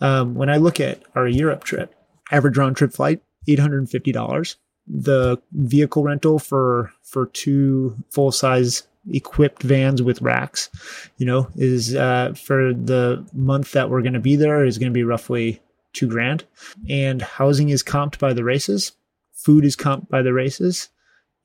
Um, 0.00 0.34
when 0.34 0.50
i 0.50 0.56
look 0.56 0.80
at 0.80 1.02
our 1.14 1.28
europe 1.28 1.64
trip 1.64 1.94
average 2.30 2.56
round 2.56 2.76
trip 2.76 2.92
flight 2.92 3.22
$850 3.48 4.56
the 4.86 5.40
vehicle 5.52 6.02
rental 6.02 6.38
for 6.38 6.92
for 7.02 7.26
two 7.26 7.96
full 8.10 8.32
size 8.32 8.82
equipped 9.10 9.62
vans 9.62 10.02
with 10.02 10.22
racks, 10.22 10.70
you 11.16 11.26
know, 11.26 11.48
is 11.56 11.94
uh, 11.94 12.34
for 12.34 12.72
the 12.72 13.24
month 13.32 13.72
that 13.72 13.90
we're 13.90 14.02
going 14.02 14.12
to 14.12 14.20
be 14.20 14.36
there 14.36 14.64
is 14.64 14.78
going 14.78 14.90
to 14.90 14.94
be 14.94 15.04
roughly 15.04 15.60
two 15.92 16.08
grand. 16.08 16.44
And 16.88 17.22
housing 17.22 17.68
is 17.68 17.82
comped 17.82 18.18
by 18.18 18.32
the 18.32 18.44
races, 18.44 18.92
food 19.32 19.64
is 19.64 19.76
comped 19.76 20.08
by 20.08 20.22
the 20.22 20.32
races. 20.32 20.88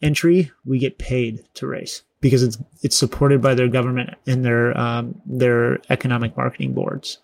Entry, 0.01 0.51
we 0.63 0.77
get 0.77 0.99
paid 0.99 1.43
to 1.55 1.65
race 1.65 2.03
because 2.21 2.43
it's 2.43 2.57
it's 2.81 2.95
supported 2.95 3.41
by 3.41 3.53
their 3.53 3.67
government 3.67 4.11
and 4.25 4.43
their 4.43 4.77
um, 4.77 5.19
their 5.25 5.79
economic 5.89 6.35
marketing 6.35 6.73
boards. 6.73 7.19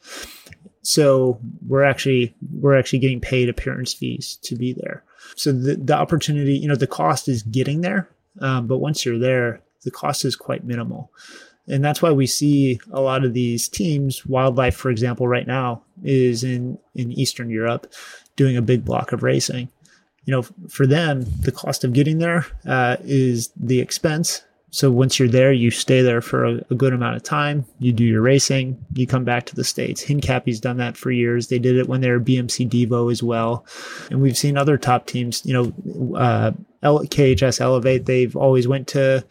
So 0.81 1.39
we're 1.67 1.83
actually 1.83 2.33
we're 2.59 2.77
actually 2.77 2.99
getting 2.99 3.21
paid 3.21 3.49
appearance 3.49 3.93
fees 3.93 4.37
to 4.43 4.55
be 4.55 4.73
there. 4.73 5.03
So 5.35 5.51
the, 5.51 5.75
the 5.75 5.95
opportunity, 5.95 6.57
you 6.57 6.67
know, 6.67 6.75
the 6.75 6.87
cost 6.87 7.27
is 7.27 7.43
getting 7.43 7.81
there, 7.81 8.09
um, 8.41 8.67
but 8.67 8.79
once 8.79 9.05
you're 9.05 9.19
there, 9.19 9.61
the 9.83 9.91
cost 9.91 10.25
is 10.25 10.35
quite 10.35 10.63
minimal. 10.63 11.11
And 11.67 11.83
that's 11.83 12.01
why 12.01 12.11
we 12.11 12.27
see 12.27 12.79
a 12.91 12.99
lot 12.99 13.23
of 13.23 13.33
these 13.33 13.69
teams, 13.69 14.25
wildlife, 14.25 14.75
for 14.75 14.91
example, 14.91 15.27
right 15.27 15.47
now 15.47 15.81
is 16.03 16.43
in, 16.43 16.77
in 16.93 17.13
Eastern 17.13 17.49
Europe 17.49 17.91
doing 18.35 18.57
a 18.57 18.61
big 18.61 18.83
block 18.83 19.13
of 19.13 19.23
racing. 19.23 19.69
You 20.25 20.31
know, 20.31 20.41
for 20.69 20.85
them, 20.85 21.25
the 21.41 21.51
cost 21.51 21.83
of 21.83 21.93
getting 21.93 22.17
there 22.17 22.45
uh, 22.65 22.97
is 23.03 23.51
the 23.55 23.79
expense 23.79 24.41
so 24.73 24.89
once 24.89 25.19
you're 25.19 25.29
there, 25.29 25.53
you 25.53 25.69
stay 25.69 26.01
there 26.01 26.19
for 26.19 26.45
a, 26.45 26.55
a, 26.71 26.73
good 26.73 26.93
amount 26.93 27.15
of 27.15 27.21
time. 27.21 27.63
You 27.77 27.93
do 27.93 28.03
your 28.03 28.23
racing. 28.23 28.83
You 28.95 29.05
come 29.05 29.23
back 29.23 29.45
to 29.45 29.55
the 29.55 29.63
states. 29.63 30.03
Hincapie's 30.03 30.59
done 30.59 30.77
that 30.77 30.97
for 30.97 31.11
years. 31.11 31.47
They 31.47 31.59
did 31.59 31.77
it 31.77 31.87
when 31.87 32.01
they 32.01 32.09
were 32.09 32.19
BMC 32.19 32.67
Devo 32.69 33.11
as 33.11 33.21
well, 33.21 33.67
and 34.09 34.19
we've 34.19 34.35
seen 34.35 34.57
other 34.57 34.79
top 34.79 35.05
teams. 35.05 35.45
You 35.45 35.53
know, 35.53 36.17
uh, 36.17 36.51
KHS 36.81 37.61
Elevate. 37.61 38.07
They've 38.07 38.35
always 38.35 38.67
went 38.67 38.87
to 38.89 39.23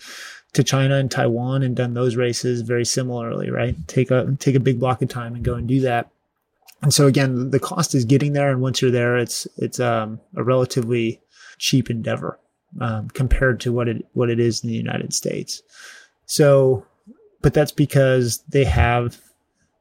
to 0.52 0.62
China 0.62 0.94
and 0.94 1.10
Taiwan 1.10 1.64
and 1.64 1.74
done 1.74 1.94
those 1.94 2.14
races 2.14 2.60
very 2.60 2.84
similarly. 2.84 3.50
Right? 3.50 3.74
Take 3.88 4.12
a 4.12 4.36
take 4.38 4.54
a 4.54 4.60
big 4.60 4.78
block 4.78 5.02
of 5.02 5.08
time 5.08 5.34
and 5.34 5.44
go 5.44 5.54
and 5.54 5.66
do 5.66 5.80
that. 5.80 6.08
And 6.82 6.94
so 6.94 7.08
again, 7.08 7.50
the 7.50 7.58
cost 7.58 7.96
is 7.96 8.04
getting 8.04 8.32
there, 8.32 8.52
and 8.52 8.60
once 8.60 8.80
you're 8.80 8.92
there, 8.92 9.16
it's 9.16 9.48
it's 9.56 9.80
um, 9.80 10.20
a 10.36 10.44
relatively 10.44 11.20
cheap 11.58 11.90
endeavor 11.90 12.38
um, 12.80 13.08
compared 13.10 13.60
to 13.60 13.72
what 13.72 13.88
it 13.88 14.06
what 14.12 14.30
it 14.30 14.40
is 14.40 14.62
in 14.62 14.68
the 14.68 14.76
United 14.76 15.12
States. 15.12 15.62
So, 16.26 16.86
but 17.40 17.54
that's 17.54 17.72
because 17.72 18.42
they 18.48 18.64
have 18.64 19.20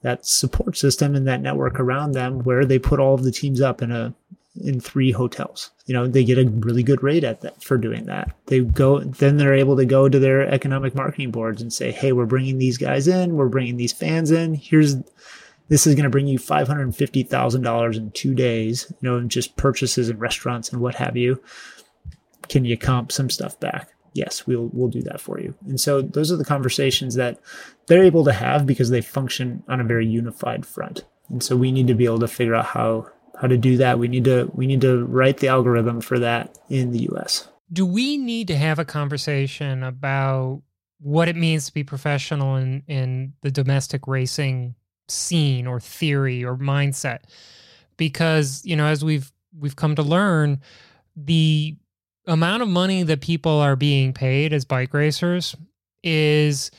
that 0.01 0.25
support 0.25 0.77
system 0.77 1.15
and 1.15 1.27
that 1.27 1.41
network 1.41 1.79
around 1.79 2.11
them 2.11 2.39
where 2.39 2.65
they 2.65 2.79
put 2.79 2.99
all 2.99 3.13
of 3.13 3.23
the 3.23 3.31
teams 3.31 3.61
up 3.61 3.81
in 3.81 3.91
a 3.91 4.13
in 4.59 4.81
three 4.81 5.11
hotels. 5.11 5.71
You 5.85 5.93
know, 5.93 6.07
they 6.07 6.25
get 6.25 6.37
a 6.37 6.49
really 6.49 6.83
good 6.83 7.01
rate 7.03 7.23
at 7.23 7.41
that 7.41 7.63
for 7.63 7.77
doing 7.77 8.05
that. 8.05 8.35
They 8.47 8.59
go, 8.59 8.99
then 8.99 9.37
they're 9.37 9.53
able 9.53 9.77
to 9.77 9.85
go 9.85 10.09
to 10.09 10.19
their 10.19 10.41
economic 10.41 10.93
marketing 10.93 11.31
boards 11.31 11.61
and 11.61 11.71
say, 11.71 11.91
"Hey, 11.91 12.11
we're 12.11 12.25
bringing 12.25 12.57
these 12.57 12.77
guys 12.77 13.07
in. 13.07 13.35
We're 13.37 13.47
bringing 13.47 13.77
these 13.77 13.93
fans 13.93 14.31
in. 14.31 14.55
Here's 14.55 14.97
this 15.69 15.87
is 15.87 15.95
going 15.95 16.03
to 16.03 16.09
bring 16.09 16.27
you 16.27 16.37
five 16.37 16.67
hundred 16.67 16.93
fifty 16.95 17.23
thousand 17.23 17.61
dollars 17.61 17.97
in 17.97 18.11
two 18.11 18.35
days. 18.35 18.91
You 18.99 19.09
know, 19.09 19.21
just 19.21 19.55
purchases 19.55 20.09
and 20.09 20.19
restaurants 20.19 20.69
and 20.69 20.81
what 20.81 20.95
have 20.95 21.15
you 21.15 21.41
can 22.49 22.65
you 22.65 22.77
comp 22.77 23.11
some 23.11 23.29
stuff 23.29 23.59
back? 23.59 23.89
Yes, 24.13 24.45
we'll 24.45 24.69
we'll 24.73 24.89
do 24.89 25.01
that 25.03 25.21
for 25.21 25.39
you. 25.39 25.55
And 25.67 25.79
so 25.79 26.01
those 26.01 26.31
are 26.31 26.37
the 26.37 26.45
conversations 26.45 27.15
that 27.15 27.39
they're 27.87 28.03
able 28.03 28.25
to 28.25 28.33
have 28.33 28.65
because 28.65 28.89
they 28.89 29.01
function 29.01 29.63
on 29.67 29.79
a 29.79 29.85
very 29.85 30.05
unified 30.05 30.65
front. 30.65 31.05
And 31.29 31.41
so 31.41 31.55
we 31.55 31.71
need 31.71 31.87
to 31.87 31.93
be 31.93 32.05
able 32.05 32.19
to 32.19 32.27
figure 32.27 32.55
out 32.55 32.65
how 32.65 33.09
how 33.41 33.47
to 33.47 33.57
do 33.57 33.77
that. 33.77 33.99
We 33.99 34.07
need 34.07 34.25
to 34.25 34.51
we 34.53 34.67
need 34.67 34.81
to 34.81 35.05
write 35.05 35.37
the 35.37 35.47
algorithm 35.47 36.01
for 36.01 36.19
that 36.19 36.57
in 36.69 36.91
the 36.91 37.09
US. 37.11 37.47
Do 37.71 37.85
we 37.85 38.17
need 38.17 38.47
to 38.49 38.57
have 38.57 38.79
a 38.79 38.85
conversation 38.85 39.81
about 39.81 40.61
what 40.99 41.27
it 41.27 41.35
means 41.35 41.65
to 41.65 41.73
be 41.73 41.83
professional 41.83 42.57
in 42.57 42.83
in 42.87 43.33
the 43.41 43.51
domestic 43.51 44.07
racing 44.07 44.75
scene 45.07 45.67
or 45.67 45.79
theory 45.79 46.43
or 46.43 46.55
mindset? 46.57 47.21
Because, 47.97 48.61
you 48.65 48.75
know, 48.75 48.85
as 48.85 49.03
we've 49.03 49.31
we've 49.57 49.75
come 49.75 49.95
to 49.95 50.03
learn, 50.03 50.59
the 51.15 51.75
amount 52.25 52.61
of 52.61 52.69
money 52.69 53.03
that 53.03 53.21
people 53.21 53.59
are 53.59 53.75
being 53.75 54.13
paid 54.13 54.53
as 54.53 54.65
bike 54.65 54.93
racers 54.93 55.55
is 56.03 56.71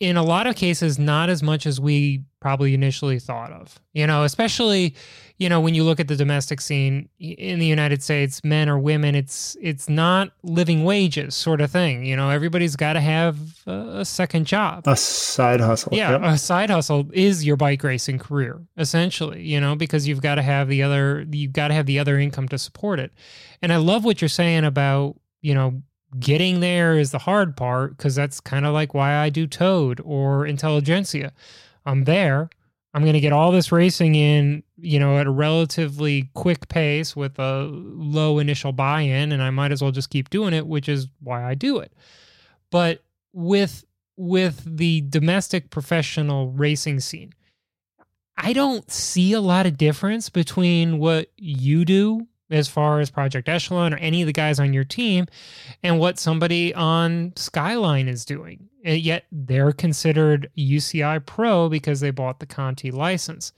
in 0.00 0.16
a 0.16 0.22
lot 0.22 0.46
of 0.46 0.56
cases 0.56 0.98
not 0.98 1.28
as 1.28 1.42
much 1.42 1.64
as 1.64 1.80
we 1.80 2.22
probably 2.40 2.74
initially 2.74 3.18
thought 3.18 3.52
of 3.52 3.80
you 3.92 4.06
know 4.06 4.24
especially 4.24 4.94
you 5.38 5.48
know 5.48 5.60
when 5.60 5.74
you 5.74 5.84
look 5.84 6.00
at 6.00 6.08
the 6.08 6.16
domestic 6.16 6.60
scene 6.60 7.08
in 7.20 7.60
the 7.60 7.66
united 7.66 8.02
states 8.02 8.42
men 8.42 8.68
or 8.68 8.78
women 8.78 9.14
it's 9.14 9.56
it's 9.60 9.88
not 9.88 10.30
living 10.42 10.84
wages 10.84 11.34
sort 11.34 11.60
of 11.60 11.70
thing 11.70 12.04
you 12.04 12.16
know 12.16 12.30
everybody's 12.30 12.74
got 12.74 12.94
to 12.94 13.00
have 13.00 13.38
a 13.66 14.04
second 14.04 14.46
job 14.46 14.86
a 14.86 14.96
side 14.96 15.60
hustle 15.60 15.94
yeah 15.94 16.10
yep. 16.10 16.22
a 16.22 16.36
side 16.36 16.70
hustle 16.70 17.08
is 17.12 17.44
your 17.44 17.56
bike 17.56 17.82
racing 17.84 18.18
career 18.18 18.60
essentially 18.76 19.42
you 19.42 19.60
know 19.60 19.76
because 19.76 20.08
you've 20.08 20.22
got 20.22 20.36
to 20.36 20.42
have 20.42 20.68
the 20.68 20.82
other 20.82 21.24
you've 21.30 21.52
got 21.52 21.68
to 21.68 21.74
have 21.74 21.86
the 21.86 21.98
other 21.98 22.18
income 22.18 22.48
to 22.48 22.58
support 22.58 22.98
it 22.98 23.12
and 23.62 23.72
i 23.72 23.76
love 23.76 24.04
what 24.04 24.20
you're 24.20 24.28
saying 24.28 24.64
about 24.64 25.14
you 25.40 25.54
know 25.54 25.82
getting 26.18 26.60
there 26.60 26.98
is 26.98 27.10
the 27.10 27.18
hard 27.18 27.56
part 27.56 27.96
because 27.96 28.14
that's 28.14 28.40
kind 28.40 28.66
of 28.66 28.72
like 28.72 28.94
why 28.94 29.14
I 29.14 29.28
do 29.28 29.46
Toad 29.46 30.00
or 30.04 30.46
Intelligentsia. 30.46 31.32
I'm 31.84 32.04
there, 32.04 32.50
I'm 32.94 33.02
going 33.02 33.14
to 33.14 33.20
get 33.20 33.32
all 33.32 33.52
this 33.52 33.70
racing 33.70 34.14
in, 34.14 34.62
you 34.78 34.98
know, 34.98 35.18
at 35.18 35.26
a 35.26 35.30
relatively 35.30 36.30
quick 36.34 36.68
pace 36.68 37.14
with 37.14 37.38
a 37.38 37.68
low 37.70 38.38
initial 38.38 38.72
buy 38.72 39.02
in, 39.02 39.32
and 39.32 39.42
I 39.42 39.50
might 39.50 39.72
as 39.72 39.82
well 39.82 39.92
just 39.92 40.10
keep 40.10 40.30
doing 40.30 40.54
it, 40.54 40.66
which 40.66 40.88
is 40.88 41.08
why 41.20 41.44
I 41.44 41.54
do 41.54 41.78
it. 41.78 41.92
But 42.70 43.04
with 43.32 43.84
with 44.16 44.64
the 44.64 45.02
domestic 45.02 45.70
professional 45.70 46.50
racing 46.50 47.00
scene, 47.00 47.32
I 48.36 48.52
don't 48.52 48.90
see 48.90 49.32
a 49.32 49.40
lot 49.40 49.66
of 49.66 49.76
difference 49.76 50.28
between 50.28 50.98
what 50.98 51.30
you 51.36 51.84
do 51.84 52.26
as 52.50 52.68
far 52.68 53.00
as 53.00 53.10
Project 53.10 53.48
Echelon 53.48 53.94
or 53.94 53.98
any 53.98 54.22
of 54.22 54.26
the 54.26 54.32
guys 54.32 54.58
on 54.58 54.72
your 54.72 54.84
team 54.84 55.26
and 55.82 55.98
what 55.98 56.18
somebody 56.18 56.74
on 56.74 57.32
Skyline 57.36 58.08
is 58.08 58.24
doing. 58.24 58.68
And 58.84 59.00
yet 59.00 59.26
they're 59.30 59.72
considered 59.72 60.50
UCI 60.56 61.24
Pro 61.24 61.68
because 61.68 62.00
they 62.00 62.10
bought 62.10 62.40
the 62.40 62.46
Conti 62.46 62.90
license. 62.90 63.52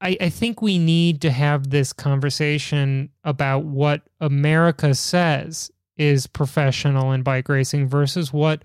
I, 0.00 0.16
I 0.20 0.28
think 0.28 0.60
we 0.60 0.78
need 0.78 1.20
to 1.22 1.30
have 1.30 1.70
this 1.70 1.92
conversation 1.92 3.10
about 3.24 3.64
what 3.64 4.02
America 4.20 4.94
says 4.94 5.70
is 5.96 6.26
professional 6.26 7.12
in 7.12 7.22
bike 7.22 7.48
racing 7.48 7.88
versus 7.88 8.32
what 8.32 8.62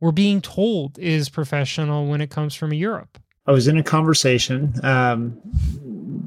we're 0.00 0.12
being 0.12 0.42
told 0.42 0.98
is 0.98 1.30
professional 1.30 2.06
when 2.06 2.20
it 2.20 2.28
comes 2.28 2.54
from 2.54 2.74
Europe. 2.74 3.18
I 3.46 3.52
was 3.52 3.68
in 3.68 3.78
a 3.78 3.82
conversation, 3.82 4.74
um, 4.82 5.38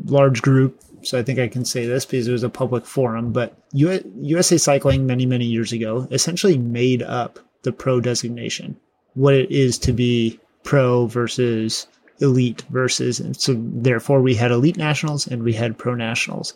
large 0.06 0.42
group, 0.42 0.82
so 1.04 1.18
I 1.18 1.24
think 1.24 1.40
I 1.40 1.48
can 1.48 1.66
say 1.66 1.86
this 1.86 2.06
because 2.06 2.28
it 2.28 2.32
was 2.32 2.44
a 2.44 2.50
public 2.50 2.86
forum. 2.86 3.32
But 3.32 3.58
USA 3.72 4.58
Cycling 4.58 5.06
many 5.06 5.26
many 5.26 5.46
years 5.46 5.72
ago 5.72 6.08
essentially 6.12 6.58
made 6.58 7.02
up 7.02 7.40
the 7.64 7.72
pro 7.72 8.00
designation, 8.00 8.78
what 9.14 9.34
it 9.34 9.52
is 9.52 9.78
to 9.80 9.94
be 9.94 10.40
pro 10.64 11.08
versus 11.08 11.88
elite 12.20 12.64
versus, 12.70 13.20
and 13.20 13.36
so 13.38 13.56
therefore 13.58 14.22
we 14.22 14.36
had 14.36 14.52
elite 14.52 14.78
nationals 14.78 15.28
and 15.28 15.44
we 15.44 15.54
had 15.54 15.78
pro 15.78 15.96
nationals, 15.96 16.54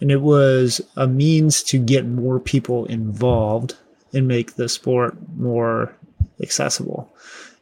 and 0.00 0.10
it 0.10 0.20
was 0.20 0.80
a 0.96 1.06
means 1.06 1.62
to 1.64 1.78
get 1.78 2.06
more 2.06 2.38
people 2.38 2.84
involved 2.86 3.76
and 4.12 4.28
make 4.28 4.54
the 4.54 4.68
sport 4.68 5.16
more 5.36 5.94
accessible. 6.40 7.12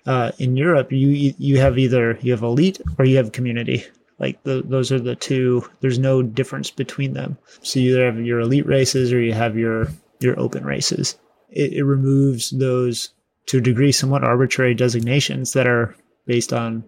Uh, 0.06 0.32
in 0.38 0.56
Europe, 0.56 0.92
you 0.92 1.34
you 1.38 1.58
have 1.58 1.78
either 1.78 2.18
you 2.20 2.32
have 2.32 2.42
elite 2.42 2.80
or 2.98 3.04
you 3.04 3.16
have 3.16 3.32
community. 3.32 3.84
Like 4.18 4.42
the, 4.44 4.62
those 4.64 4.92
are 4.92 5.00
the 5.00 5.16
two. 5.16 5.68
There's 5.80 5.98
no 5.98 6.22
difference 6.22 6.70
between 6.70 7.14
them. 7.14 7.36
So 7.62 7.80
you 7.80 7.92
either 7.92 8.06
have 8.06 8.24
your 8.24 8.40
elite 8.40 8.66
races 8.66 9.12
or 9.12 9.20
you 9.20 9.32
have 9.32 9.56
your 9.56 9.88
your 10.20 10.38
open 10.38 10.64
races. 10.64 11.18
It, 11.50 11.72
it 11.72 11.84
removes 11.84 12.50
those 12.50 13.10
to 13.46 13.58
a 13.58 13.62
degree 13.62 13.92
somewhat 13.92 14.24
arbitrary 14.24 14.74
designations 14.74 15.52
that 15.52 15.66
are 15.66 15.94
based 16.26 16.52
on 16.52 16.84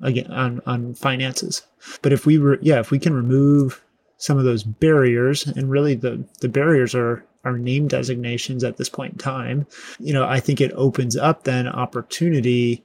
again 0.00 0.30
on 0.30 0.60
on 0.66 0.94
finances. 0.94 1.62
But 2.02 2.12
if 2.12 2.26
we 2.26 2.38
were 2.38 2.58
yeah, 2.62 2.80
if 2.80 2.90
we 2.90 2.98
can 2.98 3.14
remove 3.14 3.82
some 4.18 4.38
of 4.38 4.44
those 4.44 4.62
barriers 4.62 5.46
and 5.46 5.70
really 5.70 5.94
the 5.94 6.24
the 6.40 6.48
barriers 6.48 6.94
are 6.94 7.24
are 7.44 7.58
name 7.58 7.86
designations 7.86 8.64
at 8.64 8.76
this 8.76 8.88
point 8.88 9.12
in 9.12 9.18
time, 9.18 9.66
you 10.00 10.12
know, 10.12 10.26
I 10.26 10.40
think 10.40 10.60
it 10.60 10.72
opens 10.74 11.16
up 11.16 11.44
then 11.44 11.68
opportunity 11.68 12.84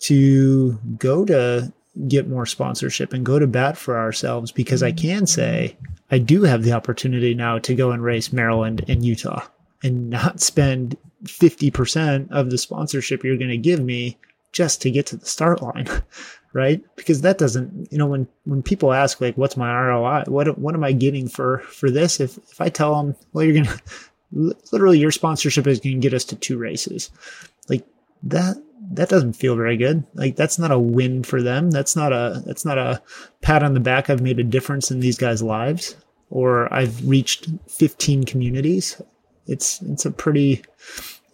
to 0.00 0.78
go 0.98 1.24
to 1.24 1.72
get 2.08 2.28
more 2.28 2.46
sponsorship 2.46 3.12
and 3.12 3.24
go 3.24 3.38
to 3.38 3.46
bat 3.46 3.76
for 3.76 3.96
ourselves 3.96 4.52
because 4.52 4.82
I 4.82 4.92
mm. 4.92 5.00
can 5.00 5.26
say 5.26 5.76
I 6.10 6.18
do 6.18 6.42
have 6.42 6.62
the 6.62 6.72
opportunity 6.72 7.34
now 7.34 7.58
to 7.60 7.74
go 7.74 7.90
and 7.90 8.02
race 8.02 8.32
Maryland 8.32 8.84
and 8.88 9.04
Utah 9.04 9.46
and 9.82 10.10
not 10.10 10.40
spend 10.40 10.96
50% 11.24 12.30
of 12.30 12.50
the 12.50 12.58
sponsorship 12.58 13.24
you're 13.24 13.36
going 13.36 13.50
to 13.50 13.56
give 13.56 13.80
me 13.80 14.18
just 14.52 14.80
to 14.82 14.90
get 14.90 15.06
to 15.06 15.16
the 15.16 15.26
start 15.26 15.62
line. 15.62 15.88
right? 16.56 16.82
Because 16.96 17.20
that 17.20 17.36
doesn't, 17.36 17.92
you 17.92 17.98
know, 17.98 18.06
when 18.06 18.26
when 18.44 18.62
people 18.62 18.94
ask 18.94 19.20
like, 19.20 19.36
"What's 19.36 19.58
my 19.58 19.70
ROI? 19.70 20.24
What 20.26 20.56
what 20.58 20.74
am 20.74 20.82
I 20.82 20.92
getting 20.92 21.28
for 21.28 21.58
for 21.58 21.90
this?" 21.90 22.18
If 22.18 22.38
if 22.38 22.60
I 22.62 22.70
tell 22.70 22.96
them, 22.96 23.14
"Well, 23.34 23.44
you're 23.44 23.62
gonna 23.62 23.78
literally 24.72 24.98
your 24.98 25.10
sponsorship 25.10 25.66
is 25.66 25.80
going 25.80 26.00
to 26.00 26.00
get 26.00 26.14
us 26.14 26.24
to 26.24 26.36
two 26.36 26.56
races," 26.56 27.10
like 27.68 27.86
that 28.22 28.56
that 28.92 29.08
doesn't 29.08 29.34
feel 29.34 29.56
very 29.56 29.76
good. 29.76 30.04
Like 30.14 30.36
that's 30.36 30.58
not 30.58 30.70
a 30.70 30.78
win 30.78 31.22
for 31.22 31.42
them. 31.42 31.70
That's 31.70 31.96
not 31.96 32.12
a 32.12 32.42
that's 32.46 32.64
not 32.64 32.78
a 32.78 33.02
pat 33.40 33.62
on 33.62 33.74
the 33.74 33.80
back. 33.80 34.08
I've 34.08 34.22
made 34.22 34.38
a 34.38 34.44
difference 34.44 34.90
in 34.90 35.00
these 35.00 35.18
guys' 35.18 35.42
lives, 35.42 35.96
or 36.30 36.72
I've 36.72 37.06
reached 37.06 37.48
15 37.68 38.24
communities. 38.24 39.00
It's 39.46 39.82
it's 39.82 40.04
a 40.04 40.10
pretty 40.10 40.64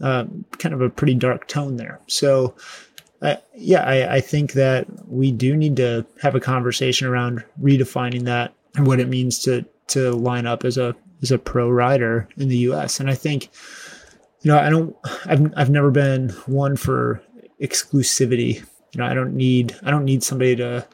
uh, 0.01 0.25
kind 0.59 0.75
of 0.75 0.81
a 0.81 0.91
pretty 0.91 1.15
dark 1.15 1.49
tone 1.49 1.77
there. 1.77 2.01
So 2.07 2.55
uh, 3.23 3.37
yeah, 3.55 3.83
I, 3.85 4.17
I 4.17 4.21
think 4.21 4.55
that 4.55 4.87
we 5.07 5.31
do 5.31 5.57
need 5.57 5.77
to 5.77 6.05
have 6.23 6.35
a 6.35 6.41
conversation 6.41 7.07
around 7.07 7.45
redefining 7.61 8.25
that 8.25 8.53
and 8.75 8.87
what 8.87 9.01
it 9.01 9.09
means 9.09 9.39
to 9.41 9.65
to 9.89 10.11
line 10.13 10.47
up 10.47 10.65
as 10.65 10.77
a 10.77 10.97
as 11.23 11.31
a 11.31 11.39
pro 11.39 11.71
rider 11.71 12.29
in 12.37 12.49
the 12.49 12.57
U.S. 12.59 12.99
And 12.99 13.09
I 13.09 13.15
think, 13.15 13.49
you 14.41 14.51
know, 14.51 14.59
I 14.59 14.71
don't, 14.71 14.97
I've 15.27 15.53
I've 15.57 15.71
never 15.71 15.91
been 15.91 16.31
one 16.47 16.77
for 16.77 17.23
exclusivity. 17.63 18.65
You 18.93 18.99
know, 18.99 19.07
I 19.07 19.15
don't 19.15 19.35
need 19.35 19.77
I 19.83 19.91
don't 19.91 20.05
need 20.05 20.23
somebody 20.23 20.57
to 20.57 20.87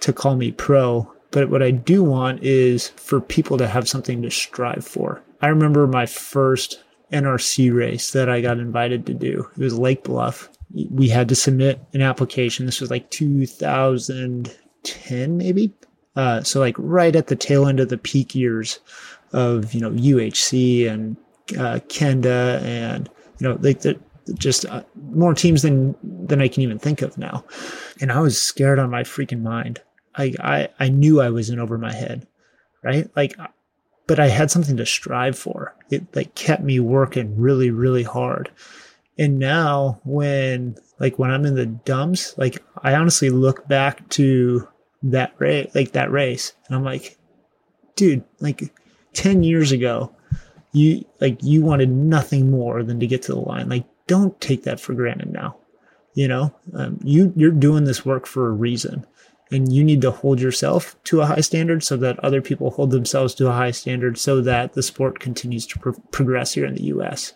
to 0.00 0.12
call 0.12 0.36
me 0.36 0.52
pro. 0.52 1.12
But 1.32 1.48
what 1.48 1.62
I 1.62 1.70
do 1.70 2.02
want 2.02 2.42
is 2.42 2.88
for 2.88 3.20
people 3.20 3.56
to 3.58 3.68
have 3.68 3.88
something 3.88 4.20
to 4.22 4.30
strive 4.30 4.84
for. 4.84 5.22
I 5.40 5.48
remember 5.48 5.86
my 5.86 6.06
first 6.06 6.82
NRC 7.12 7.72
race 7.72 8.10
that 8.12 8.28
I 8.28 8.40
got 8.40 8.58
invited 8.58 9.06
to 9.06 9.14
do. 9.14 9.48
It 9.56 9.62
was 9.62 9.78
Lake 9.78 10.02
Bluff 10.02 10.48
we 10.72 11.08
had 11.08 11.28
to 11.28 11.34
submit 11.34 11.80
an 11.92 12.00
application. 12.02 12.66
This 12.66 12.80
was 12.80 12.90
like 12.90 13.10
2010, 13.10 15.36
maybe. 15.36 15.72
Uh, 16.16 16.42
so 16.42 16.58
like 16.60 16.74
right 16.78 17.16
at 17.16 17.26
the 17.28 17.36
tail 17.36 17.66
end 17.66 17.80
of 17.80 17.88
the 17.88 17.96
peak 17.98 18.34
years 18.34 18.80
of 19.32 19.72
you 19.72 19.80
know 19.80 19.92
UHC 19.92 20.90
and 20.90 21.16
uh, 21.52 21.78
Kenda 21.88 22.60
and 22.62 23.08
you 23.38 23.48
know 23.48 23.56
like 23.60 23.82
the, 23.82 23.96
just 24.34 24.64
uh, 24.66 24.82
more 24.94 25.34
teams 25.34 25.62
than 25.62 25.94
than 26.02 26.40
I 26.40 26.48
can 26.48 26.62
even 26.62 26.78
think 26.78 27.02
of 27.02 27.16
now. 27.18 27.44
And 28.00 28.12
I 28.12 28.20
was 28.20 28.40
scared 28.40 28.78
on 28.78 28.90
my 28.90 29.02
freaking 29.02 29.42
mind. 29.42 29.80
I 30.16 30.34
I 30.40 30.68
I 30.78 30.88
knew 30.88 31.20
I 31.20 31.30
was 31.30 31.50
in 31.50 31.58
over 31.58 31.78
my 31.78 31.92
head, 31.92 32.26
right? 32.82 33.10
Like, 33.16 33.36
but 34.06 34.20
I 34.20 34.28
had 34.28 34.50
something 34.50 34.76
to 34.76 34.86
strive 34.86 35.38
for. 35.38 35.74
It 35.90 36.14
like 36.14 36.34
kept 36.34 36.62
me 36.62 36.80
working 36.80 37.38
really 37.38 37.70
really 37.70 38.02
hard. 38.02 38.50
And 39.18 39.38
now 39.38 40.00
when 40.04 40.76
like 40.98 41.18
when 41.18 41.30
I'm 41.30 41.44
in 41.44 41.54
the 41.54 41.66
dumps, 41.66 42.36
like 42.38 42.62
I 42.82 42.94
honestly 42.94 43.30
look 43.30 43.66
back 43.68 44.08
to 44.10 44.66
that 45.02 45.34
race, 45.38 45.74
like 45.74 45.92
that 45.92 46.10
race, 46.10 46.52
and 46.66 46.76
I'm 46.76 46.84
like, 46.84 47.18
dude, 47.96 48.24
like 48.40 48.72
10 49.14 49.42
years 49.42 49.72
ago, 49.72 50.14
you 50.72 51.04
like 51.20 51.42
you 51.42 51.62
wanted 51.62 51.90
nothing 51.90 52.50
more 52.50 52.82
than 52.82 53.00
to 53.00 53.06
get 53.06 53.22
to 53.22 53.32
the 53.32 53.40
line. 53.40 53.68
Like, 53.68 53.84
don't 54.10 54.38
take 54.40 54.64
that 54.64 54.80
for 54.80 54.92
granted 54.92 55.32
now. 55.32 55.56
You 56.14 56.26
know, 56.26 56.52
um, 56.74 56.98
you 57.04 57.32
you're 57.36 57.52
doing 57.52 57.84
this 57.84 58.04
work 58.04 58.26
for 58.26 58.48
a 58.48 58.52
reason, 58.52 59.06
and 59.52 59.72
you 59.72 59.84
need 59.84 60.00
to 60.00 60.10
hold 60.10 60.40
yourself 60.40 60.96
to 61.04 61.20
a 61.20 61.26
high 61.26 61.42
standard 61.42 61.84
so 61.84 61.96
that 61.98 62.18
other 62.18 62.42
people 62.42 62.70
hold 62.70 62.90
themselves 62.90 63.36
to 63.36 63.46
a 63.46 63.52
high 63.52 63.70
standard, 63.70 64.18
so 64.18 64.40
that 64.40 64.72
the 64.72 64.82
sport 64.82 65.20
continues 65.20 65.64
to 65.68 65.78
pro- 65.78 65.92
progress 66.10 66.52
here 66.52 66.66
in 66.66 66.74
the 66.74 66.82
U.S. 66.94 67.32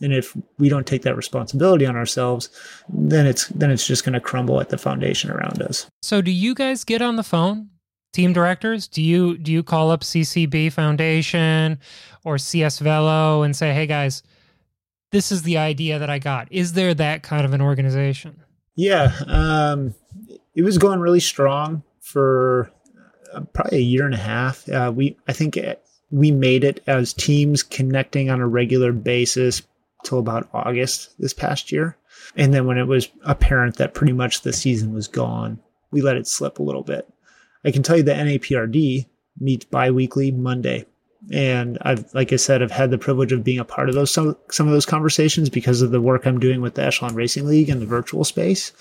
And 0.00 0.12
if 0.12 0.36
we 0.56 0.68
don't 0.68 0.86
take 0.86 1.02
that 1.02 1.16
responsibility 1.16 1.84
on 1.84 1.96
ourselves, 1.96 2.48
then 2.88 3.26
it's 3.26 3.48
then 3.48 3.72
it's 3.72 3.86
just 3.86 4.04
going 4.04 4.12
to 4.12 4.20
crumble 4.20 4.60
at 4.60 4.68
the 4.68 4.78
foundation 4.78 5.32
around 5.32 5.60
us. 5.60 5.88
So 6.00 6.22
do 6.22 6.30
you 6.30 6.54
guys 6.54 6.84
get 6.84 7.02
on 7.02 7.16
the 7.16 7.24
phone? 7.24 7.70
Team 8.12 8.32
directors, 8.32 8.86
do 8.86 9.02
you 9.02 9.36
do 9.38 9.50
you 9.50 9.64
call 9.64 9.90
up 9.90 10.02
CCB 10.02 10.72
Foundation 10.72 11.80
or 12.24 12.38
CS 12.38 12.78
Velo 12.78 13.42
and 13.42 13.56
say, 13.56 13.74
"Hey 13.74 13.88
guys, 13.88 14.22
this 15.14 15.32
is 15.32 15.42
the 15.42 15.56
idea 15.56 15.98
that 15.98 16.10
I 16.10 16.18
got." 16.18 16.48
Is 16.50 16.74
there 16.74 16.92
that 16.94 17.22
kind 17.22 17.46
of 17.46 17.54
an 17.54 17.62
organization? 17.62 18.42
Yeah, 18.74 19.12
um, 19.26 19.94
it 20.54 20.62
was 20.62 20.78
going 20.78 21.00
really 21.00 21.20
strong 21.20 21.82
for 22.00 22.70
uh, 23.32 23.40
probably 23.52 23.78
a 23.78 23.82
year 23.82 24.04
and 24.04 24.14
a 24.14 24.18
half. 24.18 24.68
Uh, 24.68 24.92
we, 24.94 25.16
I 25.28 25.32
think, 25.32 25.58
we 26.10 26.30
made 26.30 26.64
it 26.64 26.82
as 26.86 27.12
teams 27.12 27.62
connecting 27.62 28.30
on 28.30 28.40
a 28.40 28.46
regular 28.46 28.92
basis, 28.92 29.62
till 30.04 30.18
about 30.18 30.48
August 30.52 31.18
this 31.18 31.32
past 31.32 31.72
year. 31.72 31.96
And 32.36 32.54
then 32.54 32.66
when 32.66 32.78
it 32.78 32.86
was 32.86 33.08
apparent 33.22 33.76
that 33.76 33.94
pretty 33.94 34.12
much 34.12 34.42
the 34.42 34.52
season 34.52 34.92
was 34.92 35.08
gone, 35.08 35.58
we 35.90 36.02
let 36.02 36.16
it 36.16 36.26
slip 36.26 36.58
a 36.58 36.62
little 36.62 36.82
bit. 36.82 37.08
I 37.64 37.70
can 37.70 37.82
tell 37.82 37.96
you 37.96 38.02
the 38.02 38.12
NAPRD 38.12 39.06
meets 39.40 39.64
biweekly 39.64 40.30
Monday. 40.30 40.86
And 41.32 41.78
I've, 41.82 42.12
like 42.14 42.32
I 42.32 42.36
said, 42.36 42.62
I've 42.62 42.70
had 42.70 42.90
the 42.90 42.98
privilege 42.98 43.32
of 43.32 43.42
being 43.42 43.58
a 43.58 43.64
part 43.64 43.88
of 43.88 43.94
those 43.94 44.10
some 44.10 44.36
some 44.50 44.66
of 44.66 44.72
those 44.72 44.84
conversations 44.84 45.48
because 45.48 45.80
of 45.80 45.90
the 45.90 46.00
work 46.00 46.26
I'm 46.26 46.38
doing 46.38 46.60
with 46.60 46.74
the 46.74 46.84
Echelon 46.84 47.14
Racing 47.14 47.46
League 47.46 47.70
and 47.70 47.80
the 47.80 47.86
virtual 47.86 48.24
space, 48.24 48.72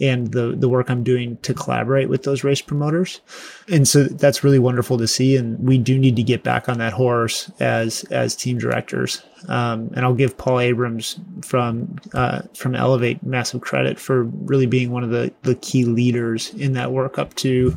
and 0.00 0.32
the 0.32 0.54
the 0.56 0.68
work 0.68 0.90
I'm 0.90 1.04
doing 1.04 1.36
to 1.38 1.52
collaborate 1.52 2.08
with 2.08 2.22
those 2.22 2.42
race 2.42 2.62
promoters, 2.62 3.20
and 3.68 3.86
so 3.86 4.04
that's 4.04 4.42
really 4.42 4.58
wonderful 4.58 4.96
to 4.98 5.06
see. 5.06 5.36
And 5.36 5.58
we 5.58 5.76
do 5.76 5.98
need 5.98 6.16
to 6.16 6.22
get 6.22 6.42
back 6.42 6.68
on 6.68 6.78
that 6.78 6.94
horse 6.94 7.50
as 7.60 8.04
as 8.04 8.34
team 8.34 8.58
directors. 8.58 9.22
Um, 9.48 9.90
and 9.94 10.04
I'll 10.04 10.14
give 10.14 10.36
Paul 10.36 10.60
Abrams 10.60 11.18
from 11.42 11.96
uh, 12.14 12.42
from 12.54 12.74
Elevate 12.74 13.22
massive 13.22 13.60
credit 13.60 13.98
for 13.98 14.24
really 14.24 14.66
being 14.66 14.90
one 14.90 15.04
of 15.04 15.10
the 15.10 15.32
the 15.42 15.54
key 15.56 15.84
leaders 15.84 16.54
in 16.54 16.72
that 16.74 16.92
work 16.92 17.18
up 17.18 17.34
to 17.34 17.76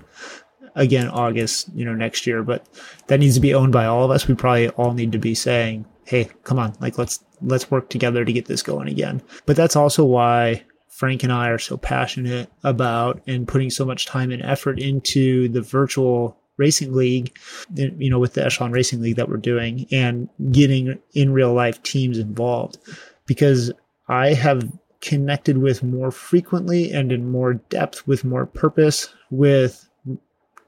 again 0.75 1.07
August, 1.07 1.69
you 1.73 1.85
know, 1.85 1.93
next 1.93 2.25
year. 2.27 2.43
But 2.43 2.65
that 3.07 3.19
needs 3.19 3.35
to 3.35 3.41
be 3.41 3.53
owned 3.53 3.73
by 3.73 3.85
all 3.85 4.03
of 4.03 4.11
us. 4.11 4.27
We 4.27 4.35
probably 4.35 4.69
all 4.69 4.93
need 4.93 5.11
to 5.11 5.19
be 5.19 5.35
saying, 5.35 5.85
"Hey, 6.05 6.29
come 6.43 6.59
on, 6.59 6.73
like 6.79 6.97
let's 6.97 7.23
let's 7.41 7.71
work 7.71 7.89
together 7.89 8.25
to 8.25 8.33
get 8.33 8.45
this 8.45 8.63
going 8.63 8.87
again." 8.87 9.21
But 9.45 9.55
that's 9.55 9.75
also 9.75 10.03
why 10.05 10.63
Frank 10.87 11.23
and 11.23 11.33
I 11.33 11.49
are 11.49 11.59
so 11.59 11.77
passionate 11.77 12.51
about 12.63 13.21
and 13.25 13.47
putting 13.47 13.69
so 13.69 13.85
much 13.85 14.05
time 14.05 14.31
and 14.31 14.43
effort 14.43 14.79
into 14.79 15.49
the 15.49 15.61
virtual 15.61 16.37
racing 16.57 16.93
league, 16.93 17.35
you 17.75 18.09
know, 18.09 18.19
with 18.19 18.33
the 18.33 18.45
Echelon 18.45 18.71
Racing 18.71 19.01
League 19.01 19.15
that 19.15 19.27
we're 19.27 19.37
doing 19.37 19.87
and 19.91 20.29
getting 20.51 20.99
in 21.13 21.33
real 21.33 21.53
life 21.53 21.81
teams 21.81 22.19
involved 22.19 22.77
because 23.25 23.71
I 24.07 24.33
have 24.33 24.71
connected 25.01 25.57
with 25.57 25.83
more 25.83 26.11
frequently 26.11 26.91
and 26.91 27.11
in 27.11 27.29
more 27.29 27.55
depth 27.55 28.07
with 28.07 28.23
more 28.23 28.45
purpose 28.45 29.13
with 29.31 29.89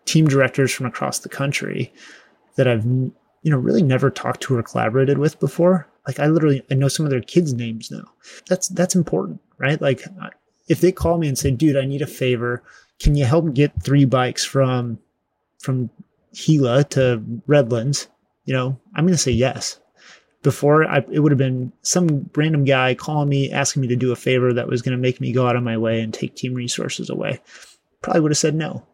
team 0.06 0.28
directors 0.28 0.72
from 0.72 0.86
across 0.86 1.20
the 1.20 1.30
country 1.30 1.92
that 2.56 2.68
I've 2.68 2.86
you 2.86 3.52
know 3.52 3.58
really 3.58 3.84
never 3.84 4.10
talked 4.10 4.42
to 4.44 4.56
or 4.56 4.64
collaborated 4.64 5.18
with 5.18 5.40
before. 5.40 5.88
Like 6.08 6.20
I 6.20 6.28
literally 6.28 6.64
I 6.72 6.76
know 6.76 6.88
some 6.88 7.06
of 7.06 7.12
their 7.12 7.22
kids' 7.22 7.54
names 7.54 7.92
now. 7.92 8.06
That's 8.48 8.68
that's 8.70 8.96
important, 8.96 9.42
right? 9.58 9.80
Like 9.82 10.04
if 10.68 10.82
they 10.82 10.92
call 10.92 11.18
me 11.18 11.28
and 11.28 11.38
say, 11.38 11.52
"Dude, 11.52 11.78
I 11.78 11.86
need 11.86 12.02
a 12.02 12.08
favor. 12.08 12.64
Can 13.00 13.16
you 13.16 13.26
help 13.26 13.54
get 13.54 13.84
three 13.84 14.06
bikes 14.06 14.44
from 14.44 15.00
from 15.60 15.90
Gila 16.34 16.86
to 16.86 17.24
Redlands?" 17.48 18.08
You 18.46 18.54
know, 18.54 18.80
I'm 18.96 19.06
going 19.06 19.16
to 19.16 19.22
say 19.22 19.32
yes. 19.32 19.80
Before 20.44 20.86
I, 20.86 21.04
it 21.12 21.22
would 21.22 21.32
have 21.32 21.40
been 21.40 21.72
some 21.82 22.30
random 22.36 22.66
guy 22.66 22.94
calling 22.94 23.30
me 23.30 23.52
asking 23.52 23.82
me 23.82 23.88
to 23.88 23.96
do 23.96 24.12
a 24.12 24.16
favor 24.16 24.54
that 24.54 24.68
was 24.68 24.84
going 24.84 24.96
to 24.96 25.02
make 25.02 25.20
me 25.20 25.32
go 25.32 25.48
out 25.48 25.56
of 25.56 25.64
my 25.64 25.76
way 25.76 26.02
and 26.02 26.14
take 26.14 26.36
team 26.36 26.54
resources 26.54 27.10
away. 27.10 27.42
Probably 28.02 28.22
would 28.22 28.32
have 28.32 28.38
said 28.38 28.54
no. 28.54 28.86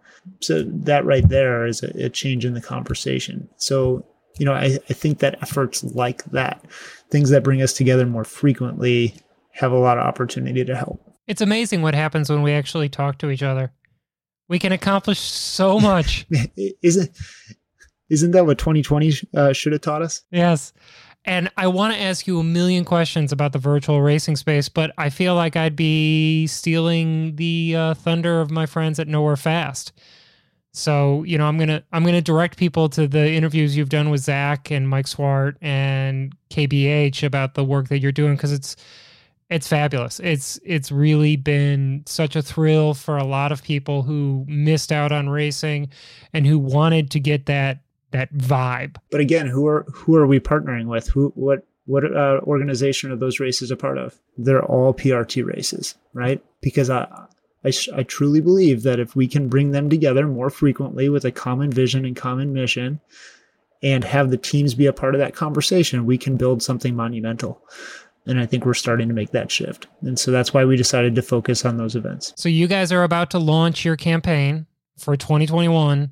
So 0.41 0.63
that 0.63 1.05
right 1.05 1.28
there 1.28 1.65
is 1.65 1.84
a, 1.84 2.05
a 2.05 2.09
change 2.09 2.45
in 2.45 2.53
the 2.53 2.61
conversation. 2.61 3.49
So, 3.57 4.05
you 4.38 4.45
know, 4.45 4.53
I, 4.53 4.80
I 4.89 4.93
think 4.93 5.19
that 5.19 5.41
efforts 5.41 5.84
like 5.84 6.24
that, 6.26 6.63
things 7.09 7.30
that 7.30 7.43
bring 7.43 7.61
us 7.61 7.74
together 7.74 8.05
more 8.05 8.24
frequently, 8.24 9.15
have 9.53 9.72
a 9.72 9.78
lot 9.78 9.97
of 9.97 10.05
opportunity 10.05 10.63
to 10.63 10.76
help. 10.76 11.01
It's 11.28 11.41
amazing 11.41 11.82
what 11.82 11.95
happens 11.95 12.30
when 12.30 12.41
we 12.41 12.51
actually 12.51 12.89
talk 12.89 13.17
to 13.19 13.30
each 13.30 13.43
other. 13.43 13.72
We 14.47 14.59
can 14.59 14.72
accomplish 14.72 15.19
so 15.19 15.80
much. 15.82 16.26
isn't 16.82 17.17
isn't 18.09 18.32
that 18.32 18.45
what 18.45 18.57
2020 18.57 19.13
uh, 19.36 19.53
should 19.53 19.72
have 19.72 19.82
taught 19.82 20.01
us? 20.01 20.24
Yes. 20.32 20.74
And 21.24 21.51
I 21.55 21.67
want 21.67 21.93
to 21.93 22.01
ask 22.01 22.26
you 22.26 22.39
a 22.39 22.43
million 22.43 22.84
questions 22.84 23.32
about 23.32 23.53
the 23.53 23.59
virtual 23.59 24.01
racing 24.01 24.36
space, 24.36 24.69
but 24.69 24.91
I 24.97 25.09
feel 25.09 25.36
like 25.36 25.55
I'd 25.55 25.76
be 25.76 26.47
stealing 26.47 27.36
the 27.36 27.76
uh, 27.76 27.93
thunder 27.93 28.41
of 28.41 28.49
my 28.49 28.65
friends 28.65 28.99
at 28.99 29.07
Nowhere 29.07 29.36
Fast. 29.36 29.91
So 30.74 31.24
you 31.24 31.38
know, 31.38 31.45
I'm 31.47 31.57
gonna 31.57 31.84
I'm 31.91 32.05
gonna 32.05 32.22
direct 32.22 32.57
people 32.57 32.88
to 32.89 33.07
the 33.07 33.30
interviews 33.30 33.76
you've 33.76 33.89
done 33.89 34.09
with 34.09 34.22
Zach 34.22 34.72
and 34.72 34.88
Mike 34.88 35.07
Swart 35.07 35.57
and 35.61 36.34
KDH 36.49 37.24
about 37.24 37.55
the 37.55 37.63
work 37.63 37.89
that 37.89 37.99
you're 37.99 38.13
doing 38.13 38.36
because 38.36 38.53
it's 38.53 38.78
it's 39.49 39.67
fabulous. 39.67 40.22
It's 40.22 40.59
it's 40.63 40.91
really 40.91 41.36
been 41.36 42.03
such 42.07 42.38
a 42.38 42.41
thrill 42.41 42.93
for 42.93 43.17
a 43.17 43.26
lot 43.26 43.51
of 43.51 43.61
people 43.61 44.01
who 44.01 44.45
missed 44.47 44.93
out 44.93 45.11
on 45.11 45.28
racing 45.30 45.89
and 46.32 46.47
who 46.47 46.57
wanted 46.57 47.11
to 47.11 47.19
get 47.19 47.47
that 47.47 47.80
that 48.12 48.34
vibe. 48.34 48.97
But 49.09 49.22
again, 49.22 49.47
who 49.47 49.68
are 49.68 49.86
who 49.91 50.16
are 50.16 50.28
we 50.28 50.39
partnering 50.39 50.86
with? 50.86 51.07
Who 51.09 51.32
what 51.36 51.66
what 51.86 52.05
uh, 52.05 52.39
organization 52.43 53.12
are 53.12 53.16
those 53.16 53.39
races 53.39 53.72
a 53.72 53.76
part 53.76 53.97
of? 53.97 54.20
They're 54.38 54.64
all 54.64 54.93
PRT 54.93 55.45
races, 55.45 55.95
right? 56.14 56.43
Because 56.62 56.89
I, 56.89 57.07
I, 57.66 57.72
I 57.95 58.03
truly 58.03 58.39
believe 58.39 58.84
that 58.84 58.99
if 58.99 59.16
we 59.16 59.28
can 59.28 59.49
bring 59.49 59.72
them 59.72 59.89
together 59.89 60.28
more 60.28 60.49
frequently 60.49 61.09
with 61.09 61.26
a 61.26 61.32
common 61.32 61.72
vision 61.72 62.05
and 62.05 62.16
common 62.16 62.53
mission, 62.53 63.01
and 63.84 64.03
have 64.03 64.30
the 64.30 64.38
teams 64.38 64.74
be 64.74 64.86
a 64.86 64.93
part 64.93 65.16
of 65.16 65.20
that 65.20 65.36
conversation, 65.36 66.05
we 66.05 66.18
can 66.18 66.38
build 66.38 66.62
something 66.62 66.95
monumental. 66.95 67.62
And 68.28 68.39
I 68.39 68.45
think 68.45 68.66
we're 68.66 68.76
starting 68.76 69.07
to 69.07 69.16
make 69.16 69.32
that 69.32 69.49
shift. 69.49 69.88
And 70.01 70.20
so 70.20 70.30
that's 70.30 70.53
why 70.53 70.64
we 70.64 70.78
decided 70.78 71.16
to 71.16 71.24
focus 71.24 71.66
on 71.66 71.78
those 71.78 71.95
events. 71.95 72.34
So 72.36 72.49
you 72.49 72.68
guys 72.68 72.91
are 72.91 73.03
about 73.03 73.32
to 73.32 73.39
launch 73.39 73.84
your 73.84 73.95
campaign 73.95 74.68
for 74.97 75.18
2021 75.18 76.12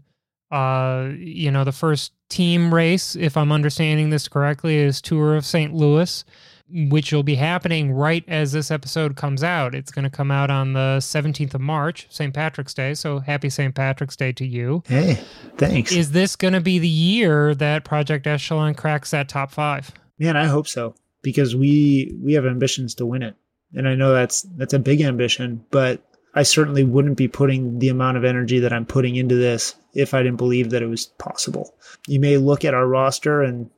uh, 0.51 1.09
you 1.17 1.51
know, 1.51 1.63
the 1.63 1.71
first 1.71 2.13
team 2.29 2.73
race, 2.73 3.15
if 3.15 3.37
I'm 3.37 3.51
understanding 3.51 4.09
this 4.09 4.27
correctly, 4.27 4.77
is 4.77 5.01
Tour 5.01 5.35
of 5.35 5.45
St. 5.45 5.73
Louis, 5.73 6.23
which 6.71 7.11
will 7.11 7.23
be 7.23 7.35
happening 7.35 7.91
right 7.91 8.23
as 8.27 8.51
this 8.51 8.71
episode 8.71 9.15
comes 9.15 9.43
out. 9.43 9.73
It's 9.73 9.91
going 9.91 10.03
to 10.03 10.09
come 10.09 10.31
out 10.31 10.49
on 10.51 10.73
the 10.73 10.97
17th 10.99 11.55
of 11.55 11.61
March, 11.61 12.07
St. 12.09 12.33
Patrick's 12.33 12.73
Day. 12.73 12.93
So 12.93 13.19
happy 13.19 13.49
St. 13.49 13.73
Patrick's 13.73 14.15
Day 14.15 14.31
to 14.33 14.45
you. 14.45 14.83
Hey, 14.87 15.19
thanks. 15.57 15.91
Is 15.91 16.11
this 16.11 16.35
going 16.35 16.53
to 16.53 16.61
be 16.61 16.79
the 16.79 16.87
year 16.87 17.55
that 17.55 17.83
Project 17.83 18.27
Echelon 18.27 18.75
cracks 18.75 19.11
that 19.11 19.29
top 19.29 19.51
five? 19.51 19.91
Man, 20.19 20.35
I 20.35 20.45
hope 20.45 20.67
so 20.67 20.95
because 21.21 21.55
we 21.55 22.13
we 22.21 22.33
have 22.33 22.45
ambitions 22.45 22.95
to 22.95 23.05
win 23.05 23.23
it, 23.23 23.35
and 23.73 23.87
I 23.87 23.95
know 23.95 24.13
that's 24.13 24.43
that's 24.55 24.73
a 24.73 24.79
big 24.79 25.01
ambition, 25.01 25.65
but 25.71 26.03
I 26.35 26.43
certainly 26.43 26.83
wouldn't 26.83 27.17
be 27.17 27.27
putting 27.27 27.79
the 27.79 27.89
amount 27.89 28.17
of 28.17 28.23
energy 28.23 28.59
that 28.59 28.73
I'm 28.73 28.85
putting 28.85 29.15
into 29.15 29.35
this 29.35 29.75
if 29.93 30.13
I 30.13 30.21
didn't 30.21 30.37
believe 30.37 30.69
that 30.69 30.81
it 30.83 30.87
was 30.87 31.05
possible. 31.05 31.73
You 32.07 32.19
may 32.19 32.37
look 32.37 32.63
at 32.63 32.73
our 32.73 32.87
roster 32.87 33.41
and 33.41 33.69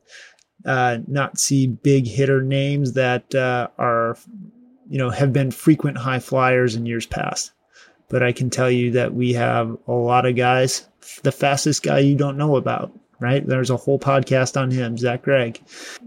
uh, 0.64 0.98
not 1.06 1.38
see 1.38 1.66
big 1.66 2.06
hitter 2.06 2.42
names 2.42 2.92
that 2.92 3.34
uh, 3.34 3.68
are, 3.78 4.16
you 4.88 4.98
know, 4.98 5.10
have 5.10 5.32
been 5.32 5.50
frequent 5.50 5.98
high 5.98 6.20
flyers 6.20 6.74
in 6.74 6.86
years 6.86 7.06
past. 7.06 7.52
But 8.08 8.22
I 8.22 8.32
can 8.32 8.50
tell 8.50 8.70
you 8.70 8.90
that 8.92 9.14
we 9.14 9.32
have 9.32 9.76
a 9.88 9.92
lot 9.92 10.26
of 10.26 10.36
guys. 10.36 10.86
The 11.22 11.32
fastest 11.32 11.82
guy 11.82 12.00
you 12.00 12.14
don't 12.14 12.36
know 12.36 12.56
about, 12.56 12.92
right? 13.18 13.44
There's 13.44 13.70
a 13.70 13.76
whole 13.76 13.98
podcast 13.98 14.60
on 14.60 14.70
him, 14.70 14.98
Zach 14.98 15.22
Gregg, 15.22 15.60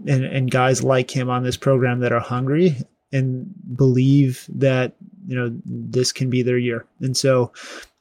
and, 0.06 0.24
and 0.24 0.50
guys 0.50 0.84
like 0.84 1.10
him 1.10 1.28
on 1.28 1.42
this 1.42 1.56
program 1.56 2.00
that 2.00 2.12
are 2.12 2.20
hungry 2.20 2.76
and 3.12 3.46
believe 3.76 4.46
that 4.48 4.92
you 5.26 5.36
know 5.36 5.52
this 5.64 6.12
can 6.12 6.30
be 6.30 6.42
their 6.42 6.58
year. 6.58 6.84
And 7.00 7.16
so 7.16 7.52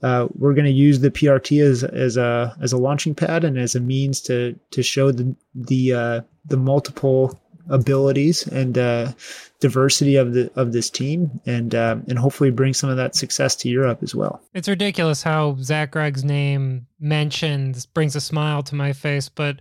uh, 0.01 0.27
we're 0.35 0.53
going 0.53 0.65
to 0.65 0.71
use 0.71 0.99
the 0.99 1.11
PRT 1.11 1.63
as 1.63 1.83
as 1.83 2.17
a 2.17 2.55
as 2.61 2.73
a 2.73 2.77
launching 2.77 3.15
pad 3.15 3.43
and 3.43 3.57
as 3.57 3.75
a 3.75 3.79
means 3.79 4.21
to 4.21 4.57
to 4.71 4.83
show 4.83 5.11
the 5.11 5.35
the 5.53 5.93
uh, 5.93 6.21
the 6.45 6.57
multiple 6.57 7.39
abilities 7.69 8.45
and 8.47 8.77
uh, 8.77 9.11
diversity 9.59 10.15
of 10.15 10.33
the 10.33 10.51
of 10.55 10.71
this 10.73 10.89
team, 10.89 11.39
and 11.45 11.73
uh, 11.73 11.97
and 12.07 12.19
hopefully 12.19 12.51
bring 12.51 12.73
some 12.73 12.89
of 12.89 12.97
that 12.97 13.15
success 13.15 13.55
to 13.57 13.69
Europe 13.69 13.99
as 14.03 14.13
well. 14.13 14.41
It's 14.53 14.67
ridiculous 14.67 15.23
how 15.23 15.57
Zach 15.61 15.91
Gregg's 15.91 16.23
name 16.23 16.87
mentions 16.99 17.85
brings 17.85 18.15
a 18.15 18.21
smile 18.21 18.63
to 18.63 18.75
my 18.75 18.93
face, 18.93 19.29
but 19.29 19.59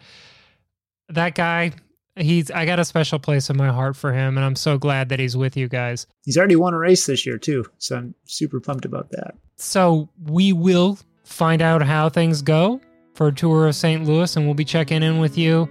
that 1.09 1.35
guy 1.35 1.73
he's 2.17 2.51
I 2.51 2.65
got 2.65 2.79
a 2.79 2.85
special 2.85 3.19
place 3.19 3.51
in 3.51 3.57
my 3.57 3.69
heart 3.69 3.97
for 3.97 4.13
him, 4.13 4.37
and 4.37 4.45
I'm 4.45 4.57
so 4.57 4.79
glad 4.79 5.09
that 5.09 5.19
he's 5.19 5.37
with 5.37 5.57
you 5.57 5.69
guys. 5.69 6.07
He's 6.25 6.39
already 6.39 6.57
won 6.57 6.75
a 6.75 6.79
race 6.79 7.07
this 7.07 7.27
year 7.27 7.39
too, 7.39 7.65
so 7.79 7.97
I'm 7.97 8.15
super 8.25 8.61
pumped 8.61 8.85
about 8.85 9.11
that. 9.11 9.35
So 9.57 10.09
we 10.25 10.53
will 10.53 10.99
find 11.25 11.63
out 11.63 11.83
how 11.83 12.09
things 12.09 12.43
go 12.43 12.81
for 13.15 13.29
a 13.29 13.33
tour 13.33 13.69
of 13.69 13.75
St. 13.75 14.05
Louis, 14.05 14.37
and 14.37 14.45
we'll 14.47 14.55
be 14.55 14.65
checking 14.65 15.03
in 15.03 15.19
with 15.19 15.39
you 15.39 15.69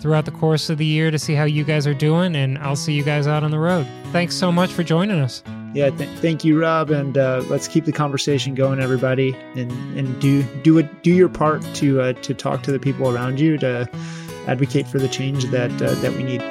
throughout 0.00 0.26
the 0.26 0.30
course 0.32 0.68
of 0.68 0.76
the 0.76 0.84
year 0.84 1.10
to 1.10 1.18
see 1.18 1.34
how 1.34 1.44
you 1.44 1.64
guys 1.64 1.86
are 1.86 1.94
doing, 1.94 2.36
and 2.36 2.58
I'll 2.58 2.76
see 2.76 2.92
you 2.92 3.02
guys 3.02 3.26
out 3.26 3.42
on 3.42 3.50
the 3.50 3.58
road. 3.58 3.86
Thanks 4.12 4.34
so 4.36 4.52
much 4.52 4.70
for 4.70 4.82
joining 4.82 5.18
us. 5.18 5.42
Yeah, 5.72 5.90
th- 5.90 6.10
thank 6.20 6.44
you, 6.44 6.60
Rob, 6.60 6.90
and 6.90 7.18
uh, 7.18 7.42
let's 7.48 7.66
keep 7.66 7.84
the 7.84 7.92
conversation 7.92 8.54
going, 8.54 8.80
everybody, 8.80 9.34
and 9.56 9.72
and 9.98 10.20
do 10.20 10.42
do 10.62 10.78
it 10.78 11.02
do 11.02 11.12
your 11.12 11.28
part 11.28 11.62
to 11.76 12.00
uh, 12.00 12.12
to 12.12 12.34
talk 12.34 12.62
to 12.64 12.72
the 12.72 12.78
people 12.78 13.08
around 13.08 13.40
you 13.40 13.58
to 13.58 13.88
advocate 14.46 14.86
for 14.86 14.98
the 14.98 15.08
change 15.08 15.44
that 15.46 15.70
uh, 15.82 15.94
that 15.96 16.12
we 16.12 16.22
need. 16.22 16.42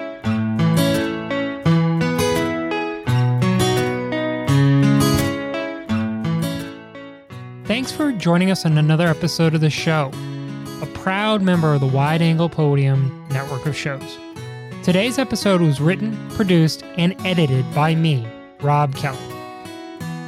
Thanks 7.66 7.92
for 7.92 8.12
joining 8.12 8.52
us 8.52 8.66
on 8.66 8.78
another 8.78 9.08
episode 9.08 9.56
of 9.56 9.62
the 9.62 9.70
show, 9.70 10.12
a 10.82 10.86
proud 10.94 11.42
member 11.42 11.74
of 11.74 11.82
the 11.82 11.88
Wide 11.88 12.22
Angle 12.22 12.50
Podium 12.50 13.26
network 13.30 13.66
of 13.66 13.76
shows. 13.76 14.20
Today's 14.84 15.18
episode 15.18 15.62
was 15.62 15.80
written, 15.80 16.30
produced, 16.32 16.84
and 16.98 17.16
edited 17.26 17.66
by 17.74 17.96
me, 17.96 18.28
Rob 18.62 18.96
Kelly. 18.96 19.18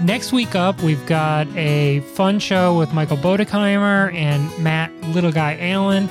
Next 0.01 0.31
week 0.31 0.55
up, 0.55 0.81
we've 0.81 1.05
got 1.05 1.47
a 1.55 1.99
fun 2.15 2.39
show 2.39 2.77
with 2.77 2.93
Michael 2.93 3.17
Bodekeimer 3.17 4.13
and 4.13 4.63
Matt 4.63 4.93
Little 5.09 5.31
Guy 5.31 5.57
Allen 5.59 6.09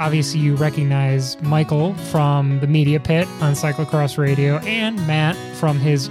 Obviously, 0.00 0.40
you 0.40 0.56
recognize 0.56 1.40
Michael 1.42 1.92
from 1.94 2.58
the 2.60 2.66
Media 2.66 2.98
Pit 2.98 3.28
on 3.42 3.52
Cyclocross 3.52 4.16
Radio 4.16 4.56
and 4.60 4.96
Matt 5.06 5.36
from 5.58 5.78
his 5.78 6.08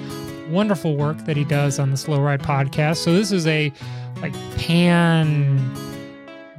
wonderful 0.52 0.96
work 0.96 1.18
that 1.26 1.36
he 1.36 1.44
does 1.44 1.80
on 1.80 1.90
the 1.90 1.98
Slow 1.98 2.22
Ride 2.22 2.44
podcast. 2.44 2.98
So 2.98 3.14
this 3.14 3.32
is 3.32 3.48
a 3.48 3.74
like 4.22 4.34
pan 4.58 5.74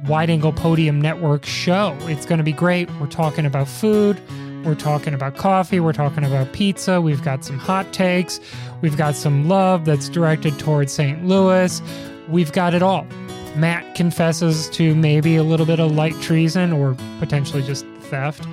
wide 0.07 0.29
angle 0.29 0.51
podium 0.51 0.99
network 0.99 1.45
show. 1.45 1.95
It's 2.01 2.25
going 2.25 2.39
to 2.39 2.43
be 2.43 2.51
great. 2.51 2.91
We're 2.99 3.07
talking 3.07 3.45
about 3.45 3.69
food, 3.69 4.19
we're 4.65 4.75
talking 4.75 5.13
about 5.13 5.37
coffee, 5.37 5.79
we're 5.79 5.93
talking 5.93 6.25
about 6.25 6.51
pizza, 6.51 6.99
we've 6.99 7.23
got 7.23 7.45
some 7.45 7.57
hot 7.57 7.93
takes, 7.93 8.41
we've 8.81 8.97
got 8.97 9.15
some 9.15 9.47
love 9.47 9.85
that's 9.85 10.09
directed 10.09 10.59
towards 10.59 10.91
St. 10.91 11.25
Louis. 11.25 11.81
We've 12.27 12.51
got 12.51 12.73
it 12.73 12.83
all. 12.83 13.07
Matt 13.55 13.95
confesses 13.95 14.69
to 14.71 14.95
maybe 14.95 15.35
a 15.35 15.43
little 15.43 15.65
bit 15.65 15.79
of 15.79 15.91
light 15.91 16.19
treason 16.21 16.71
or 16.71 16.95
potentially 17.19 17.61
just 17.63 17.85
theft, 18.01 18.47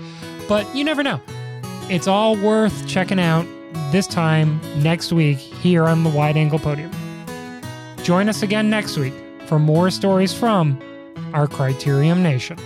but 0.48 0.66
you 0.74 0.84
never 0.84 1.02
know. 1.02 1.20
It's 1.88 2.06
all 2.06 2.36
worth 2.36 2.86
checking 2.86 3.20
out 3.20 3.46
this 3.90 4.06
time 4.06 4.60
next 4.82 5.12
week 5.12 5.38
here 5.38 5.84
on 5.84 6.04
the 6.04 6.10
Wide 6.10 6.36
Angle 6.36 6.58
Podium. 6.58 6.90
Join 8.02 8.28
us 8.28 8.42
again 8.42 8.70
next 8.70 8.96
week 8.96 9.14
for 9.46 9.58
more 9.58 9.90
stories 9.90 10.32
from 10.32 10.78
our 11.32 11.46
Criterium 11.46 12.20
Nation. 12.20 12.58